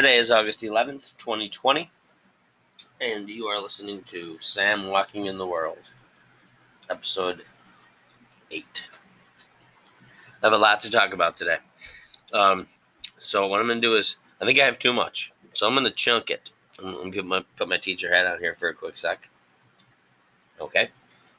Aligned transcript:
Today 0.00 0.16
is 0.16 0.30
August 0.30 0.62
11th, 0.62 1.14
2020, 1.18 1.90
and 3.02 3.28
you 3.28 3.48
are 3.48 3.60
listening 3.60 4.02
to 4.04 4.38
Sam 4.38 4.86
Walking 4.86 5.26
in 5.26 5.36
the 5.36 5.46
World, 5.46 5.90
episode 6.88 7.42
8. 8.50 8.84
I 10.42 10.46
have 10.46 10.54
a 10.54 10.56
lot 10.56 10.80
to 10.80 10.90
talk 10.90 11.12
about 11.12 11.36
today. 11.36 11.58
Um, 12.32 12.66
so, 13.18 13.46
what 13.46 13.60
I'm 13.60 13.66
going 13.66 13.82
to 13.82 13.86
do 13.86 13.94
is, 13.94 14.16
I 14.40 14.46
think 14.46 14.58
I 14.58 14.64
have 14.64 14.78
too 14.78 14.94
much, 14.94 15.34
so 15.52 15.66
I'm 15.66 15.74
going 15.74 15.84
to 15.84 15.90
chunk 15.90 16.30
it. 16.30 16.48
I'm 16.78 17.10
going 17.10 17.28
to 17.28 17.44
put 17.56 17.68
my 17.68 17.76
teacher 17.76 18.10
hat 18.10 18.26
on 18.26 18.38
here 18.38 18.54
for 18.54 18.70
a 18.70 18.74
quick 18.74 18.96
sec. 18.96 19.28
Okay. 20.58 20.88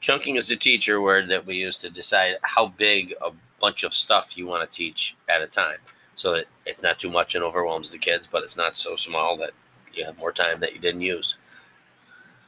Chunking 0.02 0.36
is 0.36 0.50
the 0.50 0.56
teacher 0.56 1.02
word 1.02 1.30
that 1.30 1.48
we 1.48 1.56
use 1.56 1.80
to 1.80 1.90
decide 1.90 2.36
how 2.44 2.68
big 2.68 3.16
a 3.26 3.32
bunch 3.60 3.84
of 3.84 3.96
stuff 3.96 4.38
you 4.38 4.46
want 4.46 4.70
to 4.70 4.78
teach 4.78 5.16
at 5.28 5.42
a 5.42 5.48
time 5.48 5.80
so 6.16 6.34
that 6.34 6.46
it's 6.66 6.84
not 6.84 7.00
too 7.00 7.10
much 7.10 7.36
and 7.36 7.44
overwhelms 7.44 7.92
the 7.92 7.98
kids, 7.98 8.28
but 8.28 8.44
it's 8.44 8.58
not 8.58 8.76
so 8.76 8.96
small 8.96 9.38
that 9.38 9.52
you 9.94 10.06
have 10.06 10.18
more 10.18 10.32
time 10.32 10.60
that 10.60 10.74
you 10.74 10.80
didn't 10.80 11.02
use. 11.02 11.38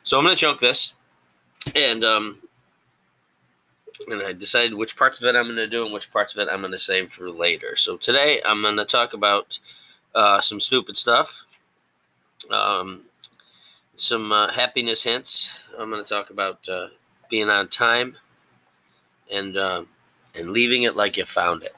So 0.04 0.18
I'm 0.18 0.24
going 0.24 0.36
to 0.36 0.40
chunk 0.40 0.60
this, 0.60 0.94
and 1.76 2.04
um, 2.04 2.40
and 4.08 4.22
I 4.22 4.34
decided 4.34 4.74
which 4.74 4.98
parts 4.98 5.22
of 5.22 5.28
it 5.28 5.36
I'm 5.36 5.46
going 5.46 5.56
to 5.56 5.68
do 5.68 5.86
and 5.86 5.94
which 5.94 6.12
parts 6.12 6.34
of 6.34 6.40
it 6.40 6.52
I'm 6.52 6.60
going 6.60 6.72
to 6.72 6.78
save 6.80 7.12
for 7.12 7.30
later. 7.30 7.76
So 7.76 7.98
today 7.98 8.42
I'm 8.46 8.62
going 8.62 8.78
to 8.78 8.86
talk 8.86 9.14
about 9.14 9.60
uh, 10.14 10.42
some 10.42 10.60
stupid 10.60 10.98
stuff, 10.98 11.46
um, 12.50 13.04
some 13.96 14.32
uh, 14.32 14.52
happiness 14.52 15.04
hints. 15.04 15.52
I'm 15.78 15.90
going 15.90 16.04
to 16.04 16.10
talk 16.10 16.30
about 16.30 16.68
uh, 16.68 16.88
being 17.30 17.50
on 17.50 17.68
time, 17.70 18.18
and 19.32 19.58
uh, 19.58 19.84
and 20.36 20.52
leaving 20.52 20.84
it 20.84 20.96
like 20.96 21.18
you 21.18 21.26
found 21.26 21.64
it. 21.64 21.76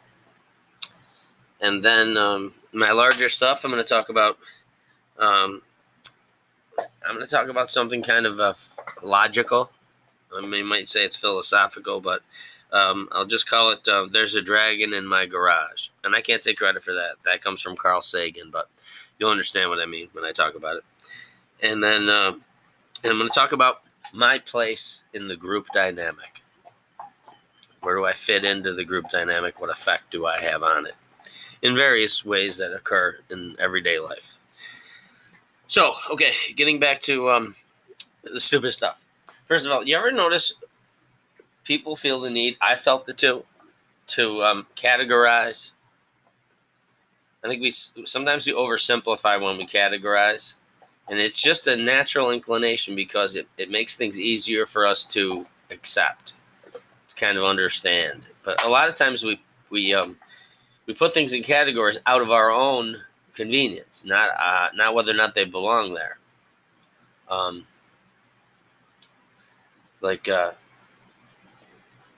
And 1.61 1.84
then 1.84 2.17
um, 2.17 2.53
my 2.73 2.92
larger 2.92 3.30
stuff, 3.30 3.64
I'm 3.64 3.72
going 3.72 3.84
to 3.84 3.88
talk 3.88 4.09
about. 4.09 4.38
Um, 5.17 5.62
I'm 7.08 7.16
going 7.16 7.25
to 7.25 7.31
talk 7.31 7.47
about 7.47 7.70
something 7.70 8.03
kind 8.03 8.25
of 8.25 8.39
uh, 8.39 8.53
logical. 9.02 9.72
I 10.36 10.45
mean, 10.45 10.66
might 10.66 10.89
say 10.89 11.06
it's 11.06 11.16
philosophical, 11.16 12.02
but 12.02 12.22
um, 12.73 13.08
I'll 13.14 13.25
just 13.25 13.47
call 13.47 13.72
it 13.72 13.88
uh, 13.88 14.08
"There's 14.12 14.36
a 14.36 14.42
Dragon 14.42 14.94
in 14.94 15.06
My 15.06 15.25
Garage," 15.25 15.89
and 16.03 16.16
I 16.16 16.22
can't 16.22 16.42
take 16.42 16.58
credit 16.58 16.84
for 16.84 16.94
that. 16.94 17.16
That 17.23 17.42
comes 17.42 17.62
from 17.62 17.78
Carl 17.78 18.02
Sagan, 18.02 18.50
but 18.52 18.69
you'll 19.17 19.31
understand 19.31 19.69
what 19.69 19.80
I 19.80 19.86
mean 19.86 20.09
when 20.12 20.25
I 20.25 20.34
talk 20.34 20.56
about 20.56 20.78
it. 20.78 20.84
And 21.64 21.81
then 21.81 22.09
uh, 22.09 22.34
I'm 23.03 23.17
going 23.17 23.30
to 23.30 23.34
talk 23.34 23.53
about 23.53 23.81
my 24.14 24.40
place 24.40 25.06
in 25.14 25.30
the 25.30 25.36
group 25.36 25.67
dynamic. 25.73 26.42
Where 27.81 27.95
do 27.95 28.06
I 28.06 28.14
fit 28.14 28.44
into 28.44 28.73
the 28.73 28.84
group 28.84 29.09
dynamic? 29.09 29.62
What 29.62 29.69
effect 29.69 30.12
do 30.12 30.25
I 30.25 30.40
have 30.40 30.64
on 30.64 30.88
it? 30.88 30.95
In 31.66 31.76
various 31.76 32.24
ways 32.24 32.58
that 32.58 32.72
occur 32.74 33.18
in 33.32 33.56
everyday 33.58 34.00
life. 34.00 34.38
So, 35.66 35.96
okay, 36.12 36.32
getting 36.56 36.80
back 36.80 37.02
to 37.02 37.32
um, 37.32 37.56
the 38.24 38.40
stupid 38.40 38.72
stuff. 38.72 39.08
First 39.48 39.66
of 39.66 39.72
all, 39.72 39.84
you 39.84 39.98
ever 39.98 40.12
notice 40.12 40.54
people 41.64 41.96
feel 41.96 42.22
the 42.22 42.30
need? 42.30 42.56
I 42.62 42.76
felt 42.76 43.10
it 43.10 43.18
too 43.18 43.46
to 44.08 44.44
um, 44.44 44.68
categorize. 44.76 45.72
I 47.44 47.48
think 47.48 47.64
we 47.64 47.72
sometimes 47.72 48.46
we 48.46 48.54
oversimplify 48.54 49.42
when 49.42 49.58
we 49.58 49.66
categorize, 49.66 50.56
and 51.10 51.20
it's 51.20 51.42
just 51.42 51.66
a 51.66 51.76
natural 51.76 52.30
inclination 52.30 52.96
because 52.96 53.36
it, 53.36 53.48
it 53.58 53.72
makes 53.72 53.98
things 53.98 54.20
easier 54.20 54.68
for 54.68 54.86
us 54.86 55.04
to 55.14 55.48
accept, 55.72 56.34
to 56.74 57.16
kind 57.16 57.40
of 57.40 57.44
understand. 57.44 58.22
But 58.44 58.64
a 58.64 58.70
lot 58.70 58.88
of 58.88 58.96
times 58.96 59.24
we 59.24 59.42
we 59.72 59.96
um, 59.96 60.18
we 60.85 60.94
put 60.94 61.13
things 61.13 61.34
in 61.34 61.44
categories 61.44 62.00
out 62.06 62.22
of 62.22 62.31
our 62.31 62.51
own 62.51 62.97
convenience, 63.34 64.06
not 64.06 64.29
uh, 64.38 64.69
not 64.75 64.96
whether 64.96 65.12
or 65.12 65.16
not 65.16 65.35
they 65.35 65.46
belong 65.46 65.94
there. 65.94 66.18
Um, 67.29 67.66
like 70.01 70.28
uh, 70.28 70.51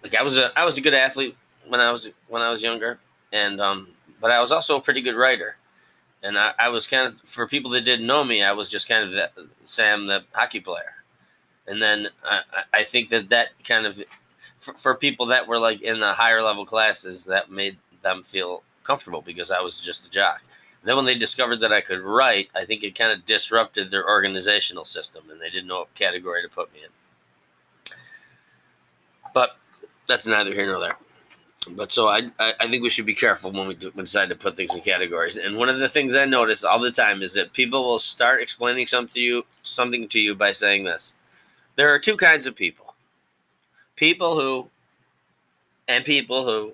like 0.03 0.15
I 0.15 0.23
was 0.23 0.37
a 0.37 0.57
I 0.57 0.65
was 0.65 0.77
a 0.77 0.81
good 0.81 0.93
athlete 0.93 1.35
when 1.67 1.79
I 1.79 1.91
was 1.91 2.11
when 2.27 2.41
I 2.41 2.49
was 2.49 2.63
younger, 2.63 2.99
and 3.31 3.59
um, 3.61 3.89
but 4.21 4.31
I 4.31 4.39
was 4.41 4.51
also 4.51 4.77
a 4.77 4.81
pretty 4.81 5.01
good 5.01 5.15
writer, 5.15 5.57
and 6.23 6.37
I, 6.37 6.53
I 6.59 6.69
was 6.69 6.87
kind 6.87 7.07
of 7.07 7.19
for 7.29 7.47
people 7.47 7.71
that 7.71 7.81
didn't 7.81 8.07
know 8.07 8.23
me, 8.23 8.43
I 8.43 8.51
was 8.53 8.69
just 8.69 8.87
kind 8.87 9.13
of 9.13 9.47
Sam 9.63 10.07
the 10.07 10.23
hockey 10.33 10.59
player, 10.59 10.95
and 11.67 11.81
then 11.81 12.09
I, 12.23 12.41
I 12.73 12.83
think 12.83 13.09
that 13.09 13.29
that 13.29 13.49
kind 13.63 13.85
of 13.85 14.01
for, 14.57 14.73
for 14.73 14.95
people 14.95 15.27
that 15.27 15.47
were 15.47 15.59
like 15.59 15.81
in 15.81 15.99
the 15.99 16.13
higher 16.13 16.41
level 16.41 16.65
classes 16.65 17.25
that 17.25 17.49
made 17.51 17.77
them 18.01 18.23
feel 18.23 18.63
comfortable 18.83 19.21
because 19.21 19.51
I 19.51 19.61
was 19.61 19.79
just 19.79 20.07
a 20.07 20.09
jock. 20.09 20.41
And 20.81 20.89
then 20.89 20.95
when 20.95 21.05
they 21.05 21.17
discovered 21.17 21.57
that 21.57 21.73
I 21.73 21.81
could 21.81 21.99
write, 21.99 22.49
I 22.55 22.65
think 22.65 22.83
it 22.83 22.97
kind 22.97 23.11
of 23.11 23.25
disrupted 23.25 23.91
their 23.91 24.07
organizational 24.07 24.85
system 24.85 25.23
and 25.29 25.41
they 25.41 25.49
didn't 25.49 25.67
know 25.67 25.79
what 25.79 25.93
category 25.95 26.41
to 26.41 26.49
put 26.49 26.71
me 26.73 26.79
in. 26.83 27.95
But 29.33 29.57
that's 30.07 30.25
neither 30.25 30.53
here 30.53 30.67
nor 30.67 30.79
there. 30.79 30.97
But 31.69 31.91
so 31.91 32.07
I, 32.07 32.31
I 32.39 32.67
think 32.67 32.81
we 32.81 32.89
should 32.89 33.05
be 33.05 33.13
careful 33.13 33.51
when 33.51 33.67
we, 33.67 33.73
do, 33.73 33.87
when 33.87 33.97
we 33.97 34.03
decide 34.03 34.29
to 34.29 34.35
put 34.35 34.55
things 34.55 34.73
in 34.75 34.81
categories. 34.81 35.37
And 35.37 35.57
one 35.57 35.69
of 35.69 35.79
the 35.79 35.89
things 35.89 36.15
I 36.15 36.25
notice 36.25 36.63
all 36.63 36.79
the 36.79 36.91
time 36.91 37.21
is 37.21 37.33
that 37.33 37.51
people 37.51 37.83
will 37.83 37.99
start 37.99 38.41
explaining 38.41 38.87
something 38.87 39.13
to 39.15 39.21
you, 39.21 39.45
something 39.63 40.07
to 40.07 40.19
you 40.19 40.33
by 40.33 40.51
saying 40.51 40.85
this. 40.85 41.15
There 41.75 41.93
are 41.93 41.99
two 41.99 42.15
kinds 42.15 42.47
of 42.47 42.55
people. 42.55 42.95
People 43.95 44.39
who 44.39 44.69
and 45.87 46.05
people 46.05 46.45
who 46.45 46.73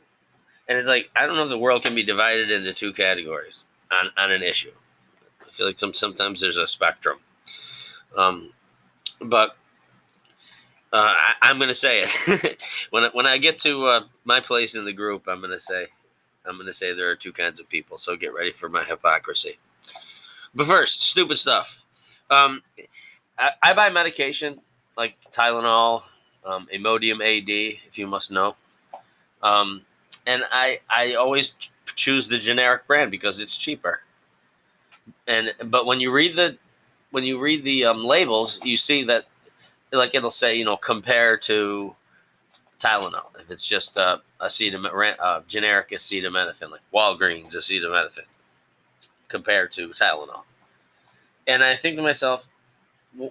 and 0.68 0.78
it's 0.78 0.88
like 0.88 1.10
I 1.16 1.26
don't 1.26 1.36
know 1.36 1.44
if 1.44 1.50
the 1.50 1.58
world 1.58 1.84
can 1.84 1.96
be 1.96 2.04
divided 2.04 2.52
into 2.52 2.74
two 2.74 2.94
categories 2.94 3.66
on, 3.92 4.12
on 4.18 4.32
an 4.32 4.44
issue. 4.44 4.72
I 5.46 5.52
feel 5.52 5.68
like 5.68 5.80
some, 5.80 5.94
sometimes 5.94 6.42
there's 6.42 6.58
a 6.58 6.68
spectrum. 6.68 7.20
Um, 8.18 8.54
but 9.20 9.56
uh, 10.92 11.16
I, 11.42 11.50
am 11.50 11.58
going 11.58 11.70
to 11.70 11.74
say 11.74 12.04
it 12.04 12.64
when 12.92 13.06
I, 13.06 13.10
when 13.14 13.26
I 13.26 13.38
get 13.38 13.58
to 13.60 13.88
uh, 13.88 14.04
my 14.26 14.40
place 14.40 14.76
in 14.76 14.86
the 14.86 14.94
group. 14.94 15.28
I'm 15.28 15.40
going 15.40 15.52
to 15.52 15.60
say 15.60 15.88
I'm 16.46 16.60
to 16.64 16.74
say 16.74 16.94
there 16.94 17.10
are 17.10 17.16
two 17.16 17.32
kinds 17.32 17.60
of 17.60 17.70
people. 17.70 17.98
So 17.98 18.16
get 18.16 18.34
ready 18.34 18.52
for 18.52 18.70
my 18.70 18.84
hypocrisy. 18.84 19.58
But 20.54 20.68
first, 20.68 21.04
stupid 21.04 21.38
stuff. 21.38 21.84
Um, 22.30 22.64
I, 23.38 23.52
I, 23.62 23.74
buy 23.74 23.90
medication 23.90 24.60
like 24.98 25.16
Tylenol, 25.32 26.04
um, 26.46 26.68
Imodium 26.74 27.22
AD, 27.22 27.50
if 27.88 27.98
you 27.98 28.08
must 28.08 28.32
know. 28.32 28.56
Um, 29.42 29.82
and 30.26 30.44
I 30.52 30.80
I 30.90 31.14
always 31.16 31.56
choose 31.96 32.28
the 32.28 32.38
generic 32.38 32.88
brand 32.88 33.12
because 33.12 33.40
it's 33.40 33.58
cheaper. 33.58 34.02
And 35.28 35.54
but 35.66 35.86
when 35.86 36.00
you 36.00 36.12
read 36.12 36.36
the 36.36 36.58
when 37.12 37.24
you 37.24 37.40
read 37.40 37.64
the 37.64 37.86
um, 37.86 38.04
labels, 38.04 38.60
you 38.64 38.78
see 38.78 39.04
that 39.04 39.26
like 39.92 40.16
it'll 40.16 40.32
say 40.32 40.56
you 40.56 40.66
know 40.66 40.78
compare 40.78 41.38
to 41.38 41.96
Tylenol 42.80 43.28
if 43.40 43.52
it's 43.52 43.68
just 43.68 43.98
uh, 43.98 44.18
acetamin, 44.42 45.16
uh, 45.20 45.42
generic 45.48 45.90
acetaminophen 45.90 46.72
like 46.72 46.82
Walgreens 46.94 47.56
acetaminophen 47.56 48.26
compared 49.28 49.72
to 49.74 49.90
Tylenol. 49.90 50.44
And 51.48 51.64
I 51.64 51.76
think 51.76 51.98
to 51.98 52.02
myself, 52.02 52.50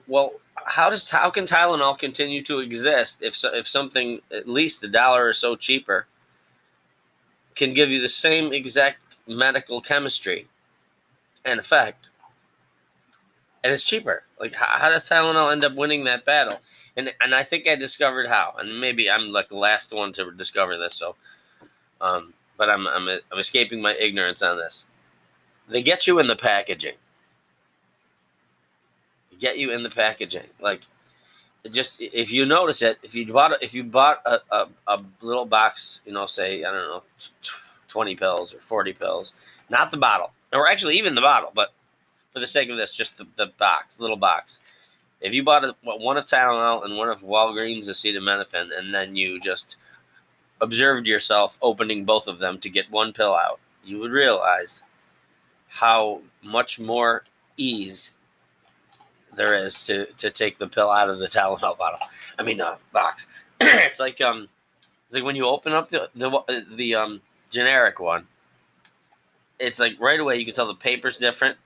well, 0.06 0.34
how 0.54 0.90
does 0.90 1.08
how 1.10 1.30
can 1.30 1.46
Tylenol 1.46 1.98
continue 1.98 2.42
to 2.42 2.60
exist 2.60 3.22
if 3.22 3.34
so, 3.34 3.52
if 3.54 3.66
something 3.66 4.20
at 4.30 4.48
least 4.48 4.84
a 4.84 4.88
dollar 4.88 5.26
or 5.26 5.32
so 5.32 5.56
cheaper 5.56 6.06
can 7.54 7.72
give 7.72 7.90
you 7.90 8.00
the 8.00 8.08
same 8.08 8.52
exact 8.52 9.04
medical 9.26 9.80
chemistry 9.80 10.48
and 11.44 11.60
effect, 11.60 12.10
and 13.62 13.72
it's 13.72 13.84
cheaper. 13.84 14.24
Like, 14.38 14.54
how, 14.54 14.78
how 14.78 14.88
does 14.90 15.08
Tylenol 15.08 15.52
end 15.52 15.64
up 15.64 15.74
winning 15.74 16.04
that 16.04 16.24
battle? 16.24 16.60
And 16.96 17.14
and 17.22 17.34
I 17.34 17.42
think 17.42 17.66
I 17.66 17.76
discovered 17.76 18.28
how. 18.28 18.54
And 18.58 18.80
maybe 18.80 19.10
I'm 19.10 19.32
like 19.32 19.48
the 19.48 19.58
last 19.58 19.92
one 19.92 20.12
to 20.14 20.30
discover 20.30 20.76
this. 20.76 20.94
So, 20.94 21.16
um, 22.00 22.34
but 22.56 22.68
I'm 22.68 22.86
I'm 22.86 23.08
I'm 23.08 23.38
escaping 23.38 23.80
my 23.80 23.94
ignorance 23.94 24.42
on 24.42 24.58
this. 24.58 24.86
They 25.68 25.82
get 25.82 26.06
you 26.06 26.18
in 26.18 26.26
the 26.26 26.36
packaging. 26.36 26.96
They 29.30 29.38
get 29.38 29.58
you 29.58 29.72
in 29.72 29.82
the 29.82 29.90
packaging, 29.90 30.48
like 30.60 30.82
just 31.70 32.00
if 32.00 32.32
you 32.32 32.44
notice 32.44 32.82
it, 32.82 32.98
if 33.02 33.14
you 33.14 33.32
bought 33.32 33.62
if 33.62 33.72
you 33.74 33.84
bought 33.84 34.20
a, 34.26 34.40
a, 34.50 34.68
a, 34.88 35.02
little 35.20 35.44
box, 35.44 36.00
you 36.04 36.12
know, 36.12 36.26
say 36.26 36.64
I 36.64 36.72
don't 36.72 36.88
know, 36.88 37.02
twenty 37.88 38.16
pills 38.16 38.52
or 38.52 38.58
forty 38.58 38.92
pills, 38.92 39.32
not 39.70 39.90
the 39.90 39.96
bottle, 39.96 40.32
or 40.52 40.68
actually 40.68 40.98
even 40.98 41.14
the 41.14 41.20
bottle, 41.20 41.52
but 41.54 41.72
for 42.32 42.40
the 42.40 42.46
sake 42.46 42.68
of 42.68 42.76
this, 42.76 42.92
just 42.92 43.18
the, 43.18 43.26
the 43.36 43.46
box, 43.58 44.00
little 44.00 44.16
box. 44.16 44.60
If 45.20 45.34
you 45.34 45.44
bought 45.44 45.64
a, 45.64 45.76
one 45.82 46.16
of 46.16 46.24
Tylenol 46.24 46.84
and 46.84 46.96
one 46.96 47.08
of 47.08 47.22
Walgreens 47.22 47.88
acetaminophen, 47.88 48.76
and 48.76 48.92
then 48.92 49.14
you 49.14 49.38
just 49.38 49.76
observed 50.60 51.06
yourself 51.06 51.58
opening 51.62 52.04
both 52.04 52.26
of 52.26 52.38
them 52.38 52.58
to 52.58 52.68
get 52.68 52.90
one 52.90 53.12
pill 53.12 53.34
out, 53.34 53.60
you 53.84 53.98
would 53.98 54.10
realize 54.10 54.82
how 55.68 56.22
much 56.42 56.80
more 56.80 57.22
ease 57.56 58.14
there 59.36 59.54
is 59.54 59.86
to 59.86 60.06
to 60.14 60.30
take 60.30 60.58
the 60.58 60.68
pill 60.68 60.90
out 60.90 61.10
of 61.10 61.18
the 61.20 61.28
Tylenol 61.28 61.78
bottle. 61.78 62.00
I 62.38 62.42
mean, 62.42 62.60
uh, 62.60 62.76
box. 62.92 63.28
it's 63.60 64.00
like 64.00 64.20
um, 64.20 64.48
it's 65.06 65.16
like 65.16 65.24
when 65.24 65.36
you 65.36 65.46
open 65.46 65.72
up 65.72 65.88
the 65.90 66.10
the 66.14 66.64
the 66.74 66.94
um 66.94 67.20
generic 67.50 68.00
one. 68.00 68.26
It's 69.58 69.78
like 69.80 69.94
right 70.00 70.18
away 70.20 70.38
you 70.38 70.44
can 70.44 70.54
tell 70.54 70.66
the 70.66 70.74
paper's 70.74 71.18
different, 71.18 71.56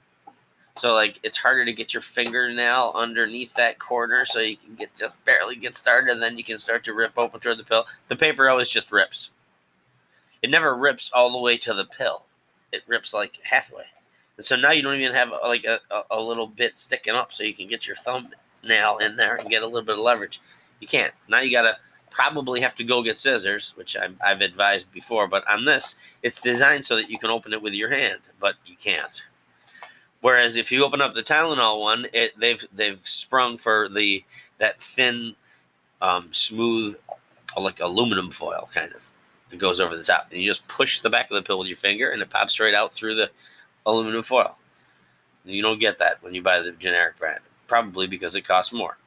So 0.76 0.94
like 0.94 1.18
it's 1.22 1.38
harder 1.38 1.64
to 1.64 1.72
get 1.72 1.94
your 1.94 2.02
fingernail 2.02 2.92
underneath 2.94 3.54
that 3.54 3.78
corner 3.78 4.24
so 4.26 4.40
you 4.40 4.56
can 4.58 4.74
get 4.74 4.94
just 4.94 5.24
barely 5.24 5.56
get 5.56 5.74
started 5.74 6.12
and 6.12 6.22
then 6.22 6.36
you 6.38 6.44
can 6.44 6.58
start 6.58 6.84
to 6.84 6.94
rip 6.94 7.14
open 7.18 7.40
toward 7.40 7.58
the 7.58 7.64
pill. 7.64 7.86
The 8.08 8.16
paper 8.16 8.48
always 8.50 8.68
just 8.68 8.92
rips. 8.92 9.30
It 10.42 10.50
never 10.50 10.76
rips 10.76 11.10
all 11.12 11.32
the 11.32 11.40
way 11.40 11.56
to 11.58 11.74
the 11.74 11.86
pill. 11.86 12.24
It 12.72 12.82
rips 12.86 13.14
like 13.14 13.40
halfway. 13.44 13.84
And 14.36 14.44
so 14.44 14.56
now 14.56 14.72
you 14.72 14.82
don't 14.82 14.96
even 14.96 15.14
have 15.14 15.32
like 15.44 15.64
a, 15.64 15.80
a, 16.10 16.20
little 16.20 16.46
bit 16.46 16.76
sticking 16.76 17.14
up 17.14 17.32
so 17.32 17.42
you 17.42 17.54
can 17.54 17.68
get 17.68 17.86
your 17.86 17.96
thumbnail 17.96 18.98
in 18.98 19.16
there 19.16 19.36
and 19.36 19.48
get 19.48 19.62
a 19.62 19.66
little 19.66 19.86
bit 19.86 19.98
of 19.98 20.04
leverage. 20.04 20.40
You 20.80 20.86
can't. 20.86 21.14
Now 21.28 21.40
you 21.40 21.50
gotta 21.50 21.78
probably 22.10 22.60
have 22.60 22.74
to 22.74 22.84
go 22.84 23.02
get 23.02 23.18
scissors, 23.18 23.72
which 23.76 23.96
I've, 23.96 24.16
I've 24.24 24.40
advised 24.40 24.92
before. 24.92 25.26
But 25.26 25.48
on 25.48 25.64
this, 25.64 25.96
it's 26.22 26.40
designed 26.40 26.84
so 26.84 26.96
that 26.96 27.10
you 27.10 27.18
can 27.18 27.30
open 27.30 27.52
it 27.52 27.62
with 27.62 27.72
your 27.72 27.90
hand, 27.90 28.20
but 28.40 28.54
you 28.66 28.76
can't. 28.76 29.22
Whereas 30.20 30.56
if 30.56 30.72
you 30.72 30.84
open 30.84 31.00
up 31.00 31.14
the 31.14 31.22
Tylenol 31.22 31.80
one, 31.80 32.06
it 32.12 32.32
they've 32.38 32.66
they've 32.74 32.98
sprung 33.06 33.58
for 33.58 33.88
the 33.88 34.24
that 34.58 34.82
thin, 34.82 35.34
um, 36.02 36.28
smooth, 36.32 36.96
like 37.56 37.80
aluminum 37.80 38.30
foil 38.30 38.68
kind 38.72 38.92
of. 38.92 39.10
It 39.52 39.58
goes 39.58 39.78
over 39.78 39.96
the 39.96 40.02
top, 40.02 40.28
and 40.32 40.40
you 40.40 40.48
just 40.48 40.66
push 40.66 41.00
the 41.00 41.10
back 41.10 41.30
of 41.30 41.36
the 41.36 41.42
pill 41.42 41.58
with 41.58 41.68
your 41.68 41.76
finger, 41.76 42.10
and 42.10 42.20
it 42.20 42.30
pops 42.30 42.58
right 42.58 42.74
out 42.74 42.92
through 42.92 43.14
the 43.14 43.30
aluminum 43.86 44.22
foil. 44.22 44.58
You 45.44 45.62
don't 45.62 45.80
get 45.80 45.98
that 45.98 46.22
when 46.22 46.34
you 46.34 46.42
buy 46.42 46.60
the 46.60 46.72
generic 46.72 47.18
brand, 47.18 47.40
probably 47.68 48.06
because 48.06 48.34
it 48.34 48.42
costs 48.42 48.72
more. 48.72 48.98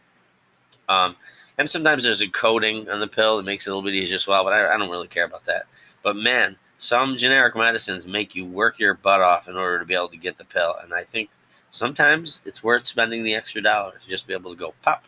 Um, 0.87 1.15
and 1.57 1.69
sometimes 1.69 2.03
there's 2.05 2.21
a 2.21 2.29
coating 2.29 2.89
on 2.89 3.01
the 3.01 3.07
pill 3.07 3.37
that 3.37 3.43
makes 3.43 3.67
it 3.67 3.69
a 3.69 3.75
little 3.75 3.87
bit 3.87 3.93
easier 3.93 4.15
as 4.15 4.25
well, 4.25 4.43
but 4.45 4.53
I, 4.53 4.73
I 4.73 4.77
don't 4.77 4.89
really 4.89 5.09
care 5.09 5.25
about 5.25 5.45
that. 5.45 5.65
But 6.01 6.15
man, 6.15 6.55
some 6.77 7.17
generic 7.17 7.55
medicines 7.55 8.07
make 8.07 8.33
you 8.33 8.45
work 8.45 8.79
your 8.79 8.93
butt 8.93 9.21
off 9.21 9.49
in 9.49 9.57
order 9.57 9.79
to 9.79 9.85
be 9.85 9.93
able 9.93 10.07
to 10.07 10.17
get 10.17 10.37
the 10.37 10.45
pill. 10.45 10.75
And 10.81 10.93
I 10.93 11.03
think 11.03 11.29
sometimes 11.71 12.41
it's 12.45 12.63
worth 12.63 12.85
spending 12.85 13.23
the 13.23 13.35
extra 13.35 13.61
dollars 13.61 14.05
just 14.05 14.23
to 14.23 14.27
be 14.29 14.33
able 14.33 14.51
to 14.51 14.57
go 14.57 14.73
pop. 14.81 15.03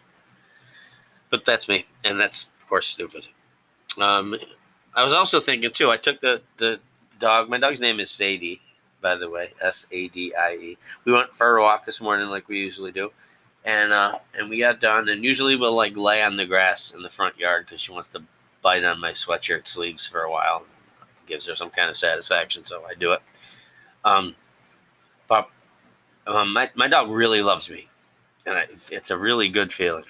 But 1.30 1.46
that's 1.46 1.70
me, 1.70 1.86
and 2.04 2.20
that's 2.20 2.52
of 2.60 2.68
course 2.68 2.88
stupid. 2.88 3.24
Um, 3.98 4.36
I 4.94 5.04
was 5.06 5.14
also 5.14 5.40
thinking 5.40 5.72
too. 5.72 5.90
I 5.90 5.96
took 5.96 6.20
the 6.20 6.42
the 6.58 6.82
dog. 7.20 7.48
My 7.48 7.58
dog's 7.58 7.80
name 7.80 8.02
is 8.02 8.12
Sadie, 8.12 8.62
by 9.02 9.16
the 9.16 9.30
way, 9.30 9.54
S 9.62 9.88
A 9.92 10.08
D 10.08 10.34
I 10.36 10.54
E. 10.54 10.78
We 11.06 11.12
went 11.12 11.36
for 11.36 11.58
a 11.58 11.62
walk 11.62 11.86
this 11.86 12.00
morning, 12.00 12.28
like 12.28 12.48
we 12.48 12.60
usually 12.60 12.92
do, 12.92 13.12
and 13.66 13.92
uh, 13.92 14.20
and 14.36 14.50
we 14.50 14.60
got 14.60 14.80
done. 14.80 15.10
And 15.10 15.24
usually 15.24 15.56
we'll 15.56 15.76
like 15.76 15.98
lay 15.98 16.22
on 16.24 16.38
the 16.38 16.46
grass 16.46 16.94
in 16.94 17.02
the 17.02 17.10
front 17.10 17.38
yard 17.38 17.66
because 17.66 17.82
she 17.82 17.92
wants 17.92 18.08
to 18.10 18.24
bite 18.62 18.84
on 18.84 19.02
my 19.02 19.12
sweatshirt 19.12 19.68
sleeves 19.68 20.06
for 20.06 20.22
a 20.22 20.32
while. 20.32 20.66
Gives 21.26 21.48
her 21.48 21.56
some 21.56 21.70
kind 21.70 21.90
of 21.90 21.98
satisfaction, 21.98 22.66
so 22.66 22.84
I 22.90 22.94
do 22.94 23.14
it. 23.14 23.22
Um, 24.06 24.36
but 25.28 25.50
um, 26.28 26.54
my 26.54 26.70
my 26.76 26.88
dog 26.88 27.10
really 27.10 27.42
loves 27.42 27.70
me, 27.70 27.90
and 28.46 28.58
I, 28.58 28.68
it's 28.92 29.12
a 29.12 29.18
really 29.18 29.50
good 29.50 29.74
feeling. 29.74 30.06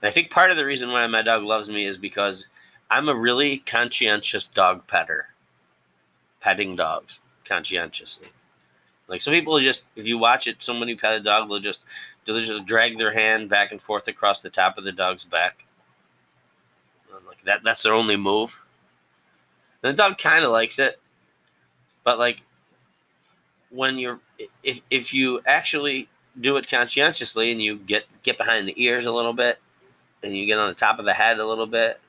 And 0.00 0.08
I 0.08 0.10
think 0.10 0.30
part 0.30 0.50
of 0.50 0.56
the 0.56 0.66
reason 0.66 0.90
why 0.90 1.06
my 1.06 1.22
dog 1.22 1.42
loves 1.42 1.68
me 1.68 1.84
is 1.84 1.98
because 1.98 2.46
I'm 2.90 3.08
a 3.08 3.14
really 3.14 3.58
conscientious 3.58 4.46
dog 4.48 4.86
petter, 4.86 5.28
petting 6.40 6.76
dogs 6.76 7.20
conscientiously. 7.48 8.28
Like 9.08 9.22
some 9.22 9.32
people 9.32 9.58
just, 9.58 9.84
if 9.96 10.06
you 10.06 10.18
watch 10.18 10.46
it, 10.46 10.62
somebody 10.62 10.94
pet 10.94 11.14
a 11.14 11.20
dog, 11.20 11.48
they'll 11.48 11.60
just 11.60 11.86
they'll 12.24 12.38
just 12.40 12.66
drag 12.66 12.98
their 12.98 13.12
hand 13.12 13.48
back 13.48 13.72
and 13.72 13.80
forth 13.80 14.06
across 14.06 14.42
the 14.42 14.50
top 14.50 14.76
of 14.76 14.84
the 14.84 14.92
dog's 14.92 15.24
back. 15.24 15.64
Like 17.26 17.42
that, 17.44 17.62
that's 17.62 17.82
their 17.82 17.94
only 17.94 18.16
move. 18.16 18.60
And 19.82 19.92
the 19.92 19.96
dog 19.96 20.18
kind 20.18 20.44
of 20.44 20.50
likes 20.50 20.78
it, 20.78 21.00
but 22.04 22.18
like 22.18 22.42
when 23.70 23.98
you're, 23.98 24.20
if 24.62 24.80
if 24.90 25.14
you 25.14 25.40
actually 25.46 26.08
do 26.38 26.56
it 26.56 26.68
conscientiously 26.68 27.50
and 27.50 27.62
you 27.62 27.76
get 27.76 28.04
get 28.22 28.38
behind 28.38 28.68
the 28.68 28.82
ears 28.82 29.06
a 29.06 29.12
little 29.12 29.32
bit, 29.32 29.58
and 30.22 30.36
you 30.36 30.46
get 30.46 30.58
on 30.58 30.68
the 30.68 30.74
top 30.74 30.98
of 30.98 31.04
the 31.04 31.12
head 31.12 31.38
a 31.38 31.46
little 31.46 31.66
bit, 31.66 32.00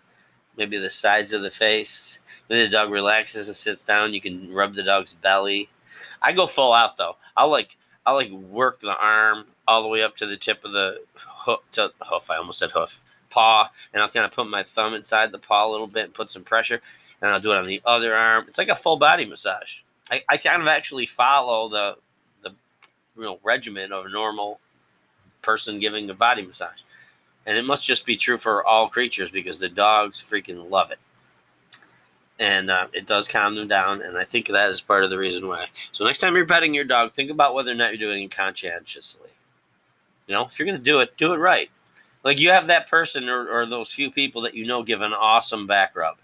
maybe 0.59 0.77
the 0.77 0.89
sides 0.89 1.33
of 1.33 1.41
the 1.41 1.49
face. 1.49 2.19
When 2.47 2.59
the 2.59 2.69
dog 2.69 2.91
relaxes 2.91 3.47
and 3.47 3.55
sits 3.55 3.81
down, 3.81 4.13
you 4.13 4.21
can 4.21 4.53
rub 4.53 4.75
the 4.75 4.83
dog's 4.83 5.13
belly. 5.13 5.69
I 6.21 6.33
go 6.33 6.45
full 6.45 6.73
out 6.73 6.97
though. 6.97 7.15
I'll 7.35 7.49
like 7.49 7.77
I'll 8.05 8.15
like 8.15 8.31
work 8.31 8.81
the 8.81 8.95
arm 8.95 9.45
all 9.67 9.81
the 9.81 9.87
way 9.87 10.03
up 10.03 10.17
to 10.17 10.25
the 10.25 10.37
tip 10.37 10.63
of 10.65 10.71
the 10.71 11.01
hoof, 11.15 11.59
to, 11.73 11.91
hoof. 12.01 12.29
I 12.29 12.37
almost 12.37 12.59
said 12.59 12.71
hoof 12.71 13.01
paw, 13.29 13.69
and 13.93 14.01
I'll 14.01 14.09
kind 14.09 14.25
of 14.25 14.31
put 14.31 14.47
my 14.47 14.63
thumb 14.63 14.93
inside 14.93 15.31
the 15.31 15.39
paw 15.39 15.67
a 15.67 15.71
little 15.71 15.87
bit 15.87 16.05
and 16.05 16.13
put 16.13 16.31
some 16.31 16.43
pressure, 16.43 16.81
and 17.21 17.31
I'll 17.31 17.39
do 17.39 17.51
it 17.51 17.57
on 17.57 17.67
the 17.67 17.81
other 17.85 18.15
arm. 18.15 18.45
It's 18.47 18.57
like 18.57 18.69
a 18.69 18.75
full 18.75 18.97
body 18.97 19.25
massage. 19.25 19.81
I, 20.11 20.23
I 20.27 20.37
kind 20.37 20.61
of 20.61 20.67
actually 20.67 21.05
follow 21.05 21.69
the 21.69 21.97
the 22.41 22.55
you 23.15 23.23
know 23.23 23.39
regimen 23.43 23.91
of 23.91 24.05
a 24.05 24.09
normal 24.09 24.59
person 25.41 25.79
giving 25.79 26.09
a 26.09 26.13
body 26.13 26.45
massage. 26.45 26.81
And 27.45 27.57
it 27.57 27.65
must 27.65 27.85
just 27.85 28.05
be 28.05 28.15
true 28.15 28.37
for 28.37 28.65
all 28.65 28.89
creatures 28.89 29.31
because 29.31 29.59
the 29.59 29.69
dogs 29.69 30.21
freaking 30.21 30.69
love 30.69 30.91
it. 30.91 30.99
And 32.37 32.69
uh, 32.69 32.87
it 32.93 33.07
does 33.07 33.27
calm 33.27 33.55
them 33.55 33.67
down. 33.67 34.01
And 34.01 34.17
I 34.17 34.23
think 34.23 34.47
that 34.47 34.69
is 34.69 34.81
part 34.81 35.03
of 35.03 35.09
the 35.09 35.17
reason 35.17 35.47
why. 35.47 35.67
So 35.91 36.05
next 36.05 36.19
time 36.19 36.35
you're 36.35 36.45
petting 36.45 36.73
your 36.73 36.85
dog, 36.85 37.11
think 37.11 37.31
about 37.31 37.53
whether 37.53 37.71
or 37.71 37.75
not 37.75 37.89
you're 37.89 38.09
doing 38.09 38.23
it 38.23 38.31
conscientiously. 38.31 39.29
You 40.27 40.35
know, 40.35 40.45
if 40.45 40.57
you're 40.59 40.67
going 40.67 40.77
to 40.77 40.83
do 40.83 40.99
it, 40.99 41.17
do 41.17 41.33
it 41.33 41.37
right. 41.37 41.69
Like 42.23 42.39
you 42.39 42.51
have 42.51 42.67
that 42.67 42.87
person 42.89 43.29
or, 43.29 43.49
or 43.49 43.65
those 43.65 43.91
few 43.91 44.11
people 44.11 44.41
that 44.43 44.53
you 44.53 44.65
know 44.65 44.83
give 44.83 45.01
an 45.01 45.13
awesome 45.13 45.67
back 45.67 45.95
rub. 45.95 46.17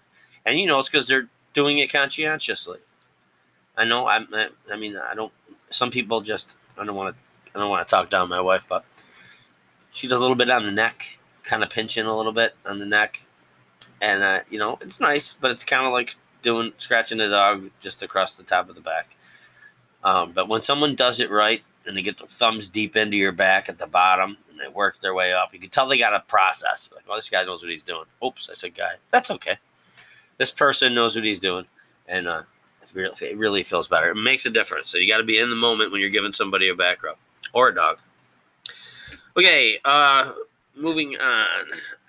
And 0.44 0.60
you 0.60 0.66
know 0.66 0.78
it's 0.78 0.88
because 0.88 1.08
they're 1.08 1.28
doing 1.54 1.78
it 1.78 1.90
conscientiously. 1.90 2.78
I 3.76 3.84
know. 3.84 4.06
I, 4.06 4.24
I 4.72 4.76
mean, 4.76 4.96
I 4.96 5.14
don't. 5.14 5.32
Some 5.70 5.90
people 5.90 6.20
just. 6.20 6.56
I 6.78 6.84
don't 6.84 6.96
want 6.96 7.14
to. 7.14 7.52
I 7.54 7.60
don't 7.60 7.70
want 7.70 7.86
to 7.86 7.90
talk 7.90 8.10
down 8.10 8.28
my 8.28 8.40
wife, 8.40 8.66
but 8.68 8.84
she 9.96 10.06
does 10.08 10.18
a 10.18 10.22
little 10.22 10.36
bit 10.36 10.50
on 10.50 10.64
the 10.66 10.70
neck, 10.70 11.16
kind 11.42 11.62
of 11.62 11.70
pinching 11.70 12.04
a 12.04 12.14
little 12.14 12.32
bit 12.32 12.54
on 12.66 12.78
the 12.78 12.84
neck, 12.84 13.22
and 14.02 14.22
uh, 14.22 14.40
you 14.50 14.58
know 14.58 14.78
it's 14.82 15.00
nice, 15.00 15.34
but 15.34 15.50
it's 15.50 15.64
kind 15.64 15.86
of 15.86 15.92
like 15.92 16.16
doing 16.42 16.72
scratching 16.76 17.16
the 17.18 17.28
dog 17.28 17.70
just 17.80 18.02
across 18.02 18.34
the 18.34 18.42
top 18.42 18.68
of 18.68 18.74
the 18.74 18.82
back. 18.82 19.16
Um, 20.04 20.32
but 20.32 20.48
when 20.48 20.60
someone 20.60 20.94
does 20.94 21.18
it 21.18 21.30
right 21.30 21.62
and 21.86 21.96
they 21.96 22.02
get 22.02 22.18
their 22.18 22.28
thumbs 22.28 22.68
deep 22.68 22.94
into 22.94 23.16
your 23.16 23.32
back 23.32 23.68
at 23.68 23.78
the 23.78 23.86
bottom 23.86 24.36
and 24.50 24.60
they 24.60 24.68
work 24.68 25.00
their 25.00 25.14
way 25.14 25.32
up, 25.32 25.54
you 25.54 25.58
can 25.58 25.70
tell 25.70 25.88
they 25.88 25.98
got 25.98 26.14
a 26.14 26.20
process. 26.20 26.90
Like, 26.94 27.04
oh, 27.08 27.16
this 27.16 27.30
guy 27.30 27.44
knows 27.44 27.62
what 27.62 27.72
he's 27.72 27.82
doing. 27.82 28.04
Oops, 28.24 28.50
I 28.50 28.54
said 28.54 28.74
guy. 28.74 28.96
That's 29.10 29.30
okay. 29.30 29.56
This 30.36 30.50
person 30.50 30.94
knows 30.94 31.16
what 31.16 31.24
he's 31.24 31.40
doing, 31.40 31.64
and 32.06 32.28
uh, 32.28 32.42
it 32.94 33.38
really 33.38 33.64
feels 33.64 33.88
better. 33.88 34.10
It 34.10 34.16
makes 34.16 34.44
a 34.44 34.50
difference. 34.50 34.90
So 34.90 34.98
you 34.98 35.08
got 35.08 35.18
to 35.18 35.24
be 35.24 35.38
in 35.38 35.48
the 35.48 35.56
moment 35.56 35.90
when 35.90 36.02
you're 36.02 36.10
giving 36.10 36.32
somebody 36.32 36.68
a 36.68 36.74
back 36.74 37.02
rub 37.02 37.16
or 37.54 37.68
a 37.68 37.74
dog. 37.74 37.98
Okay, 39.36 39.78
uh, 39.84 40.32
moving 40.74 41.16
on. 41.18 41.66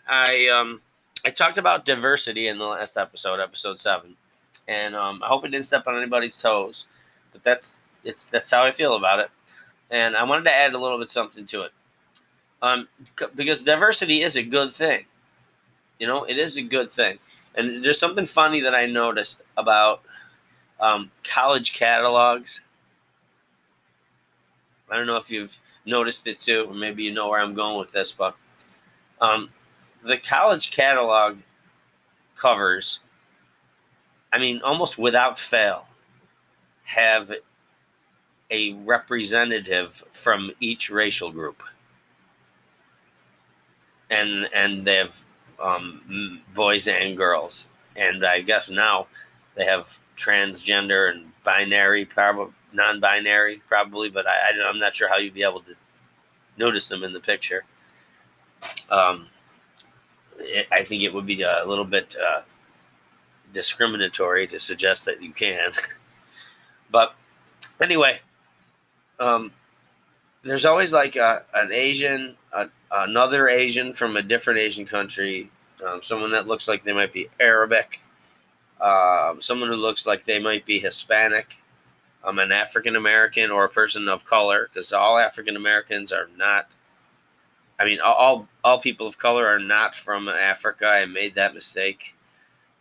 I 0.07 0.47
um 0.47 0.79
I 1.25 1.29
talked 1.29 1.57
about 1.57 1.83
diversity 1.83 2.47
in 2.47 2.57
the 2.57 2.65
last 2.65 2.95
episode, 2.95 3.41
episode 3.41 3.79
seven, 3.79 4.15
and 4.67 4.95
um, 4.95 5.21
I 5.21 5.27
hope 5.27 5.43
it 5.43 5.49
didn't 5.49 5.65
step 5.65 5.87
on 5.87 5.97
anybody's 5.97 6.37
toes, 6.37 6.85
but 7.33 7.43
that's 7.43 7.77
it's 8.05 8.25
that's 8.25 8.49
how 8.49 8.63
I 8.63 8.71
feel 8.71 8.95
about 8.95 9.19
it, 9.19 9.29
and 9.91 10.15
I 10.15 10.23
wanted 10.23 10.45
to 10.45 10.53
add 10.55 10.73
a 10.73 10.77
little 10.77 10.97
bit 10.97 11.09
something 11.09 11.45
to 11.47 11.63
it, 11.63 11.71
um, 12.61 12.87
because 13.35 13.61
diversity 13.61 14.21
is 14.21 14.37
a 14.37 14.43
good 14.43 14.73
thing, 14.73 15.03
you 15.99 16.07
know, 16.07 16.23
it 16.23 16.37
is 16.37 16.55
a 16.55 16.61
good 16.61 16.89
thing, 16.89 17.19
and 17.55 17.83
there's 17.83 17.99
something 17.99 18.25
funny 18.25 18.61
that 18.61 18.73
I 18.73 18.85
noticed 18.85 19.41
about 19.57 20.01
um, 20.79 21.11
college 21.25 21.73
catalogs. 21.73 22.61
I 24.89 24.95
don't 24.95 25.07
know 25.07 25.17
if 25.17 25.29
you've 25.29 25.59
noticed 25.87 26.27
it 26.27 26.39
too, 26.39 26.67
or 26.69 26.73
maybe 26.73 27.03
you 27.03 27.11
know 27.11 27.29
where 27.29 27.39
I'm 27.39 27.55
going 27.55 27.79
with 27.79 27.91
this, 27.91 28.11
but 28.11 28.35
um, 29.21 29.49
the 30.03 30.17
college 30.17 30.69
catalog 30.69 31.37
covers, 32.35 32.99
I 34.31 34.37
mean, 34.37 34.61
almost 34.61 34.97
without 34.97 35.39
fail, 35.39 35.87
have 36.83 37.31
a 38.51 38.73
representative 38.73 40.03
from 40.11 40.51
each 40.59 40.89
racial 40.89 41.31
group. 41.31 41.63
And 44.09 44.47
and 44.53 44.85
they 44.85 44.95
have 44.95 45.21
um, 45.61 46.41
boys 46.55 46.87
and 46.87 47.17
girls, 47.17 47.67
and 47.95 48.25
I 48.25 48.39
guess 48.41 48.69
now 48.69 49.07
they 49.55 49.65
have 49.65 49.99
transgender 50.15 51.11
and 51.11 51.31
binary, 51.43 52.05
probably 52.05 52.53
non-binary 52.73 53.61
probably, 53.67 54.09
but 54.09 54.25
I, 54.27 54.51
I 54.53 54.69
am 54.69 54.79
not 54.79 54.95
sure 54.95 55.09
how 55.09 55.17
you'd 55.17 55.33
be 55.33 55.43
able 55.43 55.61
to 55.61 55.75
notice 56.57 56.89
them 56.89 57.03
in 57.03 57.13
the 57.13 57.19
picture. 57.19 57.63
Um, 58.89 59.27
it, 60.39 60.67
I 60.71 60.83
think 60.83 61.03
it 61.03 61.13
would 61.13 61.25
be 61.25 61.41
a 61.41 61.63
little 61.65 61.85
bit 61.85 62.15
uh, 62.15 62.41
discriminatory 63.53 64.47
to 64.47 64.59
suggest 64.59 65.05
that 65.05 65.21
you 65.21 65.31
can. 65.31 65.71
but 66.91 67.15
anyway, 67.81 68.19
um, 69.19 69.51
there's 70.43 70.65
always 70.65 70.93
like 70.93 71.15
a, 71.15 71.43
an 71.53 71.71
Asian, 71.71 72.35
a, 72.53 72.67
another 72.91 73.47
Asian 73.47 73.93
from 73.93 74.15
a 74.15 74.21
different 74.21 74.59
Asian 74.59 74.85
country, 74.85 75.49
um, 75.85 76.01
someone 76.01 76.31
that 76.31 76.47
looks 76.47 76.67
like 76.67 76.83
they 76.83 76.93
might 76.93 77.13
be 77.13 77.29
Arabic, 77.39 77.99
um, 78.81 79.41
someone 79.41 79.69
who 79.69 79.75
looks 79.75 80.05
like 80.05 80.25
they 80.25 80.39
might 80.39 80.65
be 80.65 80.79
Hispanic, 80.79 81.57
I'm 82.23 82.39
an 82.39 82.51
African 82.51 82.95
American 82.95 83.51
or 83.51 83.65
a 83.65 83.69
person 83.69 84.07
of 84.07 84.25
color 84.25 84.69
because 84.71 84.91
all 84.91 85.17
African 85.17 85.55
Americans 85.55 86.11
are 86.11 86.29
not. 86.37 86.75
I 87.79 87.85
mean, 87.85 87.99
all 87.99 88.47
all 88.63 88.79
people 88.79 89.07
of 89.07 89.17
color 89.17 89.45
are 89.45 89.59
not 89.59 89.95
from 89.95 90.27
Africa. 90.27 90.87
I 90.87 91.05
made 91.05 91.35
that 91.35 91.53
mistake 91.53 92.15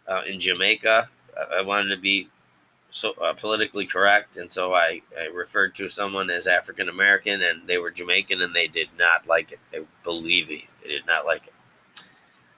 uh, 0.09 0.23
in 0.27 0.41
Jamaica. 0.41 1.11
I 1.55 1.63
wanted 1.63 1.95
to 1.95 2.01
be 2.01 2.29
so 2.91 3.13
uh, 3.23 3.35
politically 3.35 3.87
correct, 3.87 4.39
and 4.39 4.51
so 4.51 4.73
I, 4.73 5.03
I 5.21 5.27
referred 5.27 5.75
to 5.75 5.89
someone 5.91 6.31
as 6.31 6.47
African 6.47 6.89
American, 6.89 7.43
and 7.43 7.67
they 7.67 7.77
were 7.77 7.91
Jamaican, 7.91 8.41
and 8.41 8.55
they 8.55 8.69
did 8.69 8.89
not 8.99 9.27
like 9.27 9.53
it. 9.53 9.59
They 9.71 9.81
believe 10.03 10.49
me, 10.49 10.67
they 10.83 10.89
did 10.89 11.07
not 11.07 11.27
like 11.27 11.47
it. 11.47 11.53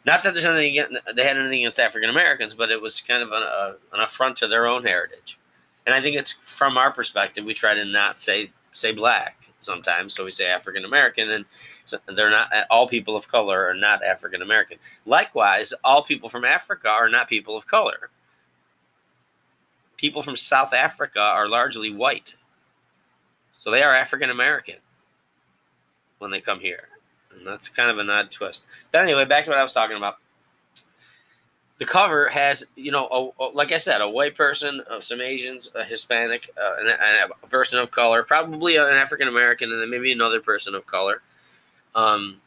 Not 0.05 0.23
that 0.23 0.35
there's 0.35 0.47
anything 0.47 0.87
they 1.15 1.25
had 1.25 1.37
anything 1.37 1.61
against 1.61 1.81
African 1.81 2.09
Americans, 2.09 2.55
but 2.55 2.71
it 2.71 2.81
was 2.81 3.01
kind 3.01 3.23
of 3.23 3.33
an, 3.33 3.43
uh, 3.43 3.73
an 3.93 4.01
affront 4.01 4.37
to 4.39 4.47
their 4.47 4.67
own 4.67 4.85
heritage. 4.85 5.39
And 5.88 5.95
I 5.95 6.02
think 6.02 6.16
it's 6.16 6.33
from 6.33 6.76
our 6.76 6.92
perspective, 6.92 7.47
we 7.47 7.54
try 7.54 7.73
to 7.73 7.85
not 7.87 8.18
say 8.18 8.52
say 8.73 8.92
black 8.92 9.49
sometimes, 9.61 10.12
so 10.12 10.25
we 10.25 10.30
say 10.30 10.47
African 10.47 10.85
American, 10.85 11.30
and 11.30 11.47
so 11.87 11.97
they're 12.14 12.30
not 12.30 12.52
all 12.68 12.87
people 12.87 13.16
of 13.16 13.28
color 13.28 13.68
are 13.68 13.75
not 13.75 14.04
African 14.04 14.42
American. 14.42 14.76
Likewise, 15.07 15.73
all 15.83 16.02
people 16.02 16.28
from 16.28 16.45
Africa 16.45 16.90
are 16.90 17.09
not 17.09 17.28
people 17.28 17.57
of 17.57 17.66
color 17.66 18.11
people 19.99 20.23
from 20.23 20.37
South 20.37 20.73
Africa 20.73 21.21
are 21.21 21.49
largely 21.49 21.92
white. 21.92 22.35
So 23.52 23.71
they 23.71 23.83
are 23.83 23.95
African 23.95 24.30
American 24.30 24.76
when 26.18 26.30
they 26.30 26.40
come 26.40 26.61
here. 26.61 26.88
And 27.30 27.47
that's 27.47 27.68
kind 27.68 27.90
of 27.90 27.99
an 27.99 28.09
odd 28.09 28.30
twist. 28.30 28.64
But 28.90 29.02
anyway, 29.02 29.26
back 29.26 29.45
to 29.45 29.50
what 29.50 29.59
I 29.59 29.62
was 29.62 29.75
talking 29.75 29.97
about. 29.97 30.16
The 31.79 31.87
cover 31.87 32.29
has, 32.29 32.65
you 32.75 32.91
know, 32.91 33.35
a, 33.39 33.43
a, 33.43 33.47
like 33.55 33.71
I 33.71 33.79
said, 33.79 34.01
a 34.01 34.11
white 34.11 34.35
person, 34.35 34.83
uh, 34.91 35.01
some 35.01 35.21
Asians, 35.21 35.71
a 35.77 35.85
Hispanic, 35.85 36.51
uh, 36.61 36.75
and, 36.81 36.89
and 36.89 37.33
a 37.43 37.47
person 37.47 37.79
of 37.79 37.93
color, 37.93 38.25
probably 38.25 38.77
an 38.77 38.85
African 38.85 39.29
American, 39.29 39.73
and 39.73 39.81
then 39.81 39.89
maybe 39.89 40.11
another 40.11 40.41
person 40.41 40.75
of 40.75 40.87
color, 40.87 41.23
um, 41.95 42.41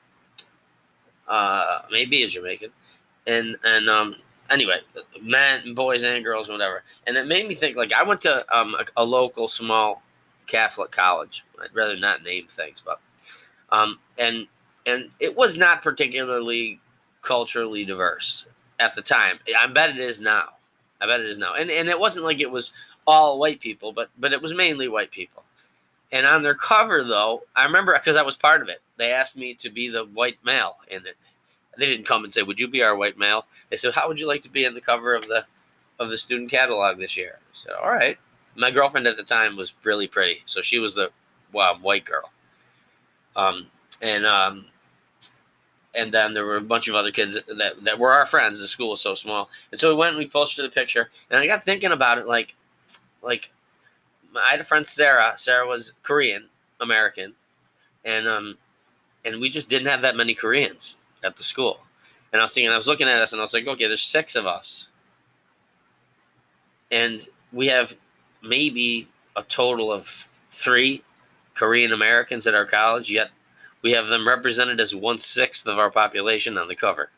uh, 1.29 1.83
maybe 1.89 2.23
a 2.23 2.27
Jamaican, 2.27 2.71
and 3.25 3.55
and 3.63 3.89
um, 3.89 4.17
anyway, 4.49 4.79
men, 5.21 5.73
boys, 5.75 6.03
and 6.03 6.23
girls, 6.25 6.49
whatever. 6.49 6.83
And 7.07 7.15
it 7.15 7.25
made 7.25 7.47
me 7.47 7.55
think. 7.55 7.77
Like 7.77 7.93
I 7.93 8.03
went 8.03 8.19
to 8.21 8.45
um, 8.55 8.75
a, 8.75 9.01
a, 9.01 9.05
local 9.05 9.47
small 9.47 10.03
Catholic 10.45 10.91
college. 10.91 11.45
I'd 11.63 11.73
rather 11.73 11.97
not 11.97 12.21
name 12.21 12.47
things, 12.47 12.81
but 12.81 12.99
um, 13.71 13.97
and 14.17 14.47
and 14.85 15.09
it 15.21 15.37
was 15.37 15.57
not 15.57 15.81
particularly 15.81 16.81
culturally 17.21 17.85
diverse 17.85 18.45
at 18.81 18.95
the 18.95 19.01
time. 19.01 19.39
I 19.57 19.67
bet 19.67 19.91
it 19.91 19.99
is 19.99 20.19
now. 20.19 20.49
I 20.99 21.05
bet 21.05 21.19
it 21.19 21.27
is 21.27 21.37
now. 21.37 21.53
And 21.53 21.69
and 21.69 21.87
it 21.87 21.99
wasn't 21.99 22.25
like 22.25 22.41
it 22.41 22.51
was 22.51 22.73
all 23.05 23.39
white 23.39 23.59
people, 23.59 23.93
but 23.93 24.09
but 24.17 24.33
it 24.33 24.41
was 24.41 24.53
mainly 24.53 24.87
white 24.87 25.11
people. 25.11 25.43
And 26.11 26.25
on 26.25 26.43
their 26.43 26.55
cover, 26.55 27.03
though, 27.03 27.43
I 27.55 27.63
remember 27.63 27.93
because 27.93 28.17
I 28.17 28.23
was 28.23 28.35
part 28.35 28.61
of 28.61 28.67
it. 28.67 28.81
They 28.97 29.11
asked 29.11 29.37
me 29.37 29.53
to 29.55 29.69
be 29.69 29.87
the 29.87 30.03
white 30.03 30.37
male 30.43 30.77
in 30.89 31.05
it, 31.05 31.15
they 31.77 31.85
didn't 31.85 32.05
come 32.05 32.23
and 32.23 32.33
say, 32.33 32.41
"Would 32.41 32.59
you 32.59 32.67
be 32.67 32.83
our 32.83 32.95
white 32.95 33.17
male?" 33.17 33.45
They 33.69 33.77
said, 33.77 33.93
"How 33.93 34.07
would 34.07 34.19
you 34.19 34.27
like 34.27 34.41
to 34.41 34.49
be 34.49 34.65
in 34.65 34.73
the 34.73 34.81
cover 34.81 35.13
of 35.15 35.27
the 35.27 35.45
of 35.99 36.09
the 36.09 36.17
student 36.17 36.51
catalog 36.51 36.97
this 36.97 37.15
year?" 37.15 37.39
I 37.39 37.53
said, 37.53 37.73
"All 37.73 37.89
right." 37.89 38.17
My 38.55 38.71
girlfriend 38.71 39.07
at 39.07 39.15
the 39.15 39.23
time 39.23 39.55
was 39.55 39.73
really 39.83 40.07
pretty, 40.07 40.41
so 40.45 40.61
she 40.61 40.77
was 40.77 40.93
the 40.95 41.11
well, 41.53 41.77
white 41.77 42.03
girl. 42.03 42.31
Um, 43.35 43.67
and 44.01 44.25
um, 44.25 44.65
and 45.93 46.11
then 46.11 46.33
there 46.33 46.45
were 46.45 46.57
a 46.57 46.61
bunch 46.61 46.87
of 46.87 46.95
other 46.95 47.11
kids 47.11 47.37
that, 47.47 47.83
that 47.83 47.99
were 47.99 48.11
our 48.11 48.25
friends. 48.25 48.59
The 48.59 48.67
school 48.67 48.91
was 48.91 49.01
so 49.01 49.13
small, 49.13 49.49
and 49.71 49.79
so 49.79 49.89
we 49.89 49.95
went 49.95 50.09
and 50.09 50.17
we 50.17 50.27
posted 50.27 50.65
the 50.65 50.69
picture. 50.69 51.09
And 51.29 51.39
I 51.39 51.47
got 51.47 51.63
thinking 51.63 51.91
about 51.91 52.17
it, 52.17 52.27
like, 52.27 52.55
like 53.21 53.51
I 54.35 54.51
had 54.51 54.61
a 54.61 54.65
friend 54.65 54.85
Sarah. 54.85 55.33
Sarah 55.35 55.67
was 55.67 55.93
Korean 56.03 56.45
American, 56.79 57.33
and 58.05 58.27
um, 58.27 58.57
and 59.25 59.39
we 59.39 59.49
just 59.49 59.69
didn't 59.69 59.87
have 59.87 60.01
that 60.01 60.15
many 60.15 60.33
Koreans 60.33 60.97
at 61.23 61.37
the 61.37 61.43
school. 61.43 61.81
And 62.31 62.41
I 62.41 62.45
was 62.45 62.53
thinking, 62.53 62.71
I 62.71 62.77
was 62.77 62.87
looking 62.87 63.07
at 63.07 63.21
us 63.21 63.33
and 63.33 63.41
I 63.41 63.43
was 63.43 63.53
like, 63.53 63.67
okay, 63.67 63.87
there's 63.87 64.01
six 64.01 64.35
of 64.35 64.45
us. 64.45 64.87
And 66.89 67.25
we 67.51 67.67
have 67.67 67.95
maybe 68.41 69.07
a 69.35 69.43
total 69.43 69.91
of 69.91 70.29
three 70.49 71.03
Korean 71.53 71.91
Americans 71.91 72.47
at 72.47 72.55
our 72.55 72.65
college, 72.65 73.11
yet 73.11 73.29
we 73.81 73.91
have 73.91 74.07
them 74.07 74.27
represented 74.27 74.79
as 74.79 74.95
one 74.95 75.17
sixth 75.17 75.67
of 75.67 75.79
our 75.79 75.91
population 75.91 76.57
on 76.57 76.67
the 76.67 76.75
cover. 76.75 77.09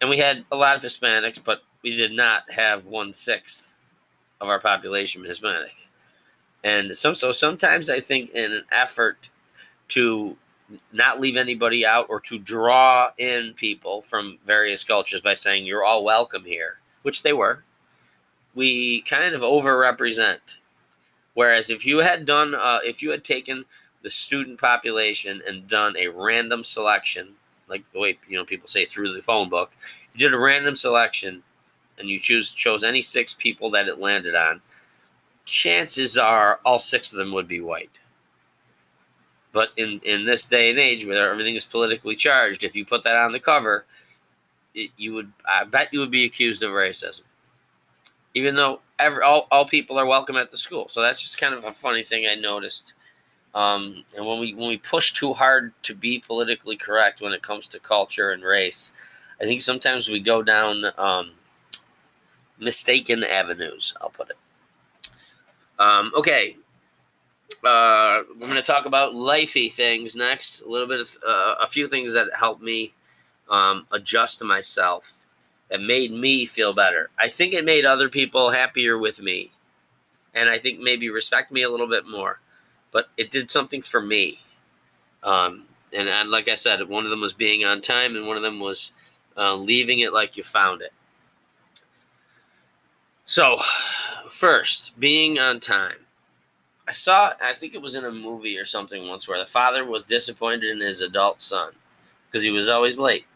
And 0.00 0.08
we 0.08 0.18
had 0.18 0.44
a 0.50 0.56
lot 0.56 0.76
of 0.76 0.82
Hispanics, 0.82 1.42
but 1.42 1.62
we 1.82 1.94
did 1.94 2.12
not 2.12 2.50
have 2.50 2.86
one 2.86 3.12
sixth 3.12 3.76
of 4.40 4.48
our 4.48 4.60
population 4.60 5.24
Hispanic. 5.24 5.90
And 6.64 6.96
so 6.96 7.12
sometimes 7.12 7.88
I 7.88 8.00
think 8.00 8.30
in 8.30 8.52
an 8.52 8.64
effort 8.70 9.30
to 9.88 10.36
not 10.92 11.20
leave 11.20 11.36
anybody 11.36 11.84
out 11.84 12.06
or 12.08 12.20
to 12.20 12.38
draw 12.38 13.10
in 13.18 13.54
people 13.54 14.02
from 14.02 14.38
various 14.44 14.84
cultures 14.84 15.20
by 15.20 15.34
saying 15.34 15.66
you're 15.66 15.84
all 15.84 16.04
welcome 16.04 16.44
here, 16.44 16.78
which 17.02 17.22
they 17.22 17.32
were, 17.32 17.64
we 18.54 19.02
kind 19.02 19.34
of 19.34 19.40
overrepresent. 19.40 20.58
Whereas 21.34 21.70
if 21.70 21.86
you 21.86 21.98
had 21.98 22.26
done, 22.26 22.54
uh, 22.54 22.80
if 22.84 23.02
you 23.02 23.10
had 23.10 23.24
taken 23.24 23.64
the 24.02 24.10
student 24.10 24.58
population 24.58 25.42
and 25.46 25.68
done 25.68 25.96
a 25.96 26.08
random 26.08 26.64
selection, 26.64 27.34
like 27.68 27.84
the 27.92 28.00
way 28.00 28.18
you 28.28 28.36
know 28.36 28.44
people 28.44 28.68
say 28.68 28.84
through 28.84 29.12
the 29.12 29.22
phone 29.22 29.48
book, 29.48 29.72
if 29.80 30.10
you 30.14 30.28
did 30.28 30.34
a 30.34 30.38
random 30.38 30.74
selection 30.74 31.42
and 31.98 32.08
you 32.08 32.18
choose 32.18 32.54
chose 32.54 32.82
any 32.82 33.02
six 33.02 33.34
people 33.34 33.70
that 33.70 33.88
it 33.88 33.98
landed 33.98 34.34
on, 34.34 34.60
chances 35.44 36.16
are 36.16 36.60
all 36.64 36.78
six 36.78 37.12
of 37.12 37.18
them 37.18 37.32
would 37.32 37.48
be 37.48 37.60
white. 37.60 37.90
But 39.52 39.70
in, 39.76 40.00
in 40.04 40.24
this 40.24 40.44
day 40.44 40.70
and 40.70 40.78
age 40.78 41.04
where 41.04 41.30
everything 41.30 41.56
is 41.56 41.64
politically 41.64 42.14
charged, 42.14 42.62
if 42.62 42.76
you 42.76 42.84
put 42.84 43.02
that 43.02 43.16
on 43.16 43.32
the 43.32 43.40
cover, 43.40 43.84
it, 44.74 44.90
you 44.96 45.12
would 45.14 45.32
I 45.48 45.64
bet 45.64 45.92
you 45.92 46.00
would 46.00 46.10
be 46.10 46.24
accused 46.24 46.62
of 46.62 46.70
racism. 46.70 47.22
Even 48.34 48.54
though 48.54 48.80
every, 49.00 49.22
all, 49.22 49.48
all 49.50 49.66
people 49.66 49.98
are 49.98 50.06
welcome 50.06 50.36
at 50.36 50.52
the 50.52 50.56
school. 50.56 50.88
So 50.88 51.02
that's 51.02 51.20
just 51.20 51.38
kind 51.38 51.52
of 51.52 51.64
a 51.64 51.72
funny 51.72 52.04
thing 52.04 52.26
I 52.26 52.36
noticed. 52.36 52.92
Um, 53.54 54.04
and 54.16 54.24
when 54.24 54.38
we 54.38 54.54
when 54.54 54.68
we 54.68 54.78
push 54.78 55.12
too 55.12 55.32
hard 55.32 55.72
to 55.82 55.94
be 55.94 56.22
politically 56.24 56.76
correct 56.76 57.20
when 57.20 57.32
it 57.32 57.42
comes 57.42 57.66
to 57.68 57.80
culture 57.80 58.30
and 58.30 58.42
race, 58.42 58.92
I 59.40 59.44
think 59.44 59.62
sometimes 59.62 60.08
we 60.08 60.20
go 60.20 60.42
down 60.42 60.84
um, 60.96 61.32
mistaken 62.58 63.24
avenues. 63.24 63.94
I'll 64.00 64.10
put 64.10 64.30
it. 64.30 64.36
Um, 65.80 66.12
okay, 66.14 66.56
uh, 67.64 68.22
we're 68.34 68.46
going 68.46 68.54
to 68.54 68.62
talk 68.62 68.86
about 68.86 69.14
lifey 69.14 69.72
things 69.72 70.14
next. 70.14 70.62
A 70.62 70.68
little 70.68 70.86
bit 70.86 71.00
of 71.00 71.18
uh, 71.26 71.54
a 71.60 71.66
few 71.66 71.86
things 71.86 72.12
that 72.12 72.28
helped 72.34 72.62
me 72.62 72.92
um, 73.48 73.86
adjust 73.92 74.38
to 74.38 74.44
myself 74.44 75.26
that 75.70 75.80
made 75.80 76.12
me 76.12 76.46
feel 76.46 76.72
better. 76.72 77.10
I 77.18 77.28
think 77.28 77.52
it 77.52 77.64
made 77.64 77.84
other 77.84 78.08
people 78.08 78.50
happier 78.50 78.98
with 78.98 79.20
me, 79.20 79.50
and 80.34 80.48
I 80.48 80.58
think 80.58 80.80
maybe 80.80 81.10
respect 81.10 81.50
me 81.50 81.62
a 81.62 81.70
little 81.70 81.88
bit 81.88 82.06
more. 82.06 82.40
But 82.92 83.08
it 83.16 83.30
did 83.30 83.50
something 83.50 83.82
for 83.82 84.00
me. 84.00 84.40
Um, 85.22 85.64
and, 85.92 86.08
and, 86.08 86.30
like 86.30 86.48
I 86.48 86.54
said, 86.54 86.88
one 86.88 87.04
of 87.04 87.10
them 87.10 87.20
was 87.20 87.32
being 87.32 87.64
on 87.64 87.80
time, 87.80 88.16
and 88.16 88.26
one 88.26 88.36
of 88.36 88.42
them 88.42 88.60
was 88.60 88.92
uh, 89.36 89.54
leaving 89.54 89.98
it 90.00 90.12
like 90.12 90.36
you 90.36 90.42
found 90.42 90.82
it. 90.82 90.92
So, 93.24 93.58
first, 94.30 94.98
being 94.98 95.38
on 95.38 95.60
time. 95.60 96.06
I 96.88 96.92
saw, 96.92 97.34
I 97.40 97.54
think 97.54 97.74
it 97.74 97.82
was 97.82 97.94
in 97.94 98.04
a 98.04 98.10
movie 98.10 98.58
or 98.58 98.64
something 98.64 99.06
once 99.06 99.28
where 99.28 99.38
the 99.38 99.46
father 99.46 99.84
was 99.84 100.06
disappointed 100.06 100.64
in 100.64 100.80
his 100.80 101.00
adult 101.00 101.40
son 101.40 101.72
because 102.26 102.42
he 102.42 102.50
was 102.50 102.68
always 102.68 102.98
late. 102.98 103.26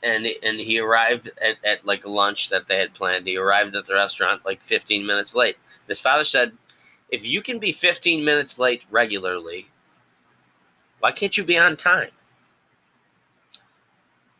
And, 0.00 0.28
and 0.44 0.60
he 0.60 0.78
arrived 0.78 1.30
at, 1.40 1.56
at 1.64 1.84
like 1.84 2.06
lunch 2.06 2.50
that 2.50 2.68
they 2.68 2.78
had 2.78 2.94
planned. 2.94 3.26
He 3.26 3.36
arrived 3.36 3.74
at 3.74 3.86
the 3.86 3.94
restaurant 3.94 4.44
like 4.44 4.62
15 4.62 5.04
minutes 5.04 5.34
late. 5.34 5.56
His 5.88 6.00
father 6.00 6.22
said, 6.22 6.52
If 7.12 7.28
you 7.28 7.42
can 7.42 7.60
be 7.60 7.70
15 7.70 8.24
minutes 8.24 8.58
late 8.58 8.84
regularly, 8.90 9.68
why 10.98 11.12
can't 11.12 11.38
you 11.38 11.44
be 11.44 11.56
on 11.58 11.76
time? 11.76 12.10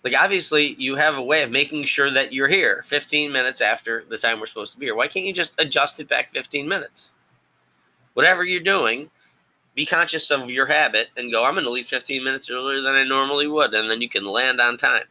Like, 0.03 0.15
obviously, 0.19 0.75
you 0.81 0.97
have 0.97 1.17
a 1.17 1.23
way 1.23 1.45
of 1.45 1.53
making 1.53 1.85
sure 1.85 2.11
that 2.11 2.33
you're 2.33 2.49
here 2.49 2.83
15 2.87 3.31
minutes 3.31 3.61
after 3.61 4.05
the 4.09 4.19
time 4.19 4.41
we're 4.41 4.47
supposed 4.47 4.73
to 4.73 4.81
be 4.81 4.87
here. 4.87 4.97
Why 4.97 5.07
can't 5.07 5.25
you 5.27 5.33
just 5.33 5.55
adjust 5.61 6.01
it 6.01 6.09
back 6.09 6.31
15 6.31 6.67
minutes? 6.67 7.13
whatever 8.15 8.45
you're 8.45 8.61
doing, 8.61 9.11
be 9.75 9.87
conscious 9.87 10.31
of 10.31 10.51
your 10.51 10.67
habit 10.67 11.09
and 11.17 11.33
go, 11.33 11.45
I'm 11.45 11.55
going 11.55 11.65
to 11.65 11.71
leave 11.71 11.87
15 11.87 12.23
minutes 12.23 12.51
earlier 12.51 12.81
than 12.81 12.95
I 12.95 13.05
normally 13.05 13.47
would. 13.47 13.73
And 13.75 13.91
then 13.91 14.03
you 14.03 14.09
can 14.09 14.27
land 14.27 14.61
on 14.61 14.77
time. 14.77 15.05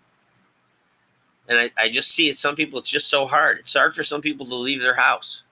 And 1.47 1.59
I, 1.59 1.71
I 1.77 1.89
just 1.89 2.11
see 2.11 2.29
it. 2.29 2.35
Some 2.35 2.55
people, 2.55 2.79
it's 2.79 2.89
just 2.89 3.09
so 3.09 3.25
hard. 3.25 3.59
It's 3.59 3.73
hard 3.73 3.95
for 3.95 4.03
some 4.03 4.21
people 4.21 4.45
to 4.45 4.55
leave 4.55 4.81
their 4.81 4.95
house. 4.95 5.43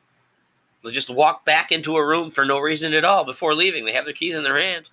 They'll 0.81 0.91
just 0.91 1.09
walk 1.09 1.45
back 1.45 1.71
into 1.71 1.97
a 1.97 2.05
room 2.05 2.31
for 2.31 2.45
no 2.45 2.59
reason 2.59 2.93
at 2.93 3.05
all 3.05 3.25
before 3.25 3.53
leaving. 3.53 3.85
They 3.85 3.93
have 3.93 4.05
their 4.05 4.13
keys 4.13 4.35
in 4.35 4.43
their 4.43 4.59
hand. 4.59 4.89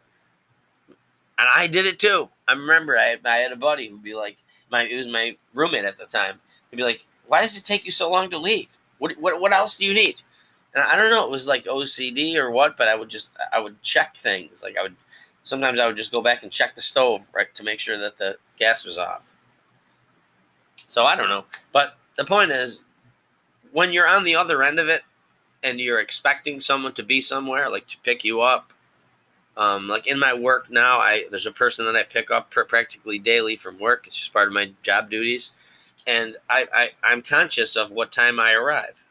And 1.38 1.48
I 1.54 1.66
did 1.66 1.86
it 1.86 1.98
too. 1.98 2.28
I 2.48 2.52
remember 2.52 2.96
I, 2.96 3.16
I 3.24 3.36
had 3.36 3.52
a 3.52 3.56
buddy 3.56 3.88
who'd 3.88 4.02
be 4.02 4.14
like, 4.14 4.36
my 4.70 4.82
it 4.82 4.96
was 4.96 5.06
my 5.06 5.36
roommate 5.54 5.84
at 5.84 5.96
the 5.96 6.06
time. 6.06 6.40
He'd 6.70 6.76
be 6.76 6.82
like, 6.82 7.06
Why 7.26 7.42
does 7.42 7.56
it 7.56 7.64
take 7.64 7.84
you 7.84 7.90
so 7.92 8.10
long 8.10 8.30
to 8.30 8.38
leave? 8.38 8.68
What, 8.98 9.16
what, 9.18 9.40
what 9.40 9.52
else 9.52 9.76
do 9.76 9.84
you 9.84 9.94
need? 9.94 10.22
and 10.76 10.84
I 10.84 10.94
don't 10.94 11.10
know, 11.10 11.24
it 11.24 11.30
was 11.30 11.48
like 11.48 11.64
OCD 11.64 12.36
or 12.36 12.50
what, 12.50 12.76
but 12.76 12.86
I 12.86 12.94
would 12.94 13.08
just 13.08 13.30
I 13.50 13.58
would 13.58 13.82
check 13.82 14.14
things. 14.14 14.62
Like 14.62 14.76
I 14.78 14.82
would 14.82 14.94
sometimes 15.42 15.80
I 15.80 15.86
would 15.86 15.96
just 15.96 16.12
go 16.12 16.20
back 16.20 16.42
and 16.42 16.52
check 16.52 16.74
the 16.74 16.82
stove 16.82 17.28
right 17.34 17.52
to 17.54 17.64
make 17.64 17.80
sure 17.80 17.96
that 17.96 18.18
the 18.18 18.36
gas 18.58 18.84
was 18.84 18.98
off. 18.98 19.34
So 20.86 21.06
I 21.06 21.16
don't 21.16 21.30
know, 21.30 21.46
but 21.72 21.96
the 22.16 22.24
point 22.24 22.50
is, 22.50 22.84
when 23.72 23.92
you're 23.92 24.06
on 24.06 24.22
the 24.22 24.36
other 24.36 24.62
end 24.62 24.78
of 24.78 24.88
it, 24.88 25.02
and 25.66 25.80
you're 25.80 26.00
expecting 26.00 26.60
someone 26.60 26.94
to 26.94 27.02
be 27.02 27.20
somewhere, 27.20 27.68
like 27.68 27.88
to 27.88 27.98
pick 27.98 28.22
you 28.24 28.40
up. 28.40 28.72
Um, 29.56 29.88
like 29.88 30.06
in 30.06 30.18
my 30.18 30.32
work 30.32 30.70
now, 30.70 30.98
I 31.00 31.24
there's 31.30 31.46
a 31.46 31.52
person 31.52 31.86
that 31.86 31.96
I 31.96 32.04
pick 32.04 32.30
up 32.30 32.50
pr- 32.50 32.62
practically 32.62 33.18
daily 33.18 33.56
from 33.56 33.78
work. 33.78 34.06
It's 34.06 34.16
just 34.16 34.32
part 34.32 34.46
of 34.46 34.54
my 34.54 34.72
job 34.82 35.10
duties, 35.10 35.50
and 36.06 36.36
I, 36.48 36.66
I 36.72 36.88
I'm 37.02 37.20
conscious 37.20 37.74
of 37.74 37.90
what 37.90 38.12
time 38.12 38.38
I 38.38 38.52
arrive. 38.52 39.04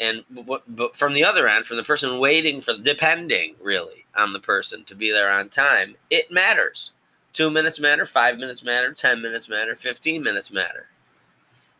And 0.00 0.24
what, 0.34 0.64
but 0.66 0.96
from 0.96 1.12
the 1.12 1.22
other 1.22 1.46
end, 1.46 1.64
from 1.64 1.76
the 1.76 1.84
person 1.84 2.18
waiting 2.18 2.60
for, 2.60 2.74
depending 2.76 3.54
really 3.62 4.06
on 4.16 4.32
the 4.32 4.40
person 4.40 4.82
to 4.84 4.96
be 4.96 5.12
there 5.12 5.30
on 5.30 5.48
time, 5.48 5.94
it 6.10 6.32
matters. 6.32 6.92
Two 7.32 7.50
minutes 7.50 7.78
matter, 7.78 8.04
five 8.04 8.36
minutes 8.36 8.64
matter, 8.64 8.92
ten 8.92 9.22
minutes 9.22 9.48
matter, 9.48 9.76
fifteen 9.76 10.24
minutes 10.24 10.50
matter 10.50 10.88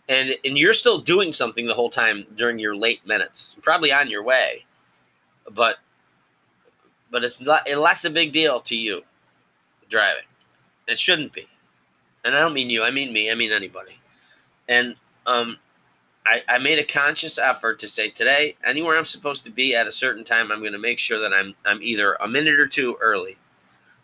and 0.09 0.35
and 0.45 0.59
you're 0.59 0.73
still 0.73 0.99
doing 0.99 1.33
something 1.33 1.67
the 1.67 1.75
whole 1.75 1.91
time 1.91 2.25
during 2.37 2.59
your 2.59 2.77
late 2.77 3.05
minutes 3.07 3.57
probably 3.63 3.93
on 3.93 4.11
your 4.11 4.23
way 4.23 4.65
but 5.55 5.79
but 7.11 7.23
it's 7.23 7.41
not 7.41 7.69
less 7.69 8.05
a 8.05 8.11
big 8.11 8.33
deal 8.33 8.61
to 8.61 8.77
you 8.77 9.03
driving. 9.89 10.25
It 10.89 10.99
shouldn't 10.99 11.33
be. 11.33 11.47
And 12.25 12.35
i 12.35 12.41
don't 12.41 12.55
mean 12.55 12.71
you 12.71 12.83
i 12.83 12.91
mean 12.91 13.13
me 13.13 13.31
i 13.31 13.35
mean 13.35 13.53
anybody. 13.53 13.99
And 14.69 14.97
um 15.27 15.59
I, 16.25 16.43
I 16.49 16.59
made 16.59 16.79
a 16.79 16.85
conscious 16.85 17.37
effort 17.37 17.81
to 17.81 17.89
say 17.89 18.09
today 18.09 18.57
anywhere 18.65 18.97
i'm 18.97 19.05
supposed 19.05 19.43
to 19.45 19.51
be 19.51 19.75
at 19.75 19.89
a 19.89 19.93
certain 19.93 20.23
time 20.23 20.53
i'm 20.53 20.61
going 20.61 20.73
to 20.73 20.79
make 20.79 21.01
sure 21.01 21.19
that 21.19 21.33
i'm 21.33 21.55
i'm 21.65 21.83
either 21.83 22.15
a 22.15 22.29
minute 22.29 22.61
or 22.61 22.69
two 22.69 22.97
early 23.01 23.37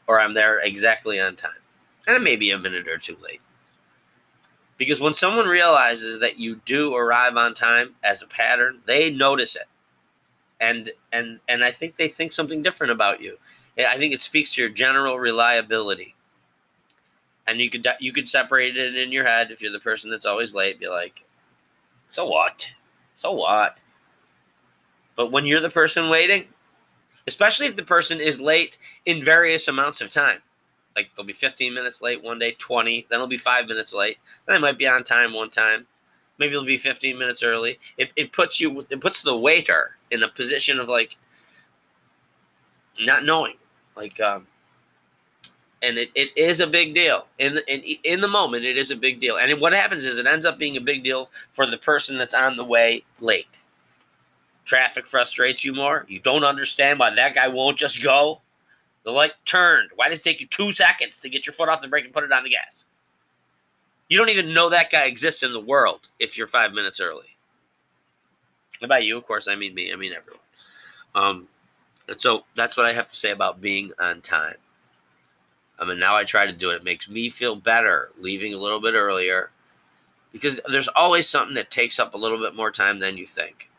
or 0.09 0.21
i'm 0.21 0.35
there 0.35 0.59
exactly 0.59 1.21
on 1.21 1.37
time. 1.37 1.53
And 2.09 2.25
maybe 2.25 2.51
a 2.51 2.59
minute 2.59 2.89
or 2.89 2.99
two 2.99 3.17
late 3.23 3.41
because 4.79 5.01
when 5.01 5.13
someone 5.13 5.47
realizes 5.47 6.21
that 6.21 6.39
you 6.39 6.61
do 6.65 6.95
arrive 6.95 7.37
on 7.37 7.53
time 7.53 7.97
as 8.03 8.23
a 8.23 8.27
pattern, 8.27 8.81
they 8.87 9.11
notice 9.11 9.57
it. 9.57 9.67
And 10.61 10.93
and 11.13 11.41
and 11.49 11.63
I 11.65 11.73
think 11.73 11.97
they 11.97 12.09
think 12.09 12.33
something 12.33 12.63
different 12.63 12.93
about 12.93 13.21
you. 13.21 13.39
I 13.79 13.97
think 13.97 14.13
it 14.13 14.23
speaks 14.23 14.55
to 14.55 14.63
your 14.63 14.71
general 14.71 15.19
reliability. 15.19 16.15
And 17.47 17.61
you 17.61 17.71
could 17.71 17.87
you 18.01 18.13
could 18.13 18.29
separate 18.29 18.77
it 18.77 18.97
in 18.97 19.13
your 19.13 19.25
head 19.25 19.51
if 19.51 19.61
you're 19.61 19.73
the 19.73 19.79
person 19.79 20.11
that's 20.11 20.27
always 20.27 20.55
late, 20.55 20.81
be 20.81 20.89
like, 20.89 21.25
"So 22.09 22.27
what? 22.27 22.73
So 23.17 23.33
what?" 23.33 23.79
But 25.17 25.33
when 25.33 25.47
you're 25.47 25.61
the 25.61 25.71
person 25.71 26.11
waiting, 26.11 26.49
especially 27.27 27.67
if 27.67 27.77
the 27.77 27.85
person 27.85 28.21
is 28.21 28.41
late 28.41 28.79
in 29.05 29.25
various 29.25 29.67
amounts 29.67 30.01
of 30.01 30.11
time, 30.11 30.43
like 30.97 31.11
they'll 31.17 31.27
be 31.27 31.33
15 31.33 31.73
minutes 31.73 32.03
late 32.03 32.23
one 32.23 32.39
day, 32.39 32.53
20, 32.59 33.07
then 33.09 33.17
it'll 33.17 33.27
be 33.27 33.37
five 33.37 33.67
minutes 33.67 33.95
late. 33.95 34.19
Then 34.47 34.57
they 34.57 34.61
might 34.61 34.79
be 34.79 34.89
on 34.89 35.05
time 35.05 35.33
one 35.33 35.51
time. 35.51 35.87
Maybe 36.39 36.53
it'll 36.53 36.65
be 36.65 36.77
15 36.77 37.19
minutes 37.19 37.43
early. 37.43 37.79
It, 37.97 38.11
it 38.17 38.33
puts 38.33 38.61
you, 38.61 38.87
it 38.91 39.01
puts 39.01 39.23
the 39.23 39.37
waiter 39.37 39.97
in 40.11 40.23
a 40.23 40.29
position 40.29 40.79
of 40.79 40.89
like 40.89 41.17
not 43.01 43.25
knowing, 43.25 43.55
like, 43.97 44.21
um, 44.21 44.47
and 45.83 45.97
it, 45.99 46.11
it 46.15 46.31
is 46.37 46.61
a 46.61 46.67
big 46.67 46.95
deal 46.95 47.27
in 47.39 47.55
the, 47.55 47.73
in, 47.73 47.97
in 48.03 48.21
the 48.21 48.29
moment. 48.29 48.65
It 48.65 48.77
is 48.77 48.91
a 48.91 48.97
big 48.97 49.21
deal, 49.21 49.37
and 49.37 49.61
what 49.61 49.73
happens 49.73 50.05
is 50.07 50.19
it 50.19 50.27
ends 50.27 50.47
up 50.47 50.59
being 50.59 50.77
a 50.77 50.81
big 50.81 51.05
deal 51.05 51.31
for 51.53 51.67
the 51.67 51.79
person 51.79 52.19
that's 52.19 52.35
on 52.35 52.57
the 52.57 52.65
way 52.65 53.05
late. 53.21 53.61
Traffic 54.65 55.07
frustrates 55.07 55.65
you 55.65 55.73
more. 55.73 56.05
You 56.09 56.19
don't 56.21 56.45
understand 56.45 56.99
why 56.99 57.15
that 57.15 57.35
guy 57.35 57.49
won't 57.49 57.79
just 57.79 58.03
go. 58.03 58.41
The 59.09 59.15
light 59.15 59.33
turned. 59.47 59.89
Why 59.95 60.11
does 60.11 60.21
it 60.21 60.25
take 60.25 60.39
you 60.39 60.47
two 60.47 60.71
seconds 60.71 61.19
to 61.21 61.31
get 61.31 61.47
your 61.47 61.55
foot 61.55 61.71
off 61.71 61.81
the 61.81 61.89
brake 61.89 62.05
and 62.05 62.13
put 62.13 62.25
it 62.25 62.31
on 62.31 62.45
the 62.45 62.51
gas? 62.51 62.85
You 64.07 64.19
don't 64.19 64.29
even 64.29 64.53
know 64.53 64.69
that 64.69 64.91
guy 64.91 65.07
exists 65.07 65.43
in 65.43 65.55
the 65.55 65.61
world 65.61 66.11
if 66.19 66.37
you're 66.37 66.47
five 66.47 66.75
minutes 66.75 67.01
early. 67.01 67.39
About 68.83 69.07
you, 69.07 69.17
of 69.17 69.25
course, 69.25 69.49
I 69.49 69.55
mean 69.55 69.75
me, 69.75 69.91
I 69.91 69.97
mean 69.97 70.13
everyone. 70.13 70.43
Um, 71.15 71.49
and 72.07 72.21
so 72.21 72.45
that's 72.55 72.77
what 72.77 72.85
I 72.85 72.93
have 72.93 73.09
to 73.09 73.17
say 73.17 73.31
about 73.31 73.63
being 73.63 73.93
on 73.99 74.21
time. 74.21 74.57
I 75.79 75.87
mean, 75.87 75.99
now 75.99 76.15
I 76.15 76.25
try 76.25 76.45
to 76.45 76.53
do 76.53 76.69
it. 76.69 76.77
It 76.77 76.85
makes 76.85 77.09
me 77.09 77.31
feel 77.31 77.57
better 77.57 78.11
leaving 78.21 78.53
a 78.53 78.59
little 78.59 78.79
bit 78.79 78.93
earlier 78.93 79.53
because 80.33 80.61
there's 80.71 80.89
always 80.89 81.27
something 81.27 81.55
that 81.55 81.71
takes 81.71 81.99
up 81.99 82.13
a 82.13 82.19
little 82.19 82.37
bit 82.37 82.55
more 82.55 82.71
time 82.71 82.99
than 82.99 83.17
you 83.17 83.25
think. 83.25 83.71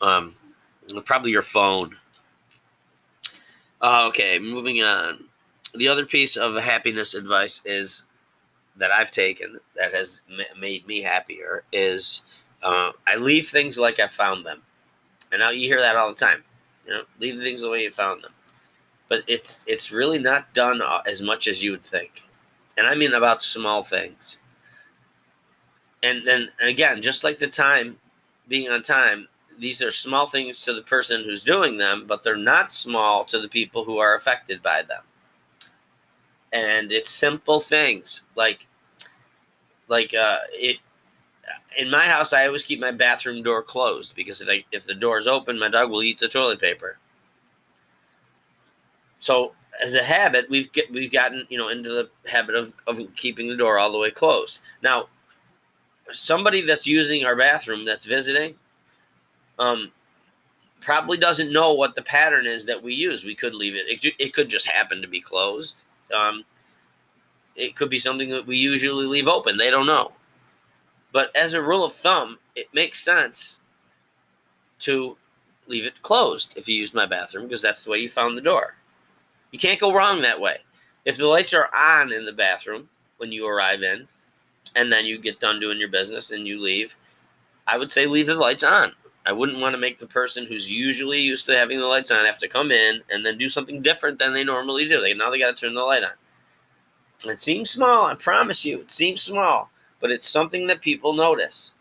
Um, 0.00 0.32
probably 1.04 1.30
your 1.30 1.42
phone 1.42 1.98
uh, 3.80 4.06
okay, 4.08 4.38
moving 4.38 4.82
on. 4.82 5.24
The 5.74 5.88
other 5.88 6.04
piece 6.04 6.36
of 6.36 6.54
happiness 6.56 7.14
advice 7.14 7.62
is 7.64 8.04
that 8.76 8.90
I've 8.90 9.10
taken 9.10 9.60
that 9.76 9.94
has 9.94 10.20
m- 10.30 10.60
made 10.60 10.86
me 10.86 11.02
happier 11.02 11.64
is 11.72 12.22
uh, 12.62 12.92
I 13.06 13.16
leave 13.16 13.48
things 13.48 13.78
like 13.78 14.00
I 14.00 14.06
found 14.08 14.46
them. 14.46 14.62
And 15.32 15.40
now 15.40 15.50
you 15.50 15.68
hear 15.68 15.80
that 15.80 15.96
all 15.96 16.10
the 16.10 16.14
time. 16.14 16.44
You 16.86 16.94
know, 16.94 17.02
leave 17.20 17.38
things 17.38 17.62
the 17.62 17.70
way 17.70 17.82
you 17.84 17.90
found 17.90 18.24
them. 18.24 18.32
But 19.08 19.24
it's 19.26 19.64
it's 19.68 19.92
really 19.92 20.18
not 20.18 20.54
done 20.54 20.82
as 21.06 21.22
much 21.22 21.48
as 21.48 21.64
you 21.64 21.72
would 21.72 21.84
think. 21.84 22.24
And 22.78 22.86
I 22.86 22.94
mean 22.94 23.14
about 23.14 23.42
small 23.42 23.82
things. 23.84 24.38
And 26.02 26.26
then 26.26 26.50
again, 26.60 27.02
just 27.02 27.24
like 27.24 27.38
the 27.38 27.46
time 27.46 27.98
being 28.48 28.70
on 28.70 28.82
time, 28.82 29.28
these 29.60 29.82
are 29.82 29.90
small 29.90 30.26
things 30.26 30.62
to 30.62 30.72
the 30.72 30.82
person 30.82 31.22
who's 31.22 31.44
doing 31.44 31.76
them, 31.76 32.04
but 32.06 32.24
they're 32.24 32.36
not 32.36 32.72
small 32.72 33.24
to 33.26 33.38
the 33.38 33.48
people 33.48 33.84
who 33.84 33.98
are 33.98 34.14
affected 34.14 34.62
by 34.62 34.82
them. 34.82 35.02
And 36.52 36.90
it's 36.90 37.10
simple 37.10 37.60
things 37.60 38.22
like 38.34 38.66
like 39.86 40.14
uh, 40.14 40.38
it 40.52 40.78
in 41.78 41.90
my 41.90 42.06
house 42.06 42.32
I 42.32 42.46
always 42.46 42.64
keep 42.64 42.80
my 42.80 42.90
bathroom 42.90 43.42
door 43.42 43.62
closed 43.62 44.16
because 44.16 44.40
if 44.40 44.48
I, 44.48 44.64
if 44.72 44.84
the 44.84 44.94
door 44.94 45.18
is 45.18 45.28
open, 45.28 45.58
my 45.58 45.68
dog 45.68 45.90
will 45.90 46.02
eat 46.02 46.18
the 46.18 46.28
toilet 46.28 46.60
paper. 46.60 46.98
So 49.18 49.52
as 49.82 49.94
a 49.94 50.02
habit, 50.02 50.48
we've 50.48 50.72
get, 50.72 50.90
we've 50.90 51.12
gotten 51.12 51.46
you 51.50 51.58
know 51.58 51.68
into 51.68 51.90
the 51.90 52.10
habit 52.28 52.54
of, 52.54 52.72
of 52.86 53.00
keeping 53.14 53.48
the 53.48 53.56
door 53.56 53.78
all 53.78 53.92
the 53.92 53.98
way 53.98 54.10
closed. 54.10 54.62
Now, 54.82 55.08
somebody 56.10 56.62
that's 56.62 56.86
using 56.86 57.24
our 57.24 57.36
bathroom 57.36 57.84
that's 57.84 58.06
visiting, 58.06 58.54
um, 59.60 59.92
probably 60.80 61.18
doesn't 61.18 61.52
know 61.52 61.74
what 61.74 61.94
the 61.94 62.02
pattern 62.02 62.46
is 62.46 62.66
that 62.66 62.82
we 62.82 62.94
use. 62.94 63.24
We 63.24 63.36
could 63.36 63.54
leave 63.54 63.74
it. 63.74 63.84
It, 63.88 64.14
it 64.18 64.32
could 64.32 64.48
just 64.48 64.66
happen 64.66 65.00
to 65.02 65.08
be 65.08 65.20
closed. 65.20 65.84
Um, 66.12 66.44
it 67.54 67.76
could 67.76 67.90
be 67.90 67.98
something 67.98 68.30
that 68.30 68.46
we 68.46 68.56
usually 68.56 69.06
leave 69.06 69.28
open. 69.28 69.56
They 69.56 69.70
don't 69.70 69.86
know. 69.86 70.12
But 71.12 71.34
as 71.36 71.54
a 71.54 71.62
rule 71.62 71.84
of 71.84 71.92
thumb, 71.92 72.38
it 72.56 72.68
makes 72.72 73.04
sense 73.04 73.60
to 74.80 75.16
leave 75.66 75.84
it 75.84 76.02
closed 76.02 76.54
if 76.56 76.68
you 76.68 76.74
use 76.74 76.94
my 76.94 77.06
bathroom 77.06 77.44
because 77.44 77.62
that's 77.62 77.84
the 77.84 77.90
way 77.90 77.98
you 77.98 78.08
found 78.08 78.36
the 78.36 78.42
door. 78.42 78.74
You 79.52 79.58
can't 79.58 79.80
go 79.80 79.92
wrong 79.92 80.22
that 80.22 80.40
way. 80.40 80.58
If 81.04 81.16
the 81.16 81.26
lights 81.26 81.52
are 81.54 81.68
on 81.74 82.12
in 82.12 82.24
the 82.24 82.32
bathroom 82.32 82.88
when 83.18 83.30
you 83.30 83.46
arrive 83.46 83.82
in, 83.82 84.08
and 84.76 84.92
then 84.92 85.04
you 85.04 85.18
get 85.18 85.40
done 85.40 85.58
doing 85.58 85.78
your 85.78 85.88
business 85.88 86.30
and 86.30 86.46
you 86.46 86.60
leave, 86.60 86.96
I 87.66 87.76
would 87.76 87.90
say 87.90 88.06
leave 88.06 88.26
the 88.26 88.34
lights 88.34 88.62
on. 88.62 88.92
I 89.30 89.32
wouldn't 89.32 89.60
want 89.60 89.74
to 89.74 89.78
make 89.80 89.98
the 89.98 90.08
person 90.08 90.44
who's 90.44 90.72
usually 90.72 91.20
used 91.20 91.46
to 91.46 91.56
having 91.56 91.78
the 91.78 91.86
lights 91.86 92.10
on 92.10 92.26
have 92.26 92.40
to 92.40 92.48
come 92.48 92.72
in 92.72 93.00
and 93.12 93.24
then 93.24 93.38
do 93.38 93.48
something 93.48 93.80
different 93.80 94.18
than 94.18 94.32
they 94.32 94.42
normally 94.42 94.88
do. 94.88 95.00
They 95.00 95.14
now 95.14 95.30
they 95.30 95.38
got 95.38 95.56
to 95.56 95.60
turn 95.60 95.74
the 95.74 95.82
light 95.82 96.02
on. 96.02 97.30
It 97.30 97.38
seems 97.38 97.70
small, 97.70 98.06
I 98.06 98.16
promise 98.16 98.64
you, 98.64 98.80
it 98.80 98.90
seems 98.90 99.22
small, 99.22 99.70
but 100.00 100.10
it's 100.10 100.28
something 100.28 100.66
that 100.66 100.80
people 100.80 101.12
notice. 101.12 101.74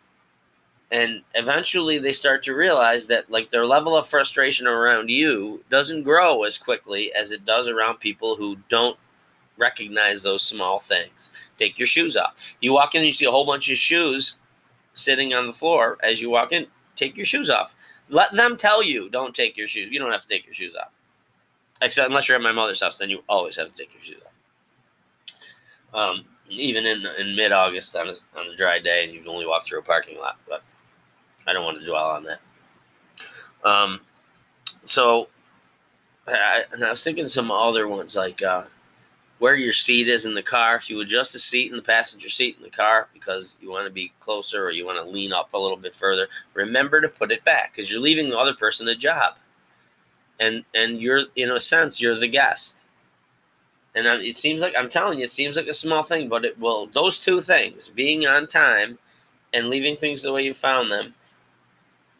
And 0.91 1.23
eventually 1.33 1.97
they 1.97 2.13
start 2.13 2.43
to 2.43 2.53
realize 2.53 3.07
that 3.07 3.31
like 3.31 3.49
their 3.49 3.65
level 3.65 3.97
of 3.97 4.07
frustration 4.07 4.67
around 4.67 5.09
you 5.09 5.63
doesn't 5.71 6.03
grow 6.03 6.43
as 6.43 6.59
quickly 6.59 7.11
as 7.15 7.31
it 7.31 7.45
does 7.45 7.67
around 7.67 7.99
people 7.99 8.35
who 8.35 8.57
don't 8.69 8.97
recognize 9.57 10.21
those 10.21 10.43
small 10.43 10.79
things. 10.79 11.31
Take 11.57 11.79
your 11.79 11.87
shoes 11.87 12.15
off. 12.15 12.35
You 12.61 12.73
walk 12.73 12.93
in 12.93 12.99
and 12.99 13.07
you 13.07 13.13
see 13.13 13.25
a 13.25 13.31
whole 13.31 13.47
bunch 13.47 13.71
of 13.71 13.77
shoes 13.77 14.37
sitting 14.93 15.33
on 15.33 15.47
the 15.47 15.53
floor 15.53 15.97
as 16.03 16.21
you 16.21 16.29
walk 16.29 16.51
in 16.51 16.67
take 16.99 17.15
your 17.15 17.25
shoes 17.25 17.49
off. 17.49 17.75
Let 18.09 18.33
them 18.33 18.57
tell 18.57 18.83
you 18.83 19.09
don't 19.09 19.33
take 19.33 19.55
your 19.57 19.67
shoes. 19.67 19.89
You 19.91 19.99
don't 19.99 20.11
have 20.11 20.21
to 20.21 20.27
take 20.27 20.45
your 20.45 20.53
shoes 20.53 20.75
off. 20.75 20.93
Except 21.81 22.09
unless 22.09 22.27
you're 22.27 22.37
at 22.37 22.43
my 22.43 22.51
mother's 22.51 22.81
house, 22.81 22.97
then 22.97 23.09
you 23.09 23.23
always 23.29 23.55
have 23.55 23.73
to 23.73 23.73
take 23.73 23.93
your 23.93 24.03
shoes 24.03 24.21
off. 24.25 24.33
Um, 25.91 26.25
even 26.49 26.85
in 26.85 27.05
in 27.17 27.35
mid 27.35 27.51
August 27.51 27.95
on 27.95 28.09
a, 28.09 28.13
on 28.37 28.47
a 28.47 28.55
dry 28.55 28.79
day, 28.79 29.03
and 29.05 29.13
you've 29.13 29.27
only 29.27 29.45
walked 29.45 29.67
through 29.67 29.79
a 29.79 29.83
parking 29.83 30.19
lot. 30.19 30.37
But 30.47 30.61
I 31.47 31.53
don't 31.53 31.63
want 31.63 31.79
to 31.79 31.85
dwell 31.85 32.09
on 32.09 32.25
that. 32.25 32.39
Um, 33.63 34.01
so 34.85 35.29
I, 36.27 36.63
I 36.83 36.89
was 36.89 37.03
thinking 37.03 37.27
some 37.27 37.51
other 37.51 37.87
ones 37.87 38.15
like 38.15 38.41
uh, 38.41 38.63
where 39.39 39.55
your 39.55 39.73
seat 39.73 40.07
is 40.07 40.25
in 40.25 40.35
the 40.35 40.43
car. 40.43 40.75
If 40.75 40.89
you 40.89 40.99
adjust 40.99 41.33
the 41.33 41.39
seat 41.39 41.71
in 41.71 41.77
the 41.77 41.83
passenger 41.83 42.29
seat 42.29 42.57
in 42.57 42.63
the 42.63 42.69
car 42.69 43.07
because 43.13 43.55
you 43.61 43.71
want 43.71 43.87
to 43.87 43.93
be 43.93 44.11
closer 44.19 44.65
or 44.65 44.71
you 44.71 44.85
want 44.85 45.03
to 45.03 45.09
lean 45.09 45.33
up 45.33 45.53
a 45.53 45.57
little 45.57 45.77
bit 45.77 45.95
further, 45.95 46.27
remember 46.53 47.01
to 47.01 47.09
put 47.09 47.31
it 47.31 47.43
back 47.43 47.71
because 47.71 47.91
you're 47.91 48.01
leaving 48.01 48.29
the 48.29 48.37
other 48.37 48.53
person 48.53 48.87
a 48.87 48.95
job. 48.95 49.35
And 50.41 50.63
and 50.73 51.01
you're 51.01 51.23
in 51.35 51.49
a 51.49 51.59
sense 51.59 51.99
you're 51.99 52.15
the 52.15 52.27
guest. 52.27 52.83
And 53.95 54.05
it 54.05 54.37
seems 54.37 54.61
like 54.61 54.73
I'm 54.77 54.89
telling 54.89 55.17
you, 55.17 55.25
it 55.25 55.31
seems 55.31 55.57
like 55.57 55.67
a 55.67 55.73
small 55.73 56.03
thing, 56.03 56.29
but 56.29 56.45
it 56.45 56.59
will. 56.59 56.87
Those 56.87 57.19
two 57.19 57.41
things, 57.41 57.89
being 57.89 58.25
on 58.25 58.47
time 58.47 58.99
and 59.51 59.69
leaving 59.69 59.97
things 59.97 60.21
the 60.21 60.31
way 60.31 60.43
you 60.43 60.53
found 60.53 60.91
them, 60.91 61.15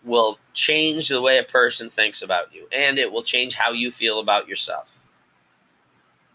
will 0.04 0.40
change 0.54 1.10
the 1.10 1.22
way 1.22 1.38
a 1.38 1.44
person 1.44 1.90
thinks 1.90 2.22
about 2.22 2.54
you, 2.54 2.68
and 2.72 2.98
it 2.98 3.12
will 3.12 3.24
change 3.24 3.56
how 3.56 3.72
you 3.72 3.92
feel 3.92 4.20
about 4.20 4.48
yourself. 4.48 5.00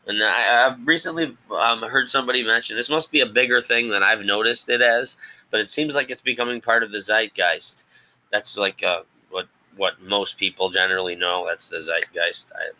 And 0.06 0.22
I, 0.22 0.40
have 0.42 0.86
recently 0.86 1.36
um, 1.50 1.82
heard 1.82 2.10
somebody 2.10 2.42
mention 2.42 2.76
this 2.76 2.90
must 2.90 3.10
be 3.10 3.20
a 3.20 3.26
bigger 3.26 3.60
thing 3.60 3.88
than 3.88 4.02
I've 4.02 4.24
noticed 4.24 4.68
it 4.68 4.82
as, 4.82 5.16
but 5.50 5.60
it 5.60 5.68
seems 5.68 5.94
like 5.94 6.10
it's 6.10 6.20
becoming 6.20 6.60
part 6.60 6.82
of 6.82 6.92
the 6.92 7.00
zeitgeist. 7.00 7.84
That's 8.30 8.58
like 8.58 8.82
uh, 8.82 9.02
what 9.30 9.46
what 9.76 10.02
most 10.02 10.36
people 10.38 10.68
generally 10.68 11.16
know. 11.16 11.46
That's 11.46 11.68
the 11.68 11.80
zeitgeist. 11.80 12.52
I 12.54 12.72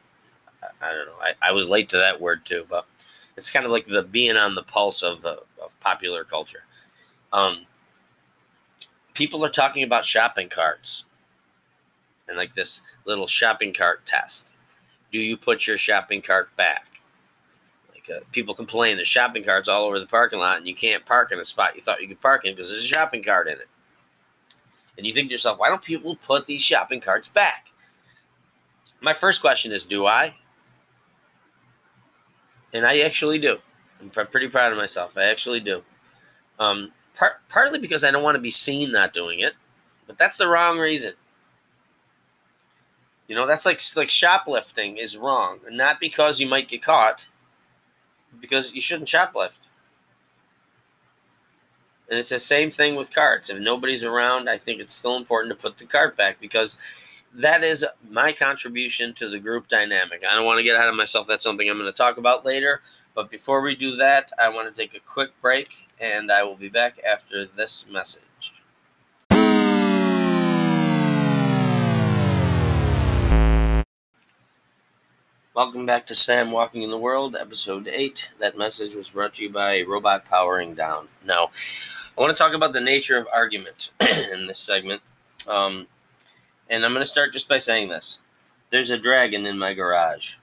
I, 0.81 0.93
don't 0.93 1.07
know. 1.07 1.19
I, 1.21 1.33
I 1.49 1.53
was 1.53 1.69
late 1.69 1.89
to 1.91 1.97
that 1.99 2.21
word 2.21 2.45
too, 2.45 2.67
but 2.69 2.87
it's 3.37 3.51
kind 3.51 3.65
of 3.65 3.73
like 3.73 3.87
the 3.87 4.03
being 4.03 4.37
on 4.37 4.55
the 4.55 4.63
pulse 4.63 5.03
of 5.03 5.25
uh, 5.25 5.37
of 5.63 5.79
popular 5.81 6.25
culture. 6.25 6.65
Um, 7.33 7.67
people 9.15 9.45
are 9.45 9.51
talking 9.51 9.83
about 9.83 10.05
shopping 10.05 10.49
carts 10.49 11.05
and 12.29 12.37
like 12.37 12.55
this 12.55 12.83
little 13.05 13.27
shopping 13.27 13.73
cart 13.73 14.07
test. 14.07 14.53
Do 15.11 15.19
you 15.19 15.37
put 15.37 15.67
your 15.67 15.79
shopping 15.79 16.23
cart 16.23 16.55
back? 16.57 16.94
Uh, 18.11 18.21
people 18.33 18.55
complain 18.55 18.97
there's 18.97 19.09
shopping 19.09 19.43
carts 19.43 19.69
all 19.69 19.85
over 19.85 19.99
the 19.99 20.07
parking 20.07 20.39
lot 20.39 20.59
and 20.59 20.67
you 20.67 20.75
can't 20.75 21.07
park 21.07 21.33
in 21.33 21.39
a 21.39 21.45
spot 21.45 21.75
you 21.75 21.81
thought 21.81 22.03
you 22.03 22.09
could 22.09 22.21
park 22.21 22.45
in 22.45 22.53
because 22.55 22.69
there's 22.69 22.85
a 22.85 22.87
shopping 22.87 23.23
cart 23.23 23.49
in 23.49 23.55
it. 23.55 23.69
And 24.97 25.07
you 25.07 25.13
think 25.13 25.29
to 25.29 25.33
yourself, 25.33 25.59
why 25.59 25.69
don't 25.69 25.83
people 25.83 26.17
put 26.17 26.47
these 26.47 26.63
shopping 26.63 27.01
carts 27.01 27.29
back? 27.29 27.73
My 29.01 29.13
first 29.13 29.41
question 29.41 29.73
is, 29.73 29.85
do 29.85 30.07
I? 30.07 30.35
And 32.73 32.87
I 32.87 33.01
actually 33.01 33.39
do. 33.39 33.59
I'm 34.01 34.11
pretty 34.11 34.49
proud 34.49 34.73
of 34.73 34.79
myself. 34.79 35.17
I 35.17 35.25
actually 35.25 35.61
do. 35.61 35.83
Um, 36.59 36.93
part, 37.15 37.35
partly 37.49 37.79
because 37.79 38.05
I 38.05 38.11
don't 38.11 38.23
want 38.23 38.37
to 38.37 38.41
be 38.41 38.51
seen 38.51 38.93
not 38.93 39.13
doing 39.13 39.41
it, 39.41 39.55
but 40.07 40.19
that's 40.19 40.37
the 40.37 40.49
wrong 40.49 40.79
reason. 40.79 41.15
You 43.29 43.35
know, 43.35 43.47
that's 43.47 43.65
like 43.65 43.81
like 43.97 44.11
shoplifting 44.11 44.99
is 44.99 45.17
wrong, 45.17 45.61
not 45.71 45.99
because 45.99 46.41
you 46.41 46.47
might 46.47 46.69
get 46.69 46.83
caught 46.83 47.27
because 48.41 48.75
you 48.75 48.81
shouldn't 48.81 49.09
shoplift. 49.09 49.61
And 52.09 52.19
it's 52.19 52.29
the 52.29 52.39
same 52.39 52.71
thing 52.71 52.97
with 52.97 53.15
carts. 53.15 53.51
If 53.51 53.61
nobody's 53.61 54.05
around, 54.05 54.49
I 54.49 54.59
think 54.59 54.81
it's 54.81 54.93
still 54.93 55.17
important 55.17 55.57
to 55.57 55.63
put 55.63 55.79
the 55.79 55.87
cart 55.87 56.17
back 56.17 56.39
because 56.41 56.79
that 57.35 57.65
is 57.65 57.85
my 58.09 58.33
contribution 58.33 59.13
to 59.15 59.29
the 59.29 59.39
group 59.39 59.69
dynamic. 59.69 60.23
I 60.25 60.35
don't 60.35 60.45
want 60.45 60.59
to 60.59 60.65
get 60.65 60.77
ahead 60.77 60.89
of 60.89 60.95
myself. 60.95 61.27
That's 61.27 61.43
something 61.43 61.69
I'm 61.69 61.79
going 61.79 61.91
to 61.91 61.97
talk 61.97 62.19
about 62.19 62.45
later. 62.45 62.81
But 63.15 63.31
before 63.31 63.61
we 63.61 63.75
do 63.75 63.97
that, 63.97 64.31
I 64.41 64.49
want 64.49 64.75
to 64.75 64.83
take 64.83 64.95
a 64.95 65.01
quick 65.01 65.31
break, 65.41 65.89
and 66.01 66.31
I 66.31 66.43
will 66.43 66.57
be 66.57 66.69
back 66.69 67.01
after 67.09 67.47
this 67.47 67.87
message. 67.91 68.54
Welcome 75.55 75.87
back 75.87 76.05
to 76.07 76.17
Sam 76.17 76.51
Walking 76.51 76.83
in 76.83 76.91
the 76.91 76.99
World, 76.99 77.37
episode 77.39 77.87
8. 77.87 78.31
That 78.41 78.59
message 78.59 78.97
was 78.97 79.11
brought 79.11 79.35
to 79.35 79.45
you 79.45 79.51
by 79.51 79.83
Robot 79.83 80.25
Powering 80.25 80.75
Down. 80.75 81.07
Now, 81.25 81.51
I 82.19 82.21
want 82.21 82.33
to 82.33 82.37
talk 82.37 82.55
about 82.55 82.73
the 82.73 82.81
nature 82.81 83.17
of 83.17 83.29
argument 83.33 83.93
in 84.33 84.49
this 84.49 84.59
segment. 84.59 85.01
Um, 85.47 85.87
and 86.69 86.85
I'm 86.85 86.91
going 86.91 87.03
to 87.05 87.09
start 87.09 87.33
just 87.33 87.49
by 87.49 87.59
saying 87.59 87.89
this 87.89 88.19
there's 88.71 88.91
a 88.91 88.99
dragon 88.99 89.47
in 89.47 89.57
my 89.57 89.75
garage. 89.75 90.35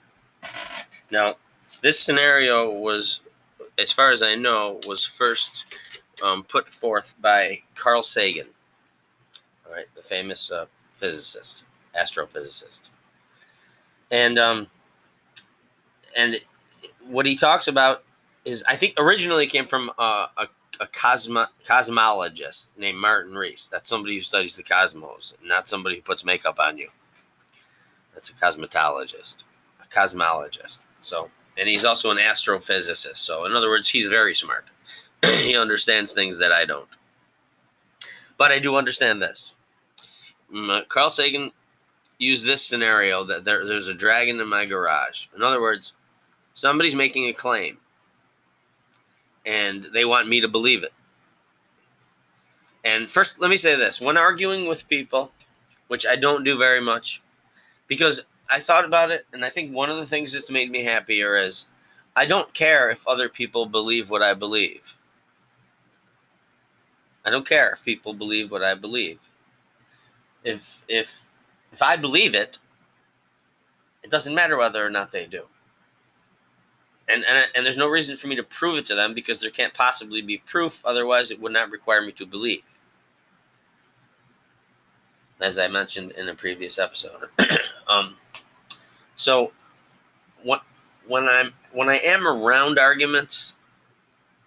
Now, 1.11 1.35
this 1.81 1.99
scenario 1.99 2.79
was, 2.79 3.19
as 3.77 3.91
far 3.91 4.11
as 4.11 4.23
I 4.23 4.35
know, 4.35 4.79
was 4.87 5.03
first 5.03 5.65
um, 6.23 6.41
put 6.43 6.69
forth 6.69 7.15
by 7.21 7.63
Carl 7.75 8.03
Sagan, 8.03 8.47
all 9.67 9.73
right, 9.73 9.87
the 9.93 10.01
famous 10.01 10.49
uh, 10.49 10.67
physicist, 10.93 11.65
astrophysicist. 11.93 12.91
And 14.09 14.39
um, 14.39 14.67
and 16.15 16.39
what 17.07 17.25
he 17.25 17.35
talks 17.35 17.67
about 17.67 18.03
is 18.45 18.63
I 18.67 18.75
think 18.75 18.93
originally 18.99 19.47
came 19.47 19.65
from 19.65 19.91
a, 19.97 20.27
a, 20.37 20.47
a 20.79 20.87
cosmo, 20.87 21.45
cosmologist 21.67 22.77
named 22.77 22.97
Martin 22.97 23.35
Rees. 23.35 23.69
That's 23.71 23.87
somebody 23.87 24.15
who 24.15 24.21
studies 24.21 24.55
the 24.55 24.63
cosmos, 24.63 25.33
not 25.43 25.67
somebody 25.67 25.97
who 25.97 26.01
puts 26.01 26.25
makeup 26.25 26.59
on 26.59 26.77
you. 26.77 26.89
That's 28.13 28.29
a 28.29 28.33
cosmetologist, 28.33 29.43
a 29.81 29.95
cosmologist. 29.95 30.79
So, 30.99 31.29
and 31.57 31.67
he's 31.67 31.85
also 31.85 32.11
an 32.11 32.17
astrophysicist. 32.17 33.17
So, 33.17 33.45
in 33.45 33.53
other 33.53 33.69
words, 33.69 33.89
he's 33.89 34.07
very 34.07 34.35
smart. 34.35 34.65
he 35.21 35.55
understands 35.55 36.11
things 36.11 36.39
that 36.39 36.51
I 36.51 36.65
don't. 36.65 36.89
But 38.37 38.51
I 38.51 38.59
do 38.59 38.75
understand 38.75 39.21
this. 39.21 39.55
Mm, 40.53 40.69
uh, 40.69 40.83
Carl 40.85 41.09
Sagan 41.09 41.51
used 42.17 42.45
this 42.45 42.65
scenario 42.65 43.23
that 43.23 43.45
there, 43.45 43.65
there's 43.65 43.87
a 43.87 43.93
dragon 43.93 44.39
in 44.39 44.47
my 44.47 44.65
garage. 44.65 45.27
In 45.35 45.43
other 45.43 45.61
words, 45.61 45.93
Somebody's 46.53 46.95
making 46.95 47.27
a 47.27 47.33
claim 47.33 47.77
and 49.45 49.87
they 49.93 50.05
want 50.05 50.27
me 50.27 50.41
to 50.41 50.47
believe 50.47 50.83
it. 50.83 50.93
And 52.83 53.09
first, 53.09 53.39
let 53.39 53.49
me 53.49 53.57
say 53.57 53.75
this 53.75 54.01
when 54.01 54.17
arguing 54.17 54.67
with 54.67 54.87
people, 54.87 55.31
which 55.87 56.05
I 56.05 56.15
don't 56.15 56.43
do 56.43 56.57
very 56.57 56.81
much, 56.81 57.21
because 57.87 58.25
I 58.49 58.59
thought 58.59 58.85
about 58.85 59.11
it, 59.11 59.25
and 59.33 59.45
I 59.45 59.49
think 59.49 59.73
one 59.73 59.89
of 59.89 59.97
the 59.97 60.05
things 60.05 60.33
that's 60.33 60.51
made 60.51 60.71
me 60.71 60.83
happier 60.83 61.35
is 61.35 61.67
I 62.15 62.25
don't 62.25 62.53
care 62.53 62.89
if 62.89 63.07
other 63.07 63.29
people 63.29 63.65
believe 63.65 64.09
what 64.09 64.21
I 64.21 64.33
believe. 64.33 64.97
I 67.23 67.29
don't 67.29 67.47
care 67.47 67.71
if 67.71 67.85
people 67.85 68.13
believe 68.13 68.51
what 68.51 68.63
I 68.63 68.73
believe. 68.73 69.29
If 70.43 70.83
if 70.87 71.31
if 71.71 71.83
I 71.83 71.95
believe 71.97 72.33
it, 72.33 72.57
it 74.03 74.09
doesn't 74.09 74.33
matter 74.33 74.57
whether 74.57 74.83
or 74.83 74.89
not 74.89 75.11
they 75.11 75.27
do 75.27 75.45
and, 77.11 77.23
and 77.25 77.45
and 77.55 77.65
there's 77.65 77.77
no 77.77 77.89
reason 77.89 78.15
for 78.15 78.27
me 78.27 78.35
to 78.35 78.43
prove 78.43 78.77
it 78.77 78.85
to 78.87 78.95
them 78.95 79.13
because 79.13 79.39
there 79.39 79.51
can't 79.51 79.73
possibly 79.73 80.21
be 80.21 80.37
proof. 80.39 80.83
Otherwise 80.85 81.31
it 81.31 81.41
would 81.41 81.53
not 81.53 81.69
require 81.71 82.01
me 82.01 82.11
to 82.13 82.25
believe. 82.25 82.79
As 85.39 85.57
i 85.57 85.67
mentioned 85.67 86.11
in 86.11 86.29
a 86.29 86.35
previous 86.35 86.77
episode. 86.79 87.29
Um, 87.87 88.15
so 89.17 89.51
when, 90.43 90.59
when 91.07 91.27
i'm 91.27 91.53
when 91.73 91.89
i 91.89 91.97
am 91.97 92.25
around 92.25 92.79
arguments 92.79 93.55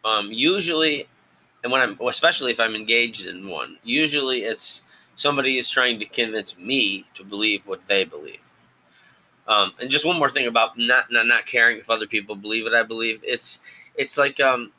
um, 0.04 0.32
usually 0.32 1.06
and 1.62 1.70
when 1.70 1.82
i'm 1.82 1.98
especially 2.08 2.52
if 2.52 2.58
i'm 2.58 2.74
engaged 2.74 3.26
in 3.26 3.48
one 3.48 3.78
usually 3.84 4.44
it's 4.44 4.84
somebody 5.16 5.58
is 5.58 5.68
trying 5.68 5.98
to 5.98 6.06
convince 6.06 6.56
me 6.58 7.04
to 7.14 7.22
believe 7.22 7.66
what 7.66 7.86
they 7.86 8.04
believe 8.04 8.43
um, 9.46 9.72
and 9.80 9.90
just 9.90 10.04
one 10.04 10.18
more 10.18 10.30
thing 10.30 10.46
about 10.46 10.78
not, 10.78 11.10
not 11.10 11.26
not 11.26 11.46
caring 11.46 11.78
if 11.78 11.90
other 11.90 12.06
people 12.06 12.34
believe 12.34 12.66
it. 12.66 12.72
I 12.72 12.82
believe 12.82 13.22
it's 13.24 13.60
it's 13.94 14.16
like 14.16 14.40
um, 14.40 14.72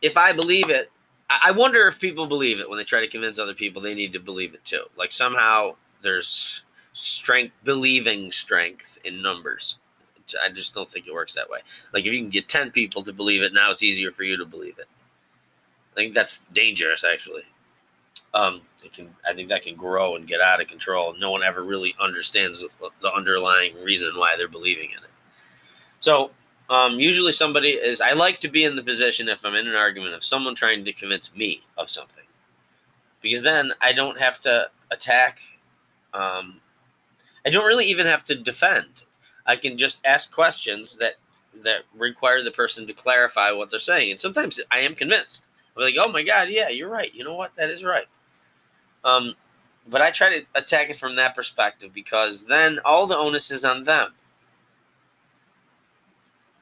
if 0.00 0.16
I 0.16 0.32
believe 0.32 0.70
it, 0.70 0.90
I 1.28 1.50
wonder 1.50 1.86
if 1.86 2.00
people 2.00 2.26
believe 2.26 2.60
it 2.60 2.68
when 2.68 2.78
they 2.78 2.84
try 2.84 3.00
to 3.00 3.08
convince 3.08 3.38
other 3.38 3.54
people 3.54 3.82
they 3.82 3.94
need 3.94 4.12
to 4.14 4.20
believe 4.20 4.54
it 4.54 4.64
too. 4.64 4.84
Like 4.96 5.12
somehow 5.12 5.76
there's 6.02 6.64
strength, 6.94 7.54
believing 7.64 8.32
strength 8.32 8.98
in 9.04 9.22
numbers. 9.22 9.78
I 10.42 10.50
just 10.50 10.74
don't 10.74 10.88
think 10.88 11.06
it 11.06 11.14
works 11.14 11.34
that 11.34 11.50
way. 11.50 11.58
Like 11.92 12.06
if 12.06 12.12
you 12.12 12.20
can 12.20 12.30
get 12.30 12.48
ten 12.48 12.70
people 12.70 13.02
to 13.02 13.12
believe 13.12 13.42
it, 13.42 13.52
now 13.52 13.70
it's 13.70 13.82
easier 13.82 14.10
for 14.10 14.24
you 14.24 14.38
to 14.38 14.46
believe 14.46 14.78
it. 14.78 14.88
I 15.92 15.94
think 15.94 16.14
that's 16.14 16.46
dangerous, 16.46 17.04
actually 17.04 17.42
um, 18.34 18.62
it 18.84 18.92
can 18.92 19.14
I 19.28 19.32
think 19.32 19.48
that 19.48 19.62
can 19.62 19.76
grow 19.76 20.16
and 20.16 20.26
get 20.26 20.40
out 20.40 20.60
of 20.60 20.66
control. 20.66 21.14
No 21.18 21.30
one 21.30 21.42
ever 21.42 21.62
really 21.62 21.94
understands 22.00 22.64
the 23.00 23.12
underlying 23.12 23.74
reason 23.82 24.12
why 24.16 24.36
they're 24.36 24.48
believing 24.48 24.90
in 24.90 24.98
it. 24.98 25.10
So 26.00 26.30
um, 26.68 26.98
usually 26.98 27.32
somebody 27.32 27.70
is 27.70 28.00
I 28.00 28.12
like 28.12 28.40
to 28.40 28.48
be 28.48 28.64
in 28.64 28.76
the 28.76 28.82
position 28.82 29.28
if 29.28 29.44
I'm 29.44 29.54
in 29.54 29.68
an 29.68 29.76
argument 29.76 30.14
of 30.14 30.24
someone 30.24 30.54
trying 30.54 30.84
to 30.84 30.92
convince 30.92 31.34
me 31.34 31.62
of 31.78 31.88
something, 31.90 32.24
because 33.20 33.42
then 33.42 33.72
I 33.80 33.92
don't 33.92 34.18
have 34.18 34.40
to 34.42 34.70
attack. 34.90 35.38
Um, 36.12 36.60
I 37.46 37.50
don't 37.50 37.66
really 37.66 37.86
even 37.86 38.06
have 38.06 38.24
to 38.24 38.34
defend. 38.34 39.02
I 39.46 39.56
can 39.56 39.76
just 39.76 40.00
ask 40.04 40.32
questions 40.32 40.96
that 40.98 41.14
that 41.62 41.82
require 41.96 42.42
the 42.42 42.50
person 42.50 42.86
to 42.86 42.92
clarify 42.92 43.52
what 43.52 43.70
they're 43.70 43.78
saying, 43.78 44.10
and 44.10 44.20
sometimes 44.20 44.60
I 44.70 44.80
am 44.80 44.94
convinced. 44.94 45.46
I'm 45.76 45.82
like, 45.82 45.94
oh 45.98 46.10
my 46.10 46.22
god, 46.22 46.48
yeah, 46.50 46.68
you're 46.68 46.88
right. 46.88 47.14
You 47.14 47.24
know 47.24 47.34
what? 47.34 47.54
That 47.56 47.70
is 47.70 47.84
right. 47.84 48.06
Um, 49.04 49.34
but 49.88 50.00
I 50.00 50.10
try 50.10 50.38
to 50.38 50.44
attack 50.54 50.90
it 50.90 50.96
from 50.96 51.16
that 51.16 51.34
perspective 51.34 51.92
because 51.92 52.46
then 52.46 52.78
all 52.84 53.06
the 53.06 53.16
onus 53.16 53.50
is 53.50 53.64
on 53.64 53.84
them. 53.84 54.12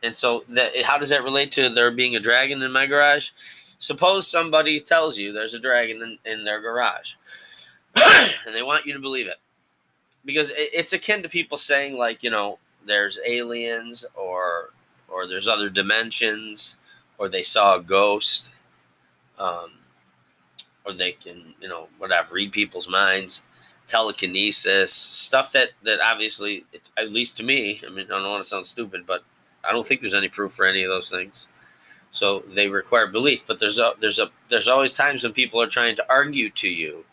And 0.02 0.16
so 0.16 0.44
that 0.48 0.82
how 0.82 0.98
does 0.98 1.10
that 1.10 1.22
relate 1.22 1.52
to 1.52 1.68
there 1.68 1.90
being 1.92 2.16
a 2.16 2.20
dragon 2.20 2.60
in 2.62 2.72
my 2.72 2.86
garage? 2.86 3.30
Suppose 3.78 4.26
somebody 4.26 4.80
tells 4.80 5.18
you 5.18 5.32
there's 5.32 5.54
a 5.54 5.60
dragon 5.60 6.02
in, 6.02 6.32
in 6.32 6.44
their 6.44 6.60
garage, 6.60 7.14
and 7.96 8.54
they 8.54 8.62
want 8.62 8.86
you 8.86 8.92
to 8.94 8.98
believe 8.98 9.26
it, 9.26 9.38
because 10.24 10.50
it, 10.50 10.70
it's 10.72 10.92
akin 10.92 11.22
to 11.22 11.28
people 11.28 11.56
saying 11.56 11.96
like 11.96 12.22
you 12.22 12.30
know 12.30 12.58
there's 12.84 13.20
aliens 13.26 14.04
or 14.16 14.70
or 15.08 15.26
there's 15.26 15.48
other 15.48 15.68
dimensions 15.68 16.76
or 17.18 17.28
they 17.28 17.42
saw 17.42 17.76
a 17.76 17.82
ghost, 17.82 18.50
um, 19.42 19.70
or 20.84 20.92
they 20.92 21.12
can 21.12 21.54
you 21.60 21.68
know 21.68 21.88
whatever 21.98 22.34
read 22.34 22.52
people's 22.52 22.88
minds 22.88 23.42
telekinesis, 23.86 24.92
stuff 24.92 25.52
that 25.52 25.70
that 25.82 26.00
obviously, 26.00 26.64
at 26.96 27.12
least 27.12 27.36
to 27.36 27.42
me, 27.42 27.80
I 27.86 27.90
mean, 27.90 28.06
I 28.06 28.18
don't 28.18 28.30
want 28.30 28.42
to 28.42 28.48
sound 28.48 28.66
stupid, 28.66 29.04
but 29.06 29.22
I 29.64 29.72
don't 29.72 29.86
think 29.86 30.00
there's 30.00 30.14
any 30.14 30.28
proof 30.28 30.52
for 30.52 30.66
any 30.66 30.82
of 30.82 30.88
those 30.88 31.10
things. 31.10 31.46
So 32.10 32.40
they 32.54 32.68
require 32.68 33.06
belief, 33.06 33.46
but 33.46 33.58
there's 33.58 33.78
a 33.78 33.92
there's 34.00 34.18
a 34.18 34.30
there's 34.48 34.68
always 34.68 34.92
times 34.92 35.24
when 35.24 35.32
people 35.32 35.60
are 35.60 35.66
trying 35.66 35.96
to 35.96 36.06
argue 36.08 36.50
to 36.50 36.68
you 36.68 37.04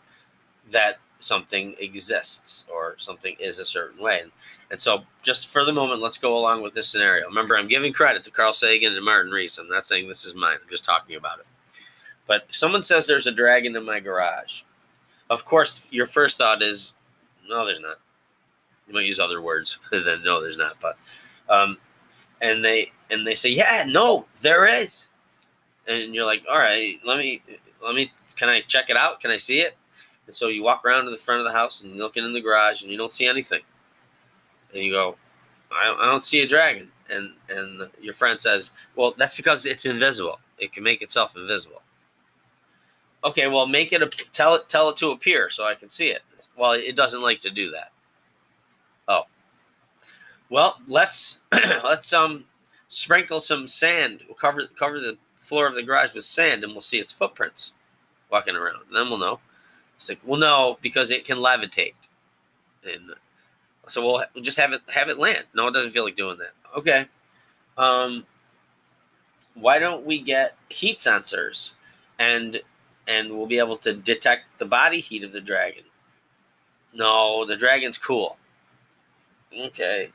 that 0.70 0.98
something 1.18 1.74
exists 1.78 2.64
or 2.72 2.94
something 2.96 3.36
is 3.38 3.58
a 3.58 3.64
certain 3.64 4.02
way. 4.02 4.20
And, 4.22 4.32
and 4.70 4.80
so 4.80 5.02
just 5.22 5.48
for 5.48 5.64
the 5.66 5.72
moment, 5.72 6.00
let's 6.00 6.16
go 6.16 6.38
along 6.38 6.62
with 6.62 6.72
this 6.72 6.88
scenario. 6.88 7.26
Remember, 7.26 7.58
I'm 7.58 7.68
giving 7.68 7.92
credit 7.92 8.24
to 8.24 8.30
Carl 8.30 8.54
Sagan 8.54 8.94
and 8.94 9.04
Martin 9.04 9.30
Rees. 9.30 9.58
I'm 9.58 9.68
not 9.68 9.84
saying 9.84 10.08
this 10.08 10.24
is 10.24 10.34
mine. 10.34 10.58
I'm 10.62 10.70
just 10.70 10.84
talking 10.84 11.16
about 11.16 11.40
it. 11.40 11.48
But 12.30 12.44
if 12.48 12.54
someone 12.54 12.84
says 12.84 13.08
there's 13.08 13.26
a 13.26 13.32
dragon 13.32 13.74
in 13.74 13.84
my 13.84 13.98
garage, 13.98 14.62
of 15.30 15.44
course, 15.44 15.88
your 15.90 16.06
first 16.06 16.38
thought 16.38 16.62
is, 16.62 16.92
no, 17.48 17.66
there's 17.66 17.80
not. 17.80 17.96
You 18.86 18.94
might 18.94 19.06
use 19.06 19.18
other 19.18 19.42
words 19.42 19.80
than 19.90 20.22
no, 20.22 20.40
there's 20.40 20.56
not. 20.56 20.76
But, 20.80 20.94
um, 21.52 21.76
and 22.40 22.64
they 22.64 22.92
and 23.10 23.26
they 23.26 23.34
say, 23.34 23.50
yeah, 23.50 23.84
no, 23.84 24.26
there 24.42 24.64
is. 24.64 25.08
And 25.88 26.14
you're 26.14 26.24
like, 26.24 26.44
all 26.48 26.56
right, 26.56 27.00
let 27.04 27.18
me 27.18 27.42
let 27.82 27.96
me. 27.96 28.12
Can 28.36 28.48
I 28.48 28.60
check 28.60 28.90
it 28.90 28.96
out? 28.96 29.18
Can 29.18 29.32
I 29.32 29.36
see 29.36 29.58
it? 29.58 29.74
And 30.28 30.34
so 30.34 30.46
you 30.46 30.62
walk 30.62 30.84
around 30.84 31.06
to 31.06 31.10
the 31.10 31.16
front 31.16 31.40
of 31.40 31.46
the 31.46 31.52
house 31.52 31.82
and 31.82 31.96
you're 31.96 32.04
looking 32.04 32.24
in 32.24 32.32
the 32.32 32.40
garage 32.40 32.82
and 32.82 32.92
you 32.92 32.96
don't 32.96 33.12
see 33.12 33.26
anything. 33.26 33.62
And 34.72 34.84
you 34.84 34.92
go, 34.92 35.16
I, 35.72 35.96
I 36.00 36.06
don't 36.06 36.24
see 36.24 36.42
a 36.42 36.46
dragon. 36.46 36.92
And 37.10 37.32
and 37.48 37.90
your 38.00 38.14
friend 38.14 38.40
says, 38.40 38.70
well, 38.94 39.14
that's 39.18 39.36
because 39.36 39.66
it's 39.66 39.84
invisible. 39.84 40.38
It 40.60 40.72
can 40.72 40.84
make 40.84 41.02
itself 41.02 41.34
invisible. 41.34 41.82
Okay, 43.22 43.48
well, 43.48 43.66
make 43.66 43.92
it 43.92 44.02
a 44.02 44.06
tell 44.06 44.54
it 44.54 44.68
tell 44.68 44.88
it 44.88 44.96
to 44.98 45.10
appear 45.10 45.50
so 45.50 45.66
I 45.66 45.74
can 45.74 45.88
see 45.88 46.08
it. 46.08 46.22
Well, 46.56 46.72
it 46.72 46.96
doesn't 46.96 47.22
like 47.22 47.40
to 47.40 47.50
do 47.50 47.70
that. 47.70 47.92
Oh, 49.08 49.24
well, 50.48 50.78
let's 50.88 51.40
let's 51.52 52.12
um 52.12 52.44
sprinkle 52.88 53.40
some 53.40 53.66
sand. 53.66 54.20
We'll 54.26 54.36
cover 54.36 54.62
cover 54.78 54.98
the 54.98 55.18
floor 55.36 55.66
of 55.66 55.74
the 55.74 55.82
garage 55.82 56.14
with 56.14 56.24
sand, 56.24 56.64
and 56.64 56.72
we'll 56.72 56.80
see 56.80 56.98
its 56.98 57.12
footprints 57.12 57.72
walking 58.30 58.56
around. 58.56 58.82
And 58.86 58.96
then 58.96 59.08
we'll 59.08 59.18
know. 59.18 59.40
It's 59.96 60.08
like, 60.08 60.20
well, 60.24 60.40
no, 60.40 60.78
because 60.80 61.10
it 61.10 61.26
can 61.26 61.36
levitate, 61.38 61.92
and 62.84 63.12
so 63.86 64.02
we'll, 64.02 64.24
we'll 64.34 64.44
just 64.44 64.58
have 64.58 64.72
it 64.72 64.80
have 64.88 65.10
it 65.10 65.18
land. 65.18 65.44
No, 65.54 65.66
it 65.68 65.74
doesn't 65.74 65.90
feel 65.90 66.04
like 66.04 66.16
doing 66.16 66.38
that. 66.38 66.52
Okay. 66.78 67.06
Um, 67.76 68.26
why 69.54 69.78
don't 69.78 70.04
we 70.04 70.20
get 70.20 70.56
heat 70.68 70.98
sensors 70.98 71.74
and 72.18 72.62
and 73.10 73.36
we'll 73.36 73.46
be 73.46 73.58
able 73.58 73.76
to 73.76 73.92
detect 73.92 74.58
the 74.58 74.64
body 74.64 75.00
heat 75.00 75.24
of 75.24 75.32
the 75.32 75.40
dragon. 75.40 75.82
No, 76.94 77.44
the 77.44 77.56
dragon's 77.56 77.98
cool. 77.98 78.36
Okay. 79.58 80.10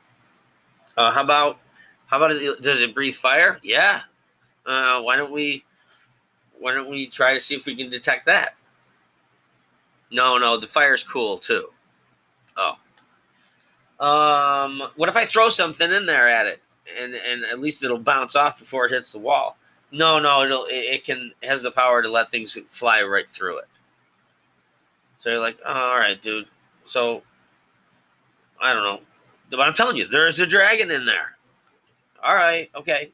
Uh, 0.96 1.10
how 1.10 1.22
about 1.22 1.58
how 2.06 2.16
about 2.16 2.32
it, 2.32 2.62
does 2.62 2.80
it 2.80 2.94
breathe 2.94 3.14
fire? 3.14 3.58
Yeah. 3.62 4.00
Uh, 4.64 5.02
why 5.02 5.16
don't 5.16 5.30
we 5.30 5.64
why 6.58 6.72
don't 6.72 6.88
we 6.88 7.06
try 7.06 7.34
to 7.34 7.40
see 7.40 7.54
if 7.54 7.66
we 7.66 7.76
can 7.76 7.90
detect 7.90 8.24
that? 8.26 8.54
No, 10.10 10.38
no, 10.38 10.56
the 10.56 10.66
fire's 10.66 11.04
cool 11.04 11.36
too. 11.36 11.68
Oh. 12.56 12.76
Um, 13.98 14.82
what 14.96 15.08
if 15.08 15.16
I 15.16 15.24
throw 15.24 15.48
something 15.50 15.90
in 15.90 16.06
there 16.06 16.28
at 16.28 16.46
it, 16.46 16.62
and 16.98 17.14
and 17.14 17.44
at 17.44 17.60
least 17.60 17.84
it'll 17.84 17.98
bounce 17.98 18.36
off 18.36 18.58
before 18.58 18.86
it 18.86 18.92
hits 18.92 19.12
the 19.12 19.18
wall? 19.18 19.58
No, 19.92 20.18
no, 20.18 20.42
it'll 20.42 20.64
it, 20.66 20.74
it 20.74 21.04
can 21.04 21.32
it 21.40 21.48
has 21.48 21.62
the 21.62 21.70
power 21.70 22.02
to 22.02 22.10
let 22.10 22.28
things 22.28 22.58
fly 22.66 23.02
right 23.02 23.30
through 23.30 23.58
it. 23.58 23.68
So 25.16 25.30
you're 25.30 25.40
like, 25.40 25.58
oh, 25.64 25.72
all 25.72 25.98
right, 25.98 26.20
dude. 26.20 26.46
So 26.84 27.22
I 28.60 28.72
don't 28.72 28.82
know, 28.82 29.00
but 29.50 29.60
I'm 29.60 29.74
telling 29.74 29.96
you, 29.96 30.06
there's 30.06 30.40
a 30.40 30.46
dragon 30.46 30.90
in 30.90 31.06
there. 31.06 31.36
All 32.22 32.34
right, 32.34 32.70
okay. 32.74 33.12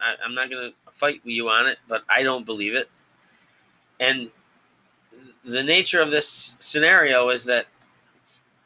I, 0.00 0.14
I'm 0.24 0.34
not 0.34 0.50
gonna 0.50 0.70
fight 0.92 1.20
with 1.24 1.34
you 1.34 1.50
on 1.50 1.66
it, 1.66 1.78
but 1.88 2.04
I 2.08 2.22
don't 2.22 2.46
believe 2.46 2.74
it. 2.74 2.88
And 4.00 4.30
the 5.44 5.62
nature 5.62 6.00
of 6.00 6.10
this 6.10 6.56
scenario 6.58 7.28
is 7.28 7.44
that 7.44 7.66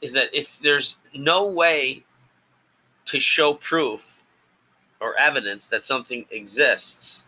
is 0.00 0.12
that 0.12 0.32
if 0.32 0.58
there's 0.60 0.98
no 1.12 1.44
way 1.46 2.04
to 3.06 3.18
show 3.18 3.54
proof 3.54 4.22
or 5.00 5.16
evidence 5.18 5.68
that 5.68 5.84
something 5.84 6.24
exists, 6.30 7.24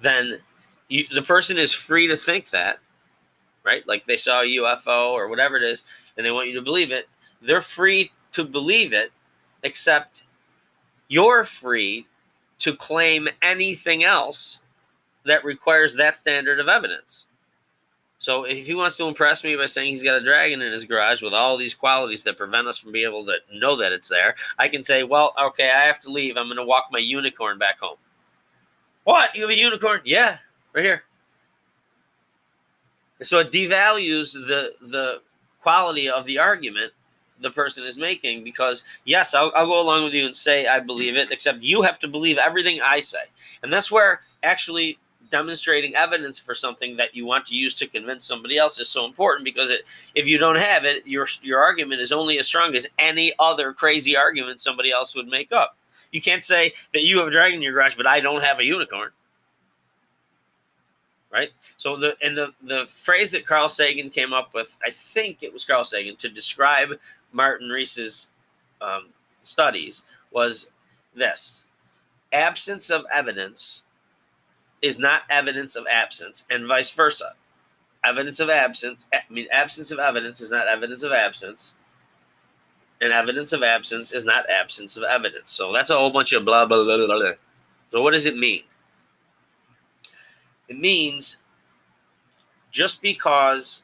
then 0.00 0.40
you, 0.88 1.04
the 1.14 1.22
person 1.22 1.58
is 1.58 1.72
free 1.72 2.06
to 2.08 2.16
think 2.16 2.50
that, 2.50 2.78
right? 3.64 3.86
Like 3.86 4.04
they 4.04 4.16
saw 4.16 4.42
a 4.42 4.56
UFO 4.56 5.12
or 5.12 5.28
whatever 5.28 5.56
it 5.56 5.62
is, 5.62 5.84
and 6.16 6.24
they 6.24 6.30
want 6.30 6.48
you 6.48 6.54
to 6.54 6.62
believe 6.62 6.92
it. 6.92 7.08
They're 7.42 7.60
free 7.60 8.12
to 8.32 8.44
believe 8.44 8.92
it, 8.92 9.12
except 9.62 10.24
you're 11.08 11.44
free 11.44 12.06
to 12.60 12.74
claim 12.74 13.28
anything 13.42 14.04
else 14.04 14.62
that 15.24 15.44
requires 15.44 15.96
that 15.96 16.16
standard 16.16 16.60
of 16.60 16.68
evidence. 16.68 17.26
So 18.18 18.44
if 18.44 18.66
he 18.66 18.74
wants 18.74 18.98
to 18.98 19.08
impress 19.08 19.42
me 19.42 19.56
by 19.56 19.64
saying 19.64 19.90
he's 19.90 20.02
got 20.02 20.20
a 20.20 20.24
dragon 20.24 20.60
in 20.60 20.72
his 20.72 20.84
garage 20.84 21.22
with 21.22 21.32
all 21.32 21.56
these 21.56 21.74
qualities 21.74 22.22
that 22.24 22.36
prevent 22.36 22.66
us 22.68 22.78
from 22.78 22.92
being 22.92 23.08
able 23.08 23.24
to 23.24 23.38
know 23.54 23.76
that 23.76 23.92
it's 23.92 24.10
there, 24.10 24.34
I 24.58 24.68
can 24.68 24.82
say, 24.82 25.04
well, 25.04 25.32
okay, 25.40 25.70
I 25.70 25.84
have 25.84 26.00
to 26.00 26.10
leave. 26.10 26.36
I'm 26.36 26.46
going 26.46 26.58
to 26.58 26.64
walk 26.64 26.88
my 26.92 26.98
unicorn 26.98 27.56
back 27.56 27.80
home. 27.80 27.96
What? 29.04 29.34
You 29.34 29.42
have 29.42 29.50
a 29.50 29.58
unicorn? 29.58 30.00
Yeah, 30.04 30.38
right 30.72 30.84
here. 30.84 31.04
So 33.22 33.38
it 33.38 33.50
devalues 33.50 34.32
the 34.32 34.72
the 34.80 35.22
quality 35.60 36.08
of 36.08 36.24
the 36.24 36.38
argument 36.38 36.92
the 37.40 37.50
person 37.50 37.84
is 37.84 37.96
making 37.96 38.44
because 38.44 38.84
yes, 39.04 39.34
I'll, 39.34 39.52
I'll 39.54 39.66
go 39.66 39.82
along 39.82 40.04
with 40.04 40.14
you 40.14 40.26
and 40.26 40.36
say 40.36 40.66
I 40.66 40.80
believe 40.80 41.16
it, 41.16 41.30
except 41.30 41.62
you 41.62 41.82
have 41.82 41.98
to 42.00 42.08
believe 42.08 42.38
everything 42.38 42.80
I 42.82 43.00
say, 43.00 43.24
and 43.62 43.72
that's 43.72 43.90
where 43.90 44.20
actually 44.42 44.98
demonstrating 45.30 45.94
evidence 45.94 46.38
for 46.38 46.54
something 46.54 46.96
that 46.96 47.14
you 47.14 47.24
want 47.24 47.46
to 47.46 47.54
use 47.54 47.74
to 47.76 47.86
convince 47.86 48.24
somebody 48.24 48.58
else 48.58 48.80
is 48.80 48.88
so 48.88 49.06
important 49.06 49.44
because 49.44 49.70
it, 49.70 49.82
if 50.14 50.26
you 50.26 50.38
don't 50.38 50.58
have 50.58 50.84
it, 50.84 51.06
your 51.06 51.26
your 51.42 51.60
argument 51.60 52.00
is 52.00 52.12
only 52.12 52.38
as 52.38 52.46
strong 52.46 52.74
as 52.74 52.88
any 52.98 53.32
other 53.38 53.72
crazy 53.72 54.16
argument 54.16 54.60
somebody 54.60 54.90
else 54.90 55.14
would 55.14 55.28
make 55.28 55.52
up. 55.52 55.76
You 56.12 56.20
can't 56.20 56.44
say 56.44 56.72
that 56.92 57.02
you 57.02 57.18
have 57.18 57.28
a 57.28 57.30
dragon 57.30 57.56
in 57.56 57.62
your 57.62 57.72
garage, 57.72 57.94
but 57.94 58.06
I 58.06 58.20
don't 58.20 58.42
have 58.42 58.58
a 58.58 58.64
unicorn. 58.64 59.10
Right? 61.32 61.50
So 61.76 61.96
the 61.96 62.16
and 62.20 62.36
the 62.36 62.54
the 62.60 62.86
phrase 62.86 63.32
that 63.32 63.46
Carl 63.46 63.68
Sagan 63.68 64.10
came 64.10 64.32
up 64.32 64.52
with, 64.52 64.76
I 64.84 64.90
think 64.90 65.42
it 65.42 65.52
was 65.52 65.64
Carl 65.64 65.84
Sagan, 65.84 66.16
to 66.16 66.28
describe 66.28 66.98
Martin 67.32 67.68
Rees's 67.68 68.28
um, 68.80 69.10
studies 69.40 70.04
was 70.32 70.70
this: 71.14 71.64
absence 72.32 72.90
of 72.90 73.06
evidence 73.14 73.84
is 74.82 74.98
not 74.98 75.22
evidence 75.30 75.76
of 75.76 75.86
absence, 75.88 76.44
and 76.50 76.66
vice 76.66 76.90
versa. 76.90 77.34
Evidence 78.02 78.40
of 78.40 78.48
absence, 78.48 79.06
I 79.12 79.20
mean, 79.28 79.46
absence 79.52 79.90
of 79.90 79.98
evidence 79.98 80.40
is 80.40 80.50
not 80.50 80.66
evidence 80.66 81.02
of 81.02 81.12
absence 81.12 81.74
and 83.00 83.12
evidence 83.12 83.52
of 83.52 83.62
absence 83.62 84.12
is 84.12 84.24
not 84.24 84.48
absence 84.50 84.96
of 84.96 85.04
evidence. 85.04 85.50
So 85.50 85.72
that's 85.72 85.90
a 85.90 85.96
whole 85.96 86.10
bunch 86.10 86.32
of 86.32 86.44
blah, 86.44 86.66
blah, 86.66 86.84
blah, 86.84 86.96
blah, 86.96 87.06
blah. 87.06 87.32
So 87.90 88.02
what 88.02 88.12
does 88.12 88.26
it 88.26 88.36
mean? 88.36 88.62
It 90.68 90.78
means 90.78 91.38
just 92.70 93.02
because 93.02 93.82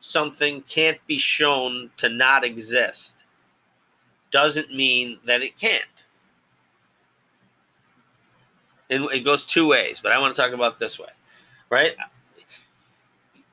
something 0.00 0.62
can't 0.62 0.98
be 1.06 1.18
shown 1.18 1.90
to 1.96 2.08
not 2.08 2.44
exist 2.44 3.24
doesn't 4.30 4.74
mean 4.74 5.18
that 5.24 5.40
it 5.40 5.56
can't. 5.56 6.04
And 8.90 9.04
it 9.12 9.20
goes 9.20 9.44
two 9.44 9.68
ways, 9.68 10.00
but 10.00 10.12
I 10.12 10.18
want 10.18 10.34
to 10.34 10.40
talk 10.40 10.52
about 10.52 10.78
this 10.78 10.98
way, 10.98 11.08
right? 11.70 11.94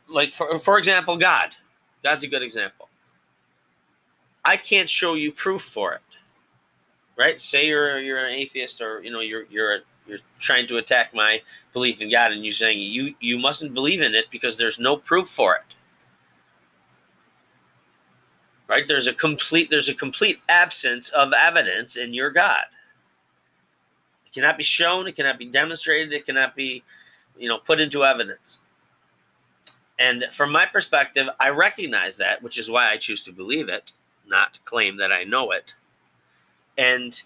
Like, 0.07 0.31
for, 0.31 0.59
for 0.59 0.77
example, 0.77 1.17
God. 1.17 1.55
God's 2.03 2.23
a 2.23 2.27
good 2.27 2.43
example 2.43 2.89
I 4.45 4.57
can't 4.57 4.89
show 4.89 5.13
you 5.13 5.31
proof 5.31 5.61
for 5.61 5.93
it. 5.93 6.01
Right? 7.17 7.39
Say 7.39 7.67
you're 7.67 7.99
you're 7.99 8.25
an 8.25 8.33
atheist 8.33 8.81
or 8.81 9.01
you 9.01 9.11
know 9.11 9.19
you're 9.19 9.45
you're 9.49 9.79
you're 10.07 10.19
trying 10.39 10.67
to 10.67 10.77
attack 10.77 11.13
my 11.13 11.41
belief 11.71 12.01
in 12.01 12.11
God 12.11 12.31
and 12.31 12.43
you're 12.43 12.51
saying 12.51 12.79
you 12.79 13.15
you 13.19 13.37
mustn't 13.37 13.73
believe 13.73 14.01
in 14.01 14.15
it 14.15 14.25
because 14.31 14.57
there's 14.57 14.79
no 14.79 14.97
proof 14.97 15.27
for 15.27 15.55
it. 15.55 15.75
Right? 18.67 18.87
There's 18.87 19.07
a 19.07 19.13
complete 19.13 19.69
there's 19.69 19.89
a 19.89 19.93
complete 19.93 20.39
absence 20.49 21.09
of 21.09 21.33
evidence 21.33 21.95
in 21.95 22.13
your 22.13 22.31
God. 22.31 22.65
It 24.25 24.33
cannot 24.33 24.57
be 24.57 24.63
shown, 24.63 25.07
it 25.07 25.15
cannot 25.15 25.37
be 25.37 25.47
demonstrated, 25.47 26.11
it 26.11 26.25
cannot 26.25 26.55
be, 26.55 26.83
you 27.37 27.47
know, 27.47 27.59
put 27.59 27.79
into 27.79 28.03
evidence. 28.03 28.59
And 29.99 30.25
from 30.31 30.51
my 30.51 30.65
perspective, 30.65 31.29
I 31.39 31.49
recognize 31.49 32.17
that, 32.17 32.41
which 32.41 32.57
is 32.57 32.69
why 32.69 32.89
I 32.89 32.97
choose 32.97 33.21
to 33.23 33.31
believe 33.31 33.69
it, 33.69 33.91
not 34.27 34.63
claim 34.65 34.97
that 34.97 35.11
I 35.11 35.23
know 35.23 35.51
it. 35.51 35.73
And 36.77 37.21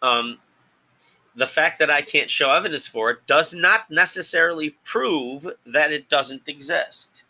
um, 0.00 0.38
the 1.34 1.46
fact 1.46 1.78
that 1.78 1.90
I 1.90 2.02
can't 2.02 2.30
show 2.30 2.52
evidence 2.52 2.86
for 2.86 3.10
it 3.10 3.26
does 3.26 3.54
not 3.54 3.90
necessarily 3.90 4.70
prove 4.84 5.46
that 5.66 5.92
it 5.92 6.08
doesn't 6.08 6.48
exist. 6.48 7.22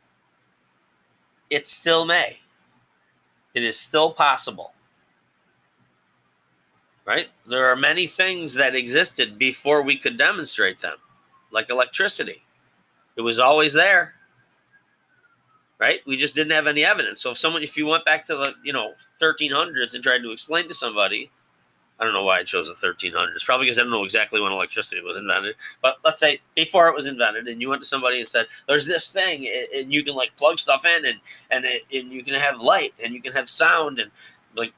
It 1.50 1.66
still 1.66 2.04
may. 2.04 2.38
It 3.54 3.62
is 3.62 3.78
still 3.78 4.12
possible. 4.12 4.72
Right? 7.04 7.28
There 7.46 7.66
are 7.66 7.76
many 7.76 8.06
things 8.06 8.54
that 8.54 8.74
existed 8.74 9.38
before 9.38 9.82
we 9.82 9.96
could 9.96 10.16
demonstrate 10.16 10.78
them, 10.78 10.96
like 11.50 11.68
electricity. 11.68 12.42
It 13.16 13.22
was 13.22 13.38
always 13.38 13.72
there 13.72 14.14
right? 15.82 15.98
We 16.06 16.16
just 16.16 16.36
didn't 16.36 16.52
have 16.52 16.68
any 16.68 16.84
evidence. 16.84 17.20
So 17.20 17.32
if 17.32 17.38
someone, 17.38 17.64
if 17.64 17.76
you 17.76 17.86
went 17.86 18.04
back 18.04 18.24
to 18.26 18.36
the, 18.36 18.54
you 18.62 18.72
know, 18.72 18.92
1300s 19.20 19.94
and 19.94 20.02
tried 20.02 20.22
to 20.22 20.30
explain 20.30 20.68
to 20.68 20.74
somebody, 20.74 21.28
I 21.98 22.04
don't 22.04 22.12
know 22.12 22.22
why 22.22 22.38
I 22.38 22.44
chose 22.44 22.68
the 22.68 22.86
1300s. 22.86 23.44
Probably 23.44 23.66
because 23.66 23.80
I 23.80 23.82
don't 23.82 23.90
know 23.90 24.04
exactly 24.04 24.40
when 24.40 24.52
electricity 24.52 25.00
was 25.02 25.18
invented. 25.18 25.56
But 25.82 25.96
let's 26.04 26.20
say 26.20 26.40
before 26.54 26.86
it 26.86 26.94
was 26.94 27.08
invented, 27.08 27.48
and 27.48 27.60
you 27.60 27.68
went 27.68 27.82
to 27.82 27.88
somebody 27.88 28.20
and 28.20 28.28
said, 28.28 28.46
"There's 28.68 28.86
this 28.86 29.08
thing, 29.08 29.48
and 29.74 29.92
you 29.92 30.04
can 30.04 30.14
like 30.14 30.36
plug 30.36 30.60
stuff 30.60 30.84
in, 30.84 31.04
and 31.04 31.18
and 31.50 31.64
it, 31.64 31.82
and 31.92 32.12
you 32.12 32.22
can 32.22 32.34
have 32.34 32.60
light, 32.60 32.94
and 33.02 33.12
you 33.12 33.20
can 33.20 33.32
have 33.32 33.48
sound, 33.48 33.98
and 33.98 34.10
like 34.56 34.72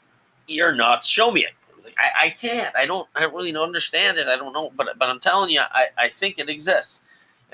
you're 0.47 0.75
nuts. 0.75 1.07
Show 1.07 1.31
me 1.33 1.43
it." 1.43 1.53
Like 1.85 1.97
I, 1.99 2.27
I 2.27 2.31
can't. 2.31 2.75
I 2.77 2.87
don't. 2.87 3.07
I 3.14 3.21
don't 3.21 3.35
really 3.35 3.55
understand 3.57 4.17
it. 4.17 4.27
I 4.27 4.37
don't 4.37 4.55
know. 4.55 4.71
But 4.75 4.99
but 4.99 5.09
I'm 5.11 5.21
telling 5.21 5.51
you, 5.51 5.61
I, 5.61 5.88
I 5.99 6.09
think 6.09 6.38
it 6.38 6.49
exists 6.49 7.01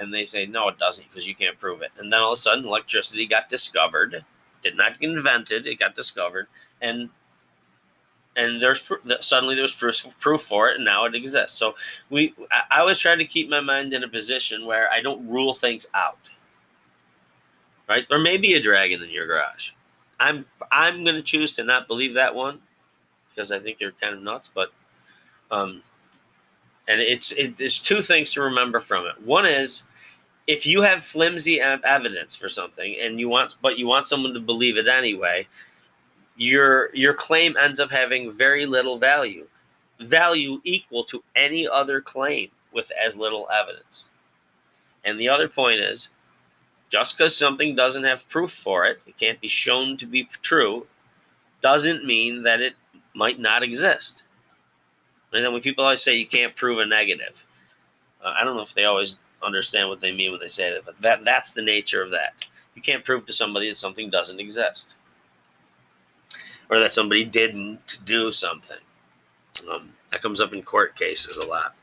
and 0.01 0.13
they 0.13 0.25
say 0.25 0.47
no 0.47 0.69
it 0.69 0.79
doesn't 0.79 1.09
because 1.09 1.29
you 1.29 1.35
can't 1.35 1.61
prove 1.61 1.83
it. 1.83 1.91
And 1.99 2.13
then 2.13 2.21
all 2.21 2.33
of 2.33 2.37
a 2.39 2.41
sudden 2.41 2.65
electricity 2.65 3.27
got 3.27 3.49
discovered 3.49 4.25
did 4.63 4.77
not 4.77 4.99
get 4.99 5.11
invented 5.11 5.67
it 5.67 5.79
got 5.79 5.95
discovered 5.95 6.49
and 6.81 7.11
and 8.37 8.63
there's 8.63 8.89
suddenly 9.21 9.55
there's 9.55 9.75
proof, 9.75 10.19
proof 10.19 10.41
for 10.41 10.71
it 10.71 10.77
and 10.77 10.85
now 10.85 11.05
it 11.05 11.15
exists. 11.15 11.57
So 11.57 11.75
we 12.09 12.35
I, 12.51 12.81
always 12.81 12.99
try 12.99 13.15
to 13.15 13.25
keep 13.25 13.49
my 13.51 13.61
mind 13.61 13.93
in 13.93 14.03
a 14.03 14.09
position 14.09 14.67
where 14.67 14.91
i 14.91 15.01
don't 15.03 15.29
rule 15.29 15.55
things 15.55 15.87
out. 15.95 16.31
Right? 17.89 18.07
There 18.09 18.21
may 18.21 18.37
be 18.37 18.55
a 18.55 18.61
dragon 18.61 19.03
in 19.03 19.11
your 19.11 19.27
garage. 19.27 19.73
I'm 20.19 20.47
i'm 20.73 21.05
going 21.05 21.17
to 21.17 21.23
choose 21.23 21.55
to 21.57 21.65
not 21.65 21.87
believe 21.87 22.15
that 22.15 22.35
one 22.35 22.61
because 23.29 23.53
i 23.53 23.59
think 23.59 23.79
you're 23.81 23.93
kind 23.93 24.15
of 24.15 24.23
nuts 24.23 24.51
but 24.53 24.73
um 25.51 25.83
and 26.91 27.01
it's 27.01 27.33
it, 27.33 27.57
there's 27.57 27.79
two 27.79 28.01
things 28.01 28.33
to 28.33 28.43
remember 28.43 28.81
from 28.81 29.07
it. 29.07 29.15
One 29.25 29.47
is 29.47 29.85
if 30.51 30.67
you 30.67 30.83
have 30.83 31.05
flimsy 31.05 31.61
evidence 31.61 32.35
for 32.35 32.49
something 32.49 32.97
and 33.01 33.21
you 33.21 33.29
want 33.29 33.57
but 33.63 33.79
you 33.79 33.87
want 33.87 34.07
someone 34.07 34.35
to 34.35 34.41
believe 34.41 34.77
it 34.77 34.89
anyway 34.89 35.47
your 36.41 36.95
your 36.95 37.13
claim 37.13 37.55
ends 37.57 37.79
up 37.79 37.91
having 37.91 38.33
very 38.33 38.65
little 38.65 38.97
value. 38.97 39.47
Value 40.01 40.63
equal 40.65 41.05
to 41.05 41.23
any 41.37 41.69
other 41.69 42.01
claim 42.01 42.49
with 42.73 42.91
as 42.99 43.15
little 43.15 43.47
evidence. 43.53 44.07
And 45.05 45.21
the 45.21 45.29
other 45.29 45.49
point 45.49 45.81
is 45.81 46.09
just 46.89 47.17
because 47.17 47.37
something 47.37 47.77
doesn't 47.77 48.05
have 48.05 48.29
proof 48.29 48.51
for 48.51 48.87
it 48.87 49.01
it 49.07 49.19
can't 49.19 49.41
be 49.41 49.49
shown 49.49 49.99
to 49.99 50.07
be 50.07 50.29
true 50.41 50.87
doesn't 51.61 52.07
mean 52.07 52.43
that 52.43 52.63
it 52.63 52.75
might 53.15 53.39
not 53.39 53.63
exist. 53.63 54.23
And 55.33 55.45
then 55.45 55.53
when 55.53 55.61
people 55.61 55.85
always 55.85 56.03
say 56.03 56.17
you 56.17 56.27
can't 56.27 56.57
prove 56.57 56.79
a 56.79 56.87
negative 56.87 57.45
uh, 58.25 58.33
i 58.37 58.45
don't 58.45 58.57
know 58.57 58.63
if 58.63 58.75
they 58.75 58.85
always 58.85 59.19
understand 59.43 59.89
what 59.89 60.01
they 60.01 60.13
mean 60.13 60.31
when 60.31 60.41
they 60.41 60.49
say 60.49 60.73
that, 60.73 60.85
but 60.85 61.01
that 61.01 61.25
that's 61.25 61.53
the 61.53 61.63
nature 61.63 62.03
of 62.03 62.11
that. 62.11 62.47
You 62.75 62.83
can't 62.83 63.05
prove 63.05 63.27
to 63.27 63.33
somebody 63.33 63.69
that 63.69 63.77
something 63.77 64.11
doesn't 64.11 64.41
exist 64.41 64.97
or 66.71 66.79
that 66.79 66.93
somebody 66.93 67.25
didn't 67.25 67.99
do 68.05 68.33
something. 68.33 68.79
Um, 69.71 69.95
that 70.11 70.23
comes 70.23 70.41
up 70.41 70.53
in 70.53 70.63
court 70.63 70.97
cases 70.97 71.37
a 71.37 71.47
lot. 71.47 71.75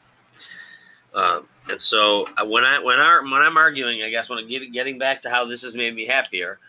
Um, 1.14 1.48
and 1.70 1.80
so 1.80 2.28
uh, 2.38 2.46
when 2.46 2.64
I 2.64 2.80
when 2.80 3.00
I 3.00 3.20
when 3.22 3.42
I'm 3.42 3.58
arguing, 3.58 4.02
I 4.02 4.10
guess 4.10 4.30
when 4.30 4.40
I'm 4.40 4.48
get, 4.48 4.72
getting 4.72 4.98
back 4.98 5.22
to 5.24 5.30
how 5.30 5.46
this 5.46 5.64
has 5.64 5.76
made 5.76 5.94
me 5.96 6.06
happier, 6.06 6.60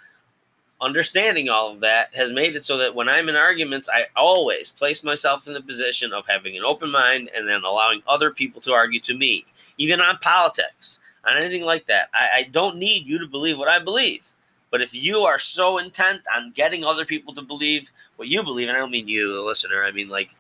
understanding 0.80 1.48
all 1.48 1.72
of 1.72 1.80
that 1.80 2.14
has 2.14 2.32
made 2.32 2.54
it 2.54 2.64
so 2.64 2.76
that 2.78 2.94
when 2.94 3.08
I'm 3.08 3.28
in 3.28 3.36
arguments, 3.36 3.88
I 3.88 4.06
always 4.14 4.70
place 4.70 5.02
myself 5.02 5.46
in 5.46 5.54
the 5.54 5.60
position 5.60 6.12
of 6.12 6.26
having 6.26 6.56
an 6.56 6.64
open 6.64 6.90
mind 6.90 7.30
and 7.34 7.48
then 7.48 7.64
allowing 7.64 8.02
other 8.06 8.30
people 8.30 8.60
to 8.62 8.72
argue 8.72 9.00
to 9.00 9.14
me, 9.14 9.44
even 9.76 10.00
on 10.00 10.18
politics, 10.18 11.00
on 11.24 11.36
anything 11.36 11.64
like 11.64 11.86
that. 11.86 12.10
I, 12.14 12.40
I 12.40 12.42
don't 12.44 12.78
need 12.78 13.06
you 13.06 13.18
to 13.18 13.26
believe 13.26 13.58
what 13.58 13.68
I 13.68 13.78
believe. 13.80 14.32
But 14.70 14.82
if 14.82 14.94
you 14.94 15.20
are 15.20 15.38
so 15.38 15.78
intent 15.78 16.22
on 16.34 16.52
getting 16.52 16.84
other 16.84 17.04
people 17.04 17.34
to 17.34 17.42
believe 17.42 17.90
what 18.16 18.28
you 18.28 18.42
believe, 18.44 18.68
and 18.68 18.76
I 18.76 18.80
don't 18.80 18.90
mean 18.90 19.08
you, 19.08 19.32
the 19.32 19.42
listener, 19.42 19.82
I 19.82 19.92
mean 19.92 20.08
like 20.08 20.36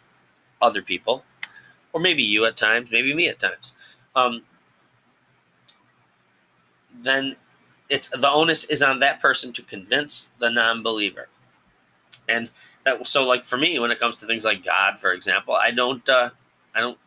other 0.60 0.82
people, 0.82 1.24
or 1.92 2.00
maybe 2.00 2.22
you 2.22 2.44
at 2.44 2.56
times, 2.56 2.90
maybe 2.90 3.14
me 3.14 3.28
at 3.28 3.38
times, 3.38 3.72
um, 4.14 4.42
then 7.00 7.36
it's 7.88 8.08
the 8.08 8.30
onus 8.30 8.64
is 8.64 8.82
on 8.82 8.98
that 9.00 9.20
person 9.20 9.52
to 9.52 9.62
convince 9.62 10.32
the 10.38 10.50
non-believer. 10.50 11.28
And 12.28 12.50
that, 12.84 13.06
so 13.06 13.24
like 13.24 13.44
for 13.44 13.56
me 13.56 13.78
when 13.78 13.90
it 13.90 13.98
comes 13.98 14.18
to 14.20 14.26
things 14.26 14.44
like 14.44 14.64
god 14.64 15.00
for 15.00 15.12
example 15.12 15.54
i 15.54 15.70
don't 15.70 16.06
uh, 16.08 16.30
i 16.74 16.80
don't 16.80 16.98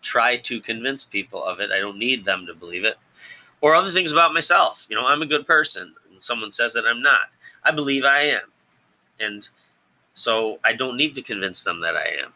try 0.00 0.36
to 0.36 0.60
convince 0.60 1.04
people 1.04 1.44
of 1.44 1.60
it. 1.60 1.70
I 1.70 1.78
don't 1.78 1.98
need 1.98 2.24
them 2.24 2.46
to 2.46 2.54
believe 2.54 2.84
it. 2.84 2.96
Or 3.60 3.74
other 3.74 3.90
things 3.90 4.12
about 4.12 4.32
myself. 4.32 4.86
You 4.88 4.96
know 4.96 5.06
i'm 5.06 5.22
a 5.22 5.26
good 5.26 5.46
person. 5.46 5.94
Someone 6.18 6.52
says 6.52 6.72
that 6.74 6.86
i'm 6.86 7.02
not. 7.02 7.30
I 7.64 7.70
believe 7.70 8.04
i 8.04 8.20
am. 8.20 8.52
And 9.20 9.48
so 10.14 10.58
i 10.64 10.72
don't 10.72 10.96
need 10.96 11.14
to 11.16 11.22
convince 11.22 11.62
them 11.62 11.80
that 11.80 11.96
i 11.96 12.06
am. 12.22 12.32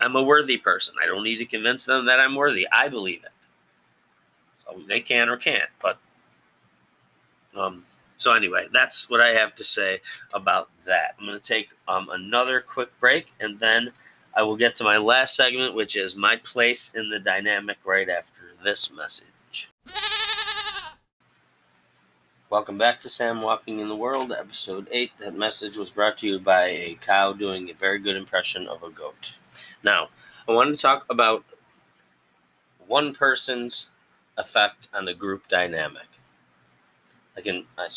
I'm 0.00 0.16
a 0.16 0.22
worthy 0.22 0.58
person. 0.58 0.94
I 1.02 1.06
don't 1.06 1.24
need 1.24 1.38
to 1.38 1.46
convince 1.46 1.84
them 1.84 2.06
that 2.06 2.20
i'm 2.20 2.34
worthy. 2.34 2.66
I 2.70 2.88
believe 2.88 3.22
it. 3.24 3.32
So 4.64 4.80
they 4.86 5.00
can 5.00 5.28
or 5.28 5.36
can't 5.36 5.70
but 5.80 5.98
um, 7.54 7.84
so 8.16 8.32
anyway, 8.34 8.68
that's 8.72 9.10
what 9.10 9.20
I 9.20 9.30
have 9.30 9.54
to 9.56 9.64
say 9.64 10.00
about 10.32 10.68
that. 10.86 11.14
I'm 11.18 11.26
going 11.26 11.38
to 11.38 11.44
take 11.44 11.70
um, 11.88 12.08
another 12.10 12.60
quick 12.60 12.98
break, 13.00 13.32
and 13.40 13.58
then 13.58 13.92
I 14.36 14.42
will 14.42 14.56
get 14.56 14.74
to 14.76 14.84
my 14.84 14.96
last 14.96 15.34
segment, 15.34 15.74
which 15.74 15.96
is 15.96 16.16
my 16.16 16.36
place 16.36 16.94
in 16.94 17.10
the 17.10 17.18
dynamic 17.18 17.78
right 17.84 18.08
after 18.08 18.52
this 18.62 18.92
message. 18.92 19.68
Welcome 22.48 22.78
back 22.78 23.00
to 23.00 23.08
Sam 23.08 23.40
Walking 23.40 23.80
in 23.80 23.88
the 23.88 23.96
World, 23.96 24.30
episode 24.30 24.86
8. 24.90 25.12
That 25.18 25.34
message 25.34 25.76
was 25.76 25.90
brought 25.90 26.18
to 26.18 26.26
you 26.26 26.38
by 26.38 26.64
a 26.66 26.98
cow 27.00 27.32
doing 27.32 27.70
a 27.70 27.74
very 27.74 27.98
good 27.98 28.14
impression 28.14 28.68
of 28.68 28.82
a 28.82 28.90
goat. 28.90 29.32
Now, 29.82 30.10
I 30.46 30.52
want 30.52 30.76
to 30.76 30.80
talk 30.80 31.06
about 31.08 31.44
one 32.86 33.14
person's 33.14 33.88
effect 34.36 34.88
on 34.92 35.06
the 35.06 35.14
group 35.14 35.48
dynamic. 35.48 36.11
I 37.36 37.40
can 37.40 37.64
I, 37.78 37.88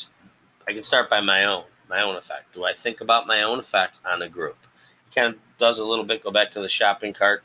I 0.68 0.74
can 0.74 0.84
start 0.84 1.10
by 1.10 1.22
my 1.22 1.46
own 1.46 1.64
my 1.90 2.02
own 2.02 2.16
effect. 2.16 2.54
Do 2.54 2.66
I 2.66 2.74
think 2.74 3.02
about 3.02 3.28
my 3.28 3.44
own 3.44 3.60
effect 3.60 3.98
on 4.06 4.22
a 4.22 4.30
group? 4.30 4.58
It 5.10 5.16
kind 5.16 5.34
of 5.34 5.40
does 5.58 5.80
a 5.80 5.86
little 5.86 6.06
bit 6.06 6.24
go 6.24 6.32
back 6.32 6.52
to 6.52 6.62
the 6.62 6.70
shopping 6.70 7.14
cart 7.14 7.44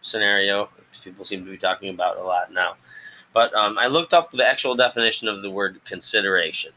scenario. 0.00 0.68
People 1.02 1.24
seem 1.24 1.44
to 1.44 1.50
be 1.50 1.56
talking 1.56 1.88
about 1.88 2.16
a 2.16 2.22
lot 2.22 2.52
now. 2.52 2.76
But 3.32 3.54
um, 3.54 3.78
I 3.78 3.86
looked 3.86 4.12
up 4.12 4.32
the 4.32 4.46
actual 4.46 4.74
definition 4.74 5.28
of 5.28 5.42
the 5.42 5.50
word 5.50 5.80
consideration. 5.84 6.72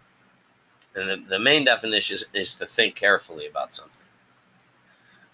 And 0.96 1.10
the, 1.10 1.30
the 1.30 1.40
main 1.40 1.66
definition 1.66 2.16
is, 2.16 2.26
is 2.34 2.56
to 2.56 2.66
think 2.66 2.96
carefully 2.96 3.48
about 3.48 3.74
something. 3.74 4.04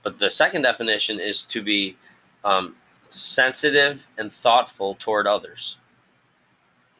But 0.02 0.20
the 0.20 0.30
second 0.30 0.62
definition 0.62 1.20
is 1.20 1.44
to 1.46 1.62
be 1.62 1.98
um, 2.46 2.76
sensitive 3.10 4.08
and 4.18 4.32
thoughtful 4.32 4.96
toward 4.96 5.28
others. 5.28 5.78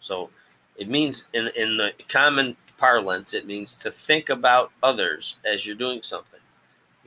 So 0.02 0.30
it 0.80 0.88
means, 0.88 1.28
in, 1.34 1.50
in 1.56 1.76
the 1.78 1.92
common 2.08 2.56
parlance, 2.78 3.34
it 3.34 3.46
means 3.46 3.76
to 3.76 3.92
think 3.92 4.30
about 4.30 4.72
others 4.82 5.38
as 5.46 5.68
you're 5.68 5.76
doing 5.76 6.02
something. 6.02 6.40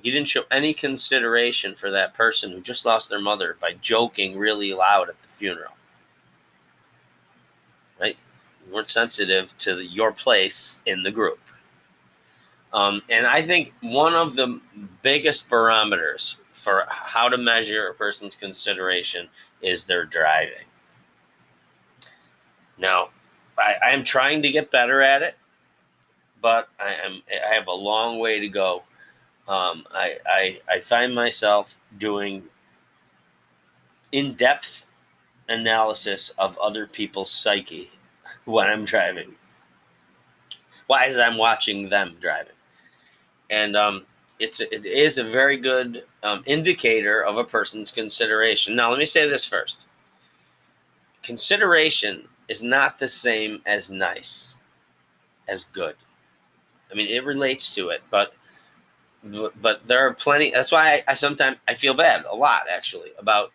You 0.03 0.13
didn't 0.13 0.29
show 0.29 0.43
any 0.51 0.75
consideration 0.75 1.75
for 1.75 1.91
that 1.91 2.13
person 2.13 2.53
who 2.53 2.61
just 2.61 2.85
lost 2.85 3.09
their 3.09 3.21
mother 3.21 3.57
by 3.61 3.73
joking 3.81 4.37
really 4.37 4.75
loud 4.75 5.09
at 5.09 5.21
the 5.23 5.29
funeral. 5.29 5.73
Right? 7.99 8.17
You 8.67 8.75
weren't 8.75 8.91
sensitive 8.91 9.57
to 9.59 9.77
the, 9.77 9.87
your 9.87 10.13
place 10.13 10.83
in 10.85 11.03
the 11.03 11.11
group. 11.11 11.41
Um, 12.75 13.03
and 13.09 13.27
I 13.27 13.43
think 13.43 13.73
one 13.81 14.15
of 14.15 14.35
the 14.35 14.61
biggest 15.03 15.49
barometers 15.49 16.37
for 16.53 16.85
how 16.89 17.29
to 17.29 17.39
measure 17.39 17.87
a 17.87 17.95
person's 17.95 18.35
consideration 18.35 19.29
is 19.63 19.85
their 19.85 20.05
driving. 20.05 20.67
Now, 22.77 23.11
I, 23.59 23.75
I 23.87 23.91
am 23.91 24.05
trying 24.05 24.43
to 24.43 24.51
get 24.51 24.71
better 24.71 25.01
at 25.03 25.23
it, 25.23 25.37
but 26.41 26.69
I 26.79 26.95
am 27.05 27.23
I 27.31 27.55
have 27.55 27.67
a 27.67 27.73
long 27.73 28.19
way 28.19 28.41
to 28.41 28.49
go. 28.49 28.85
Um, 29.49 29.85
I, 29.93 30.19
I 30.27 30.61
I 30.69 30.79
find 30.81 31.15
myself 31.15 31.77
doing 31.99 32.45
in 34.13 34.35
depth 34.35 34.85
analysis 35.49 36.31
of 36.39 36.59
other 36.59 36.87
people's 36.87 37.31
psyche 37.31 37.91
when 38.45 38.67
I'm 38.67 38.85
driving. 38.85 39.35
Why 40.87 41.07
as 41.07 41.19
I'm 41.19 41.39
watching 41.39 41.89
them 41.89 42.17
driving. 42.21 42.53
And 43.51 43.77
um, 43.77 44.07
it's 44.39 44.61
it 44.61 44.85
is 44.85 45.19
a 45.19 45.25
very 45.25 45.57
good 45.57 46.05
um, 46.23 46.43
indicator 46.47 47.25
of 47.25 47.37
a 47.37 47.45
person's 47.45 47.91
consideration. 47.91 48.77
Now, 48.77 48.91
let 48.91 48.99
me 48.99 49.05
say 49.05 49.29
this 49.29 49.45
first. 49.45 49.87
Consideration 51.23 52.29
is 52.53 52.63
not 52.63 52.99
the 52.99 53.09
same 53.09 53.63
as 53.65 53.91
nice, 53.91 54.59
as 55.49 55.65
good. 55.65 55.97
I 56.91 56.95
mean, 56.95 57.09
it 57.09 57.25
relates 57.25 57.75
to 57.77 57.89
it, 57.89 58.03
but 58.11 58.35
but 59.63 59.87
there 59.87 60.07
are 60.07 60.13
plenty. 60.13 60.51
That's 60.51 60.71
why 60.73 60.95
I, 60.95 61.13
I 61.13 61.15
sometimes 61.15 61.57
I 61.67 61.73
feel 61.73 61.95
bad 61.95 62.27
a 62.31 62.37
lot 62.37 62.65
actually 62.71 63.13
about 63.19 63.53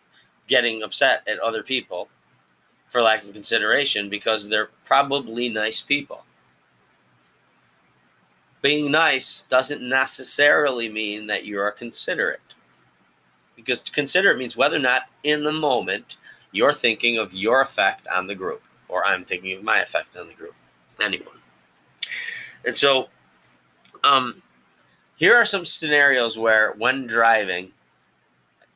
getting 0.48 0.82
upset 0.82 1.22
at 1.28 1.38
other 1.38 1.62
people 1.62 2.08
for 2.88 3.02
lack 3.02 3.22
of 3.22 3.32
consideration 3.32 4.08
because 4.08 4.48
they're 4.48 4.70
probably 4.84 5.48
nice 5.48 5.80
people. 5.80 6.24
Being 8.62 8.90
nice 8.90 9.42
doesn't 9.42 9.88
necessarily 9.88 10.88
mean 10.88 11.28
that 11.28 11.44
you 11.44 11.60
are 11.60 11.70
considerate. 11.70 12.40
Because 13.54 13.80
to 13.82 13.92
consider 13.92 14.32
it 14.32 14.38
means 14.38 14.56
whether 14.56 14.76
or 14.76 14.80
not 14.80 15.02
in 15.22 15.44
the 15.44 15.52
moment 15.52 16.16
you're 16.50 16.72
thinking 16.72 17.18
of 17.18 17.32
your 17.34 17.60
effect 17.60 18.08
on 18.08 18.26
the 18.26 18.34
group, 18.34 18.62
or 18.88 19.04
I'm 19.06 19.24
thinking 19.24 19.56
of 19.56 19.62
my 19.62 19.80
effect 19.80 20.16
on 20.16 20.28
the 20.28 20.34
group, 20.34 20.54
anyone. 21.02 21.36
And 22.64 22.76
so, 22.76 23.08
um, 24.04 24.42
here 25.16 25.36
are 25.36 25.44
some 25.44 25.64
scenarios 25.64 26.38
where, 26.38 26.72
when 26.74 27.06
driving, 27.06 27.72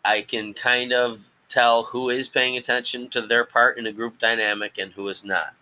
I 0.05 0.23
can 0.23 0.55
kind 0.55 0.93
of 0.93 1.29
tell 1.49 1.85
who 1.85 2.11
is 2.11 2.29
paying 2.29 2.57
attention 2.57 3.09
to 3.11 3.21
their 3.21 3.45
part 3.45 3.79
in 3.79 3.87
a 3.87 3.93
group 3.93 4.19
dynamic 4.19 4.79
and 4.79 4.93
who 4.93 5.09
is 5.09 5.25
not. 5.25 5.55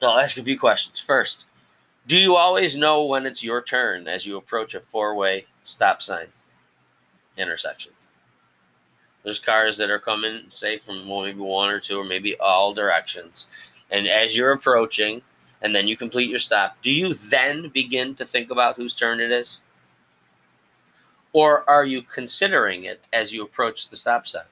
So 0.00 0.08
I'll 0.08 0.18
ask 0.18 0.36
a 0.36 0.42
few 0.42 0.58
questions. 0.58 1.00
First, 1.00 1.46
do 2.06 2.16
you 2.16 2.36
always 2.36 2.76
know 2.76 3.04
when 3.04 3.26
it's 3.26 3.42
your 3.42 3.62
turn 3.62 4.06
as 4.06 4.26
you 4.26 4.36
approach 4.36 4.74
a 4.74 4.80
four 4.80 5.14
way 5.14 5.46
stop 5.62 6.02
sign 6.02 6.28
intersection? 7.36 7.92
There's 9.28 9.38
cars 9.38 9.76
that 9.76 9.90
are 9.90 9.98
coming, 9.98 10.44
say, 10.48 10.78
from 10.78 11.06
maybe 11.06 11.38
one 11.38 11.70
or 11.70 11.80
two 11.80 12.00
or 12.00 12.04
maybe 12.04 12.34
all 12.38 12.72
directions. 12.72 13.46
And 13.90 14.08
as 14.08 14.34
you're 14.34 14.52
approaching 14.52 15.20
and 15.60 15.74
then 15.74 15.86
you 15.86 15.96
complete 15.96 16.30
your 16.30 16.38
stop, 16.38 16.78
do 16.80 16.90
you 16.90 17.12
then 17.14 17.68
begin 17.68 18.14
to 18.14 18.24
think 18.24 18.50
about 18.50 18.76
whose 18.76 18.94
turn 18.94 19.20
it 19.20 19.30
is? 19.30 19.60
Or 21.34 21.68
are 21.68 21.84
you 21.84 22.00
considering 22.00 22.84
it 22.84 23.06
as 23.12 23.32
you 23.32 23.42
approach 23.42 23.90
the 23.90 23.96
stop 23.96 24.26
sign? 24.26 24.44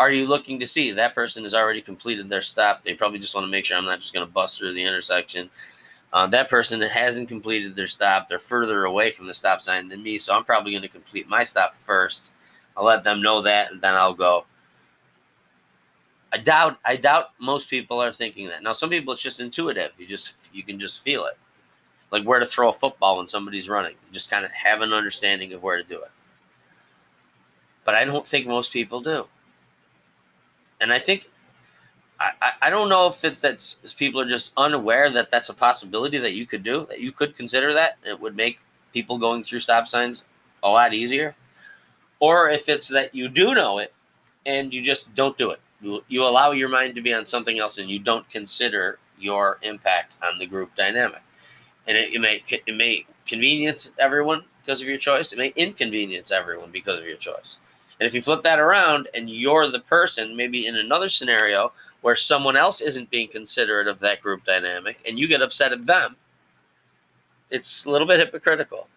are 0.00 0.10
you 0.10 0.26
looking 0.26 0.58
to 0.58 0.66
see 0.66 0.90
that 0.90 1.14
person 1.14 1.42
has 1.42 1.54
already 1.54 1.82
completed 1.82 2.30
their 2.30 2.40
stop? 2.40 2.82
They 2.82 2.94
probably 2.94 3.18
just 3.18 3.34
want 3.34 3.44
to 3.44 3.50
make 3.50 3.66
sure 3.66 3.76
I'm 3.76 3.84
not 3.84 4.00
just 4.00 4.14
going 4.14 4.26
to 4.26 4.32
bust 4.32 4.58
through 4.58 4.72
the 4.72 4.82
intersection. 4.82 5.50
Uh, 6.10 6.26
that 6.28 6.48
person 6.48 6.80
that 6.80 6.90
hasn't 6.90 7.28
completed 7.28 7.76
their 7.76 7.86
stop, 7.86 8.26
they're 8.26 8.38
further 8.38 8.86
away 8.86 9.10
from 9.10 9.26
the 9.26 9.34
stop 9.34 9.60
sign 9.60 9.88
than 9.88 10.02
me, 10.02 10.16
so 10.16 10.34
I'm 10.34 10.44
probably 10.44 10.72
going 10.72 10.82
to 10.82 10.88
complete 10.88 11.28
my 11.28 11.42
stop 11.42 11.74
first. 11.74 12.32
I'll 12.76 12.84
let 12.84 13.04
them 13.04 13.22
know 13.22 13.42
that, 13.42 13.72
and 13.72 13.80
then 13.80 13.94
I'll 13.94 14.14
go. 14.14 14.44
I 16.32 16.38
doubt. 16.38 16.78
I 16.84 16.96
doubt 16.96 17.30
most 17.40 17.68
people 17.68 18.02
are 18.02 18.12
thinking 18.12 18.48
that. 18.48 18.62
Now, 18.62 18.72
some 18.72 18.90
people 18.90 19.12
it's 19.12 19.22
just 19.22 19.40
intuitive. 19.40 19.92
You 19.98 20.06
just 20.06 20.50
you 20.52 20.62
can 20.62 20.78
just 20.78 21.02
feel 21.02 21.24
it, 21.24 21.36
like 22.10 22.24
where 22.24 22.38
to 22.38 22.46
throw 22.46 22.68
a 22.68 22.72
football 22.72 23.18
when 23.18 23.26
somebody's 23.26 23.68
running. 23.68 23.92
You 23.92 24.12
just 24.12 24.30
kind 24.30 24.44
of 24.44 24.50
have 24.52 24.80
an 24.80 24.92
understanding 24.92 25.52
of 25.52 25.62
where 25.62 25.76
to 25.76 25.84
do 25.84 25.96
it. 25.96 26.10
But 27.84 27.94
I 27.94 28.04
don't 28.04 28.26
think 28.26 28.46
most 28.46 28.72
people 28.72 29.00
do. 29.00 29.26
And 30.80 30.92
I 30.92 30.98
think 30.98 31.28
I, 32.20 32.52
I 32.62 32.70
don't 32.70 32.90
know 32.90 33.06
if 33.06 33.24
it's 33.24 33.40
that 33.40 33.74
people 33.96 34.20
are 34.20 34.28
just 34.28 34.52
unaware 34.56 35.10
that 35.10 35.30
that's 35.30 35.48
a 35.48 35.54
possibility 35.54 36.18
that 36.18 36.34
you 36.34 36.44
could 36.44 36.62
do, 36.62 36.86
that 36.90 37.00
you 37.00 37.12
could 37.12 37.34
consider 37.34 37.72
that. 37.72 37.96
It 38.04 38.20
would 38.20 38.36
make 38.36 38.60
people 38.92 39.16
going 39.16 39.42
through 39.42 39.60
stop 39.60 39.86
signs 39.86 40.26
a 40.62 40.68
lot 40.68 40.92
easier. 40.92 41.34
Or 42.20 42.50
if 42.50 42.68
it's 42.68 42.88
that 42.88 43.14
you 43.14 43.28
do 43.28 43.54
know 43.54 43.78
it 43.78 43.92
and 44.46 44.72
you 44.72 44.82
just 44.82 45.14
don't 45.14 45.36
do 45.36 45.50
it. 45.50 45.60
You, 45.80 46.04
you 46.08 46.24
allow 46.24 46.52
your 46.52 46.68
mind 46.68 46.94
to 46.94 47.02
be 47.02 47.14
on 47.14 47.26
something 47.26 47.58
else 47.58 47.78
and 47.78 47.88
you 47.88 47.98
don't 47.98 48.28
consider 48.30 48.98
your 49.18 49.58
impact 49.62 50.16
on 50.22 50.38
the 50.38 50.46
group 50.46 50.74
dynamic. 50.76 51.22
And 51.86 51.96
it, 51.96 52.12
it 52.12 52.20
may 52.20 52.42
it 52.48 52.76
may 52.76 53.06
convenience 53.26 53.92
everyone 53.98 54.44
because 54.60 54.82
of 54.82 54.88
your 54.88 54.98
choice. 54.98 55.32
It 55.32 55.38
may 55.38 55.52
inconvenience 55.56 56.30
everyone 56.30 56.70
because 56.70 56.98
of 56.98 57.06
your 57.06 57.16
choice. 57.16 57.58
And 57.98 58.06
if 58.06 58.14
you 58.14 58.22
flip 58.22 58.42
that 58.42 58.58
around 58.58 59.08
and 59.14 59.28
you're 59.28 59.68
the 59.68 59.80
person, 59.80 60.36
maybe 60.36 60.66
in 60.66 60.76
another 60.76 61.08
scenario 61.08 61.72
where 62.00 62.16
someone 62.16 62.56
else 62.56 62.80
isn't 62.80 63.10
being 63.10 63.28
considerate 63.28 63.86
of 63.86 63.98
that 64.00 64.22
group 64.22 64.44
dynamic 64.44 65.02
and 65.06 65.18
you 65.18 65.28
get 65.28 65.42
upset 65.42 65.72
at 65.72 65.84
them, 65.86 66.16
it's 67.50 67.84
a 67.84 67.90
little 67.90 68.06
bit 68.06 68.18
hypocritical. 68.18 68.88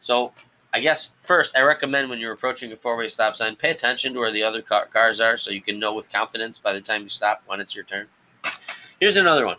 So, 0.00 0.32
I 0.74 0.80
guess 0.80 1.10
first, 1.22 1.56
I 1.56 1.62
recommend 1.62 2.08
when 2.08 2.18
you're 2.18 2.32
approaching 2.32 2.72
a 2.72 2.76
four 2.76 2.96
way 2.96 3.08
stop 3.08 3.36
sign, 3.36 3.56
pay 3.56 3.70
attention 3.70 4.14
to 4.14 4.20
where 4.20 4.32
the 4.32 4.42
other 4.42 4.62
car- 4.62 4.86
cars 4.86 5.20
are 5.20 5.36
so 5.36 5.50
you 5.50 5.60
can 5.60 5.78
know 5.78 5.92
with 5.92 6.10
confidence 6.10 6.58
by 6.58 6.72
the 6.72 6.80
time 6.80 7.02
you 7.02 7.08
stop 7.08 7.42
when 7.46 7.60
it's 7.60 7.74
your 7.74 7.84
turn. 7.84 8.06
Here's 8.98 9.18
another 9.18 9.46
one. 9.46 9.58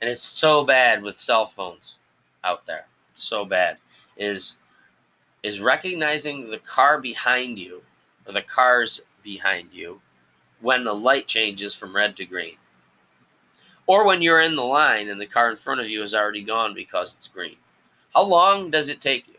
And 0.00 0.10
it's 0.10 0.22
so 0.22 0.64
bad 0.64 1.02
with 1.02 1.18
cell 1.18 1.46
phones 1.46 1.96
out 2.42 2.64
there. 2.66 2.86
It's 3.10 3.22
so 3.22 3.44
bad. 3.44 3.78
Is 4.16 4.58
is 5.42 5.60
recognizing 5.60 6.50
the 6.50 6.58
car 6.58 7.00
behind 7.00 7.58
you 7.58 7.82
or 8.26 8.32
the 8.32 8.42
cars 8.42 9.02
behind 9.22 9.68
you 9.72 10.00
when 10.60 10.84
the 10.84 10.94
light 10.94 11.26
changes 11.26 11.74
from 11.74 11.94
red 11.94 12.16
to 12.16 12.24
green. 12.24 12.56
Or 13.86 14.06
when 14.06 14.22
you're 14.22 14.40
in 14.40 14.56
the 14.56 14.62
line 14.62 15.10
and 15.10 15.20
the 15.20 15.26
car 15.26 15.50
in 15.50 15.56
front 15.56 15.80
of 15.80 15.88
you 15.88 16.02
is 16.02 16.14
already 16.14 16.42
gone 16.42 16.72
because 16.72 17.14
it's 17.18 17.28
green. 17.28 17.56
How 18.14 18.22
long 18.22 18.70
does 18.70 18.88
it 18.88 19.02
take? 19.02 19.33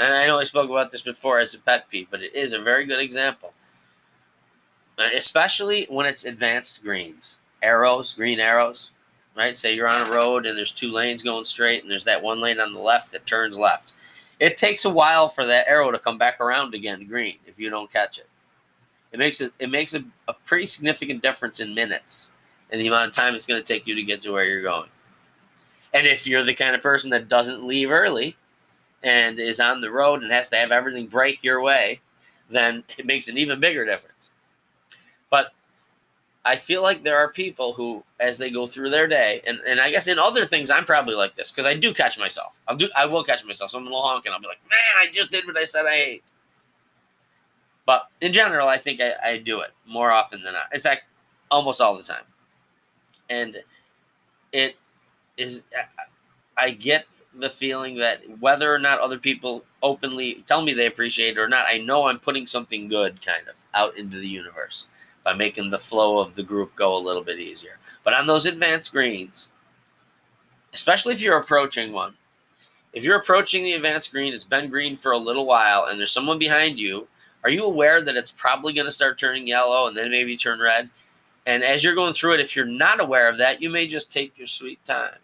And 0.00 0.12
I 0.12 0.26
know 0.26 0.40
I 0.40 0.44
spoke 0.44 0.68
about 0.68 0.90
this 0.90 1.02
before 1.02 1.38
as 1.38 1.54
a 1.54 1.60
pet 1.60 1.88
peeve, 1.88 2.08
but 2.10 2.22
it 2.22 2.34
is 2.34 2.52
a 2.52 2.60
very 2.60 2.86
good 2.86 3.00
example. 3.00 3.52
Uh, 4.98 5.10
especially 5.14 5.86
when 5.88 6.06
it's 6.06 6.24
advanced 6.24 6.82
greens, 6.82 7.40
arrows, 7.62 8.12
green 8.12 8.40
arrows, 8.40 8.90
right? 9.36 9.56
Say 9.56 9.74
you're 9.74 9.88
on 9.88 10.08
a 10.08 10.12
road 10.12 10.44
and 10.44 10.58
there's 10.58 10.72
two 10.72 10.90
lanes 10.90 11.22
going 11.22 11.44
straight, 11.44 11.82
and 11.82 11.90
there's 11.90 12.04
that 12.04 12.22
one 12.22 12.40
lane 12.40 12.58
on 12.58 12.74
the 12.74 12.80
left 12.80 13.12
that 13.12 13.24
turns 13.24 13.56
left 13.56 13.92
it 14.40 14.56
takes 14.56 14.86
a 14.86 14.90
while 14.90 15.28
for 15.28 15.46
that 15.46 15.68
arrow 15.68 15.92
to 15.92 15.98
come 15.98 16.18
back 16.18 16.40
around 16.40 16.74
again 16.74 17.06
green 17.06 17.36
if 17.46 17.60
you 17.60 17.70
don't 17.70 17.92
catch 17.92 18.18
it. 18.18 18.28
It 19.12 19.18
makes 19.18 19.40
it 19.40 19.52
it 19.58 19.70
makes 19.70 19.94
a, 19.94 20.02
a 20.26 20.32
pretty 20.32 20.66
significant 20.66 21.22
difference 21.22 21.60
in 21.60 21.74
minutes 21.74 22.32
and 22.70 22.80
the 22.80 22.88
amount 22.88 23.08
of 23.08 23.12
time 23.12 23.34
it's 23.34 23.46
going 23.46 23.62
to 23.62 23.72
take 23.72 23.86
you 23.86 23.94
to 23.94 24.02
get 24.02 24.22
to 24.22 24.32
where 24.32 24.44
you're 24.44 24.62
going. 24.62 24.88
And 25.92 26.06
if 26.06 26.26
you're 26.26 26.44
the 26.44 26.54
kind 26.54 26.74
of 26.74 26.82
person 26.82 27.10
that 27.10 27.28
doesn't 27.28 27.64
leave 27.64 27.90
early 27.90 28.36
and 29.02 29.38
is 29.38 29.60
on 29.60 29.80
the 29.80 29.90
road 29.90 30.22
and 30.22 30.30
has 30.30 30.48
to 30.50 30.56
have 30.56 30.72
everything 30.72 31.06
break 31.06 31.42
your 31.42 31.60
way, 31.62 32.00
then 32.48 32.84
it 32.98 33.06
makes 33.06 33.28
an 33.28 33.38
even 33.38 33.60
bigger 33.60 33.84
difference. 33.84 34.30
But 35.30 35.52
I 36.44 36.56
feel 36.56 36.82
like 36.82 37.02
there 37.02 37.18
are 37.18 37.28
people 37.28 37.74
who, 37.74 38.02
as 38.18 38.38
they 38.38 38.50
go 38.50 38.66
through 38.66 38.90
their 38.90 39.06
day, 39.06 39.42
and, 39.46 39.60
and 39.66 39.80
I 39.80 39.90
guess 39.90 40.06
in 40.06 40.18
other 40.18 40.44
things, 40.44 40.70
I'm 40.70 40.84
probably 40.84 41.14
like 41.14 41.34
this 41.34 41.50
because 41.50 41.66
I 41.66 41.74
do 41.74 41.94
catch 41.94 42.18
myself. 42.18 42.62
I'll 42.66 42.76
do, 42.76 42.88
I 42.96 43.06
will 43.06 43.24
catch 43.24 43.44
myself. 43.44 43.70
Someone 43.70 43.92
will 43.92 44.02
honk 44.02 44.26
and 44.26 44.34
I'll 44.34 44.40
be 44.40 44.46
like, 44.46 44.60
man, 44.70 45.08
I 45.08 45.12
just 45.12 45.30
did 45.30 45.46
what 45.46 45.56
I 45.56 45.64
said 45.64 45.86
I 45.86 45.96
hate. 45.96 46.24
But 47.86 48.08
in 48.20 48.32
general, 48.32 48.68
I 48.68 48.78
think 48.78 49.00
I, 49.00 49.14
I 49.24 49.38
do 49.38 49.60
it 49.60 49.70
more 49.86 50.10
often 50.10 50.42
than 50.42 50.52
not. 50.52 50.72
In 50.72 50.80
fact, 50.80 51.04
almost 51.50 51.80
all 51.80 51.96
the 51.96 52.02
time. 52.02 52.22
And 53.28 53.58
it 54.52 54.76
is, 55.36 55.62
I 56.56 56.70
get 56.70 57.06
the 57.34 57.50
feeling 57.50 57.96
that 57.96 58.22
whether 58.40 58.74
or 58.74 58.78
not 58.78 59.00
other 59.00 59.18
people 59.18 59.64
openly 59.82 60.42
tell 60.46 60.62
me 60.62 60.72
they 60.72 60.86
appreciate 60.86 61.36
it 61.36 61.40
or 61.40 61.48
not, 61.48 61.66
I 61.66 61.78
know 61.78 62.08
I'm 62.08 62.18
putting 62.18 62.46
something 62.46 62.88
good 62.88 63.24
kind 63.24 63.48
of 63.48 63.54
out 63.74 63.96
into 63.96 64.18
the 64.18 64.28
universe 64.28 64.88
by 65.24 65.34
making 65.34 65.70
the 65.70 65.78
flow 65.78 66.18
of 66.18 66.34
the 66.34 66.42
group 66.42 66.74
go 66.74 66.96
a 66.96 66.98
little 66.98 67.22
bit 67.22 67.38
easier. 67.38 67.78
But 68.04 68.14
on 68.14 68.26
those 68.26 68.46
advanced 68.46 68.92
greens, 68.92 69.52
especially 70.72 71.14
if 71.14 71.20
you're 71.20 71.38
approaching 71.38 71.92
one, 71.92 72.14
if 72.92 73.04
you're 73.04 73.18
approaching 73.18 73.62
the 73.62 73.74
advanced 73.74 74.10
green, 74.10 74.34
it's 74.34 74.44
been 74.44 74.68
green 74.68 74.96
for 74.96 75.12
a 75.12 75.18
little 75.18 75.46
while, 75.46 75.84
and 75.84 75.98
there's 75.98 76.10
someone 76.10 76.38
behind 76.38 76.78
you, 76.78 77.06
are 77.44 77.50
you 77.50 77.64
aware 77.64 78.02
that 78.02 78.16
it's 78.16 78.32
probably 78.32 78.72
going 78.72 78.86
to 78.86 78.92
start 78.92 79.18
turning 79.18 79.46
yellow 79.46 79.86
and 79.86 79.96
then 79.96 80.10
maybe 80.10 80.36
turn 80.36 80.58
red? 80.58 80.90
And 81.46 81.62
as 81.62 81.82
you're 81.82 81.94
going 81.94 82.12
through 82.12 82.34
it, 82.34 82.40
if 82.40 82.54
you're 82.54 82.66
not 82.66 83.00
aware 83.00 83.28
of 83.28 83.38
that, 83.38 83.62
you 83.62 83.70
may 83.70 83.86
just 83.86 84.12
take 84.12 84.36
your 84.36 84.46
sweet 84.46 84.84
time. 84.84 85.14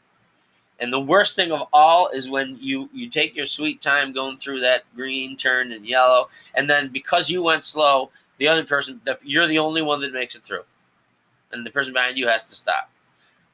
And 0.79 0.93
the 0.93 1.01
worst 1.01 1.37
thing 1.37 1.53
of 1.53 1.69
all 1.73 2.09
is 2.09 2.29
when 2.29 2.59
you 2.61 2.91
you 2.93 3.09
take 3.09 3.35
your 3.35 3.47
sweet 3.47 3.81
time 3.81 4.13
going 4.13 4.37
through 4.37 4.61
that 4.61 4.83
green 4.95 5.37
turn 5.37 5.73
and 5.73 5.87
yellow, 5.87 6.29
and 6.55 6.69
then 6.69 6.89
because 6.89 7.31
you 7.31 7.43
went 7.43 7.65
slow, 7.65 8.11
the 8.39 8.49
other 8.49 8.65
person, 8.65 9.01
you're 9.23 9.47
the 9.47 9.59
only 9.59 9.81
one 9.81 10.01
that 10.03 10.13
makes 10.13 10.35
it 10.35 10.43
through, 10.43 10.65
and 11.53 11.65
the 11.65 11.71
person 11.71 11.95
behind 11.95 12.19
you 12.19 12.29
has 12.29 12.49
to 12.49 12.55
stop. 12.55 12.91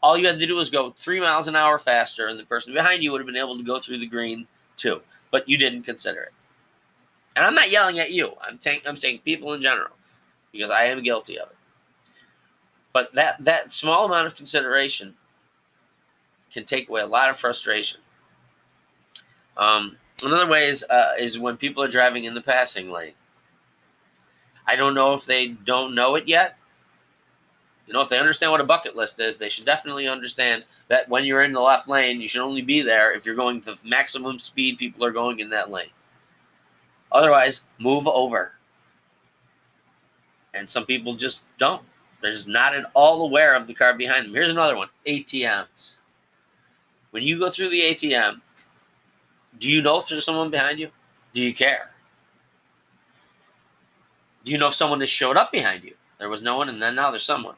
All 0.03 0.19
you 0.19 0.27
had 0.27 0.41
to 0.41 0.47
do 0.47 0.57
was 0.57 0.69
go 0.69 0.91
three 0.91 1.21
miles 1.21 1.47
an 1.47 1.55
hour 1.55 1.79
faster, 1.79 2.27
and 2.27 2.39
the 2.39 2.45
person 2.45 2.75
behind 2.75 3.05
you 3.05 3.13
would 3.13 3.21
have 3.21 3.27
been 3.27 3.37
able 3.37 3.57
to 3.57 3.63
go 3.63 3.79
through 3.79 3.99
the 3.99 4.07
green 4.07 4.49
too, 4.77 5.01
but 5.31 5.49
you 5.49 5.57
didn't 5.57 5.85
consider 5.85 6.23
it. 6.23 6.33
And 7.37 7.47
I'm 7.47 7.55
not 7.55 7.71
yelling 7.71 8.01
at 8.01 8.11
you. 8.11 8.33
I'm, 8.43 8.59
t- 8.59 8.83
I'm 8.85 8.97
saying 8.97 9.21
people 9.25 9.53
in 9.53 9.63
general 9.63 9.93
because 10.51 10.71
I 10.71 10.85
am 10.85 11.03
guilty 11.03 11.39
of 11.39 11.49
it. 11.51 11.57
But 12.93 13.13
that 13.13 13.43
that 13.45 13.73
small 13.73 14.07
amount 14.07 14.27
of 14.27 14.37
consideration 14.37 15.15
can 16.53 16.65
take 16.65 16.89
away 16.89 17.01
a 17.01 17.07
lot 17.07 17.31
of 17.31 17.39
frustration. 17.39 18.01
Um, 19.57 19.97
another 20.23 20.47
way 20.47 20.69
is 20.69 20.85
uh, 20.85 21.13
is 21.19 21.39
when 21.39 21.57
people 21.57 21.83
are 21.83 21.89
driving 21.89 22.25
in 22.25 22.35
the 22.35 22.41
passing 22.41 22.91
lane. 22.91 23.13
I 24.67 24.77
don't 24.77 24.95
know 24.95 25.15
if 25.15 25.25
they 25.25 25.49
don't 25.49 25.95
know 25.95 26.15
it 26.15 26.29
yet. 26.29 26.57
You 27.87 27.95
know, 27.95 28.01
if 28.01 28.09
they 28.09 28.19
understand 28.19 28.53
what 28.53 28.61
a 28.61 28.65
bucket 28.65 28.95
list 28.95 29.19
is, 29.19 29.39
they 29.39 29.49
should 29.49 29.67
definitely 29.67 30.07
understand 30.07 30.65
that 30.89 31.09
when 31.09 31.25
you're 31.25 31.43
in 31.43 31.53
the 31.53 31.61
left 31.61 31.89
lane, 31.89 32.21
you 32.21 32.29
should 32.29 32.43
only 32.43 32.63
be 32.63 32.81
there 32.81 33.13
if 33.13 33.27
you're 33.27 33.35
going 33.35 33.61
the 33.61 33.77
maximum 33.85 34.39
speed 34.39 34.79
people 34.79 35.05
are 35.05 35.11
going 35.11 35.41
in 35.41 35.51
that 35.51 35.71
lane. 35.71 35.91
Otherwise, 37.11 37.65
move 37.79 38.07
over. 38.07 38.53
And 40.55 40.69
some 40.69 40.87
people 40.87 41.15
just 41.15 41.45
don't. 41.59 41.83
They're 42.21 42.31
just 42.31 42.47
not 42.49 42.75
at 42.75 42.91
all 42.95 43.23
aware 43.23 43.55
of 43.55 43.67
the 43.67 43.75
car 43.75 43.95
behind 43.95 44.27
them. 44.27 44.35
Here's 44.35 44.53
another 44.53 44.77
one 44.77 44.89
ATMs. 45.07 45.97
When 47.13 47.23
you 47.23 47.39
go 47.39 47.51
through 47.51 47.69
the 47.69 47.81
ATM, 47.81 48.41
do 49.59 49.69
you 49.69 49.83
know 49.83 49.99
if 49.99 50.09
there's 50.09 50.25
someone 50.25 50.51
behind 50.51 50.81
you? 50.81 50.89
Do 51.35 51.41
you 51.41 51.55
care? 51.55 51.91
Do 54.45 54.51
you 54.51 54.59
know 54.59 54.69
if 54.69 54.75
someone 54.75 55.01
has 55.01 55.11
showed 55.11 55.37
up 55.37 55.53
behind 55.53 55.85
you? 55.85 55.95
There 56.19 56.29
was 56.29 56.43
no 56.43 56.57
one, 56.57 56.69
and 56.69 56.83
then 56.83 56.95
now 56.95 57.11
there's 57.11 57.23
someone. 57.23 57.57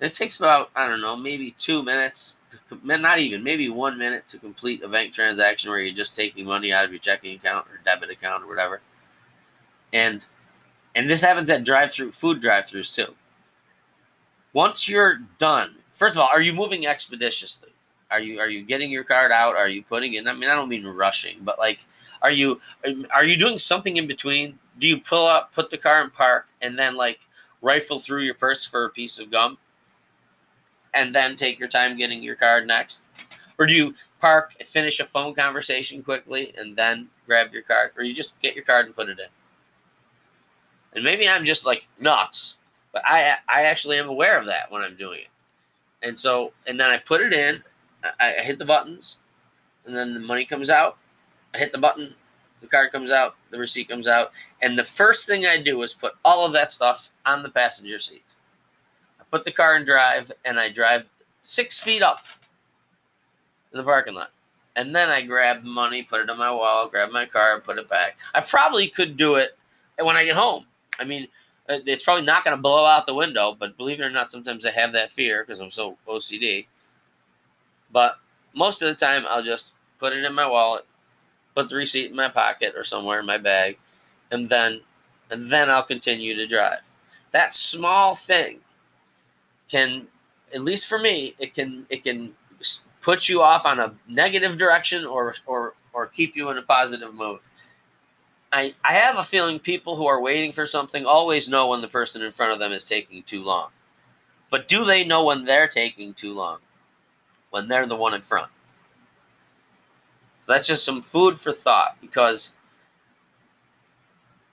It 0.00 0.12
takes 0.12 0.38
about, 0.38 0.70
I 0.74 0.88
don't 0.88 1.00
know, 1.00 1.16
maybe 1.16 1.52
two 1.52 1.82
minutes, 1.82 2.38
to, 2.68 2.78
not 2.98 3.20
even, 3.20 3.44
maybe 3.44 3.68
one 3.68 3.96
minute 3.96 4.26
to 4.28 4.38
complete 4.38 4.82
a 4.82 4.88
bank 4.88 5.14
transaction 5.14 5.70
where 5.70 5.80
you're 5.80 5.94
just 5.94 6.16
taking 6.16 6.44
money 6.44 6.72
out 6.72 6.84
of 6.84 6.90
your 6.90 6.98
checking 6.98 7.36
account 7.36 7.68
or 7.68 7.80
debit 7.84 8.10
account 8.10 8.42
or 8.42 8.48
whatever. 8.48 8.80
And 9.92 10.26
and 10.96 11.08
this 11.08 11.22
happens 11.22 11.50
at 11.50 11.64
drive-through 11.64 12.12
food 12.12 12.40
drive-throughs 12.40 12.94
too. 12.94 13.14
Once 14.52 14.88
you're 14.88 15.20
done, 15.38 15.76
first 15.92 16.16
of 16.16 16.20
all, 16.20 16.28
are 16.32 16.42
you 16.42 16.52
moving 16.52 16.86
expeditiously? 16.86 17.73
Are 18.14 18.20
you 18.20 18.38
are 18.38 18.48
you 18.48 18.62
getting 18.62 18.92
your 18.92 19.02
card 19.02 19.32
out? 19.32 19.56
Are 19.56 19.68
you 19.68 19.82
putting 19.82 20.14
it 20.14 20.18
in? 20.18 20.28
I 20.28 20.34
mean, 20.34 20.48
I 20.48 20.54
don't 20.54 20.68
mean 20.68 20.86
rushing, 20.86 21.38
but 21.42 21.58
like, 21.58 21.84
are 22.22 22.30
you 22.30 22.60
are 23.12 23.24
you 23.24 23.36
doing 23.36 23.58
something 23.58 23.96
in 23.96 24.06
between? 24.06 24.56
Do 24.78 24.86
you 24.86 25.00
pull 25.00 25.26
up, 25.26 25.52
put 25.52 25.68
the 25.68 25.78
car 25.78 26.00
in 26.04 26.10
park, 26.10 26.46
and 26.62 26.78
then 26.78 26.94
like 26.94 27.18
rifle 27.60 27.98
through 27.98 28.22
your 28.22 28.34
purse 28.34 28.64
for 28.64 28.84
a 28.84 28.90
piece 28.90 29.18
of 29.18 29.32
gum, 29.32 29.58
and 30.94 31.12
then 31.12 31.34
take 31.34 31.58
your 31.58 31.68
time 31.68 31.96
getting 31.96 32.22
your 32.22 32.36
card 32.36 32.68
next? 32.68 33.02
Or 33.58 33.66
do 33.66 33.74
you 33.74 33.94
park, 34.20 34.54
finish 34.64 35.00
a 35.00 35.04
phone 35.04 35.34
conversation 35.34 36.00
quickly, 36.00 36.54
and 36.56 36.76
then 36.76 37.08
grab 37.26 37.52
your 37.52 37.62
card? 37.62 37.90
Or 37.96 38.04
you 38.04 38.14
just 38.14 38.40
get 38.40 38.54
your 38.54 38.64
card 38.64 38.86
and 38.86 38.94
put 38.94 39.08
it 39.08 39.18
in? 39.18 39.26
And 40.94 41.02
maybe 41.02 41.28
I'm 41.28 41.44
just 41.44 41.66
like 41.66 41.88
nuts, 41.98 42.58
but 42.92 43.02
I 43.04 43.38
I 43.52 43.62
actually 43.62 43.98
am 43.98 44.08
aware 44.08 44.38
of 44.38 44.46
that 44.46 44.70
when 44.70 44.82
I'm 44.82 44.94
doing 44.94 45.22
it. 45.22 46.06
And 46.06 46.18
so, 46.18 46.52
and 46.66 46.78
then 46.78 46.90
I 46.90 46.98
put 46.98 47.22
it 47.22 47.32
in, 47.32 47.62
I, 48.20 48.36
I 48.38 48.42
hit 48.42 48.58
the 48.58 48.64
buttons, 48.64 49.18
and 49.86 49.96
then 49.96 50.14
the 50.14 50.20
money 50.20 50.44
comes 50.44 50.70
out. 50.70 50.98
I 51.54 51.58
hit 51.58 51.72
the 51.72 51.78
button, 51.78 52.14
the 52.60 52.66
card 52.66 52.92
comes 52.92 53.10
out, 53.12 53.36
the 53.50 53.58
receipt 53.58 53.88
comes 53.88 54.08
out, 54.08 54.32
and 54.60 54.76
the 54.76 54.84
first 54.84 55.26
thing 55.26 55.46
I 55.46 55.60
do 55.60 55.82
is 55.82 55.94
put 55.94 56.14
all 56.24 56.44
of 56.44 56.52
that 56.52 56.70
stuff 56.70 57.10
on 57.24 57.42
the 57.42 57.48
passenger 57.48 57.98
seat. 57.98 58.34
I 59.20 59.24
put 59.30 59.44
the 59.44 59.52
car 59.52 59.76
in 59.76 59.84
drive, 59.84 60.32
and 60.44 60.58
I 60.58 60.68
drive 60.70 61.08
six 61.42 61.80
feet 61.80 62.02
up 62.02 62.24
in 63.72 63.78
the 63.78 63.84
parking 63.84 64.14
lot. 64.14 64.30
And 64.76 64.94
then 64.94 65.08
I 65.08 65.22
grab 65.22 65.62
money, 65.62 66.02
put 66.02 66.20
it 66.20 66.30
on 66.30 66.38
my 66.38 66.50
wall, 66.50 66.88
grab 66.88 67.10
my 67.10 67.26
car, 67.26 67.60
put 67.60 67.78
it 67.78 67.88
back. 67.88 68.18
I 68.34 68.40
probably 68.40 68.88
could 68.88 69.16
do 69.16 69.36
it 69.36 69.56
when 70.00 70.16
I 70.16 70.24
get 70.24 70.34
home. 70.34 70.66
I 70.98 71.04
mean, 71.04 71.28
uh, 71.68 71.78
it's 71.86 72.02
probably 72.02 72.24
not 72.24 72.44
going 72.44 72.56
to 72.56 72.60
blow 72.60 72.84
out 72.84 73.06
the 73.06 73.14
window, 73.14 73.56
but 73.58 73.76
believe 73.76 74.00
it 74.00 74.04
or 74.04 74.10
not, 74.10 74.28
sometimes 74.28 74.66
I 74.66 74.70
have 74.70 74.92
that 74.92 75.12
fear 75.12 75.44
because 75.44 75.60
I'm 75.60 75.70
so 75.70 75.96
OCD. 76.08 76.66
But 77.94 78.18
most 78.54 78.82
of 78.82 78.88
the 78.88 78.94
time, 78.94 79.24
I'll 79.28 79.42
just 79.42 79.72
put 79.98 80.12
it 80.12 80.24
in 80.24 80.34
my 80.34 80.46
wallet, 80.46 80.84
put 81.54 81.68
the 81.70 81.76
receipt 81.76 82.10
in 82.10 82.16
my 82.16 82.28
pocket 82.28 82.74
or 82.76 82.82
somewhere 82.82 83.20
in 83.20 83.26
my 83.26 83.38
bag, 83.38 83.78
and 84.30 84.48
then 84.50 84.80
and 85.30 85.44
then 85.44 85.70
I'll 85.70 85.84
continue 85.84 86.34
to 86.34 86.46
drive. 86.46 86.90
That 87.30 87.54
small 87.54 88.14
thing 88.16 88.60
can, 89.70 90.08
at 90.52 90.62
least 90.62 90.88
for 90.88 90.98
me, 90.98 91.34
it 91.38 91.54
can 91.54 91.86
it 91.88 92.02
can 92.02 92.34
put 93.00 93.28
you 93.28 93.42
off 93.42 93.64
on 93.64 93.78
a 93.78 93.94
negative 94.08 94.58
direction 94.58 95.06
or 95.06 95.36
or 95.46 95.74
or 95.92 96.06
keep 96.08 96.34
you 96.34 96.50
in 96.50 96.58
a 96.58 96.62
positive 96.62 97.14
mood. 97.14 97.38
I, 98.52 98.74
I 98.84 98.94
have 98.94 99.18
a 99.18 99.24
feeling 99.24 99.58
people 99.60 99.96
who 99.96 100.06
are 100.06 100.20
waiting 100.20 100.52
for 100.52 100.66
something 100.66 101.06
always 101.06 101.48
know 101.48 101.68
when 101.68 101.80
the 101.80 101.88
person 101.88 102.22
in 102.22 102.30
front 102.32 102.52
of 102.52 102.58
them 102.58 102.72
is 102.72 102.84
taking 102.84 103.22
too 103.22 103.42
long. 103.42 103.70
But 104.50 104.68
do 104.68 104.84
they 104.84 105.04
know 105.04 105.24
when 105.24 105.44
they're 105.44 105.68
taking 105.68 106.14
too 106.14 106.34
long? 106.34 106.58
When 107.54 107.68
they're 107.68 107.86
the 107.86 107.94
one 107.94 108.14
in 108.14 108.20
front. 108.20 108.50
So 110.40 110.52
that's 110.52 110.66
just 110.66 110.84
some 110.84 111.02
food 111.02 111.38
for 111.38 111.52
thought 111.52 111.96
because 112.00 112.52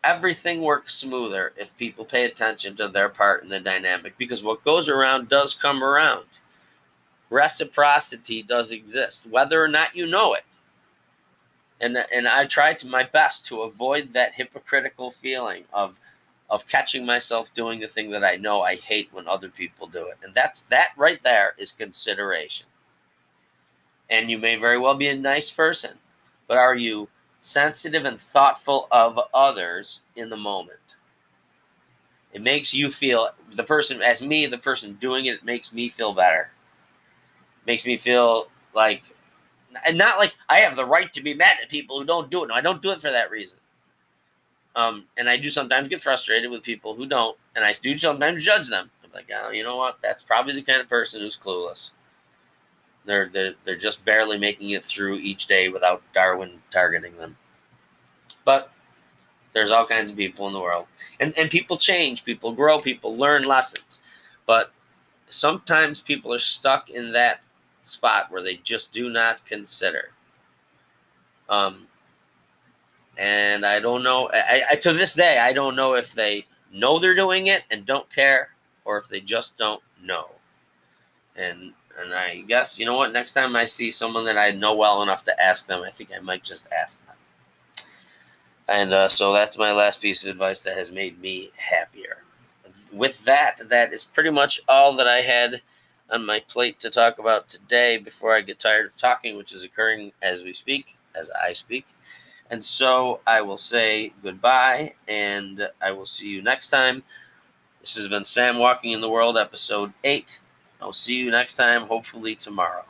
everything 0.04 0.62
works 0.62 0.93
smoother 0.93 1.52
if 1.58 1.76
people 1.78 2.06
pay 2.06 2.26
attention 2.26 2.76
to 2.76 2.88
their 2.88 3.10
part 3.10 3.41
in 3.41 3.49
the 3.49 3.60
dynamic 3.60 4.16
because 4.20 4.43
what 4.43 4.64
goes 4.64 4.88
around 4.88 5.30
does 5.30 5.56
come 5.56 5.84
around. 5.84 6.26
Reciprocity 7.32 8.43
does 8.43 8.72
exist, 8.72 9.26
whether 9.26 9.64
or 9.64 9.68
not 9.68 9.95
you 9.95 10.06
know 10.06 10.36
it. 10.36 10.43
And, 11.80 11.97
and 12.14 12.28
I 12.28 12.45
try 12.45 12.76
to 12.76 12.88
my 12.88 13.04
best 13.04 13.47
to 13.47 13.62
avoid 13.62 14.14
that 14.14 14.36
hypocritical 14.36 15.10
feeling 15.10 15.64
of 15.74 15.99
of 16.52 16.68
catching 16.68 17.06
myself 17.06 17.54
doing 17.54 17.80
the 17.80 17.88
thing 17.88 18.12
that 18.12 18.26
I 18.26 18.36
know 18.36 18.62
I 18.62 18.76
hate 18.76 19.08
when 19.14 19.26
other 19.26 19.47
people 19.47 19.88
do 19.88 20.08
it. 20.08 20.18
And 20.22 20.34
that's 20.34 20.62
that 20.64 20.89
right 20.97 21.24
there 21.24 21.54
is 21.58 21.72
consideration. 21.72 22.68
And 24.12 24.30
you 24.30 24.38
may 24.38 24.55
very 24.57 24.78
well 24.78 24.93
be 24.93 25.07
a 25.07 25.16
nice 25.16 25.49
person, 25.49 25.97
but 26.47 26.57
are 26.57 26.76
you 26.76 27.07
sensitive 27.41 28.05
and 28.05 28.20
thoughtful 28.20 28.88
of 28.91 29.20
others 29.34 30.01
in 30.16 30.30
the 30.30 30.38
moment? 30.38 30.97
It 32.34 32.41
makes 32.41 32.74
you 32.74 32.91
feel 32.91 33.30
the 33.51 33.64
person 33.64 34.01
as 34.01 34.22
me, 34.22 34.45
the 34.45 34.57
person 34.57 34.97
doing 34.99 35.26
it, 35.26 35.36
it 35.36 35.43
makes 35.43 35.74
me 35.74 35.89
feel 35.89 36.14
better. 36.14 36.51
Makes 37.66 37.86
me 37.86 37.97
feel 37.97 38.47
like 38.74 39.16
and 39.86 39.97
not 39.97 40.18
like 40.18 40.34
I 40.49 40.59
have 40.59 40.76
the 40.76 40.86
right 40.86 41.12
to 41.14 41.22
be 41.22 41.34
mad 41.34 41.57
at 41.62 41.70
people 41.70 41.99
who 41.99 42.05
don't 42.05 42.30
do 42.30 42.43
it. 42.43 42.47
No, 42.47 42.53
I 42.53 42.62
don't 42.62 42.82
do 42.82 42.91
it 42.91 43.01
for 43.01 43.12
that 43.12 43.32
reason. 43.32 43.57
Um, 44.76 45.05
and 45.18 45.30
I 45.30 45.38
do 45.38 45.49
sometimes 45.49 45.88
get 45.88 46.01
frustrated 46.01 46.49
with 46.49 46.64
people 46.64 46.95
who 46.95 47.05
don't, 47.05 47.38
and 47.55 47.66
I 47.66 47.74
do 47.74 47.97
sometimes 47.97 48.43
judge 48.43 48.70
them. 48.70 48.89
I'm 49.03 49.12
like, 49.14 49.30
oh, 49.36 49.51
you 49.51 49.64
know 49.64 49.76
what? 49.76 49.99
That's 50.01 50.24
probably 50.24 50.53
the 50.53 50.62
kind 50.62 50.80
of 50.80 50.88
person 50.88 51.22
who's 51.22 51.38
clueless. 51.38 51.91
They're, 53.06 53.30
they're, 53.30 53.54
they're 53.66 53.76
just 53.76 54.06
barely 54.06 54.38
making 54.38 54.70
it 54.72 54.86
through 54.86 55.16
each 55.16 55.47
day 55.47 55.70
without 55.70 56.04
Darwin 56.14 56.62
targeting 56.70 57.18
them. 57.18 57.38
But 58.45 58.72
there's 59.54 59.72
all 59.72 59.86
kinds 59.86 60.12
of 60.12 60.18
people 60.18 60.47
in 60.47 60.54
the 60.54 60.60
world. 60.60 60.88
And, 61.20 61.38
and 61.38 61.49
people 61.49 61.78
change, 61.78 62.24
people 62.24 62.52
grow, 62.54 62.80
people 62.80 63.16
learn 63.18 63.43
lessons. 63.43 64.02
But 64.45 64.72
sometimes 65.30 66.02
people 66.02 66.34
are 66.34 66.39
stuck 66.39 66.89
in 66.89 67.12
that 67.14 67.43
spot 67.82 68.32
where 68.32 68.41
they 68.41 68.58
just 68.58 68.93
do 68.93 69.10
not 69.10 69.45
consider. 69.45 70.12
Um, 71.49 71.88
and 73.18 73.66
I 73.66 73.80
don't 73.80 74.04
know. 74.04 74.30
I, 74.32 74.64
I, 74.72 74.76
to 74.78 74.93
this 74.93 75.14
day, 75.14 75.39
I 75.39 75.54
don't 75.54 75.76
know 75.76 75.95
if 75.95 76.14
they 76.14 76.45
know 76.74 76.99
they're 76.99 77.16
doing 77.16 77.47
it 77.47 77.64
and 77.70 77.86
don't 77.86 78.12
care, 78.14 78.49
or 78.86 78.97
if 78.97 79.08
they 79.10 79.20
just 79.20 79.58
don't 79.58 79.82
know. 80.02 80.30
And 81.36 81.74
and 82.04 82.14
I 82.14 82.41
guess, 82.41 82.80
you 82.80 82.86
know 82.86 82.95
what, 82.95 83.14
next 83.14 83.34
time 83.34 83.56
I 83.56 83.66
see 83.66 83.91
someone 83.91 84.26
that 84.26 84.38
I 84.38 84.52
know 84.52 84.76
well 84.76 85.02
enough 85.02 85.24
to 85.26 85.41
ask 85.41 85.68
them, 85.68 85.82
I 85.82 85.91
think 85.91 86.10
I 86.16 86.20
might 86.20 86.43
just 86.43 86.70
ask 86.72 87.04
them. 87.06 87.16
And 88.68 88.93
uh, 88.93 89.10
so 89.10 89.34
that's 89.34 89.58
my 89.58 89.72
last 89.72 90.02
piece 90.02 90.24
of 90.24 90.30
advice 90.30 90.64
that 90.64 90.78
has 90.78 90.91
made 90.91 91.20
me 91.22 91.52
happier. 91.58 92.24
With 92.91 93.26
that, 93.26 93.70
that 93.70 93.93
is 93.93 94.04
pretty 94.04 94.30
much 94.30 94.60
all 94.68 94.95
that 94.95 95.08
I 95.08 95.18
had 95.18 95.62
on 96.10 96.26
my 96.26 96.39
plate 96.39 96.80
to 96.82 96.89
talk 96.89 97.20
about 97.20 97.47
today 97.47 97.97
before 97.97 98.36
I 98.36 98.41
get 98.41 98.60
tired 98.60 98.86
of 98.86 98.97
talking, 98.97 99.38
which 99.38 99.54
is 99.54 99.64
occurring 99.64 100.12
as 100.22 100.43
we 100.43 100.54
speak, 100.54 100.97
as 101.16 101.30
I 101.32 101.54
speak. 101.54 101.86
And 102.49 102.64
so 102.64 103.22
I 103.26 103.41
will 103.41 103.58
say 103.58 104.14
goodbye, 104.22 104.93
and 105.08 105.70
I 105.82 105.91
will 105.91 106.06
see 106.06 106.28
you 106.28 106.41
next 106.41 106.70
time. 106.70 107.04
This 107.80 107.95
has 107.95 108.08
been 108.08 108.26
Sam 108.26 108.60
Walking 108.60 108.91
in 108.91 109.02
the 109.02 109.10
World, 109.10 109.38
episode 109.38 109.93
8. 110.04 110.41
I'll 110.82 110.93
see 110.93 111.15
you 111.15 111.32
next 111.32 111.55
time, 111.55 111.84
hopefully 111.84 112.36
tomorrow. 112.36 112.84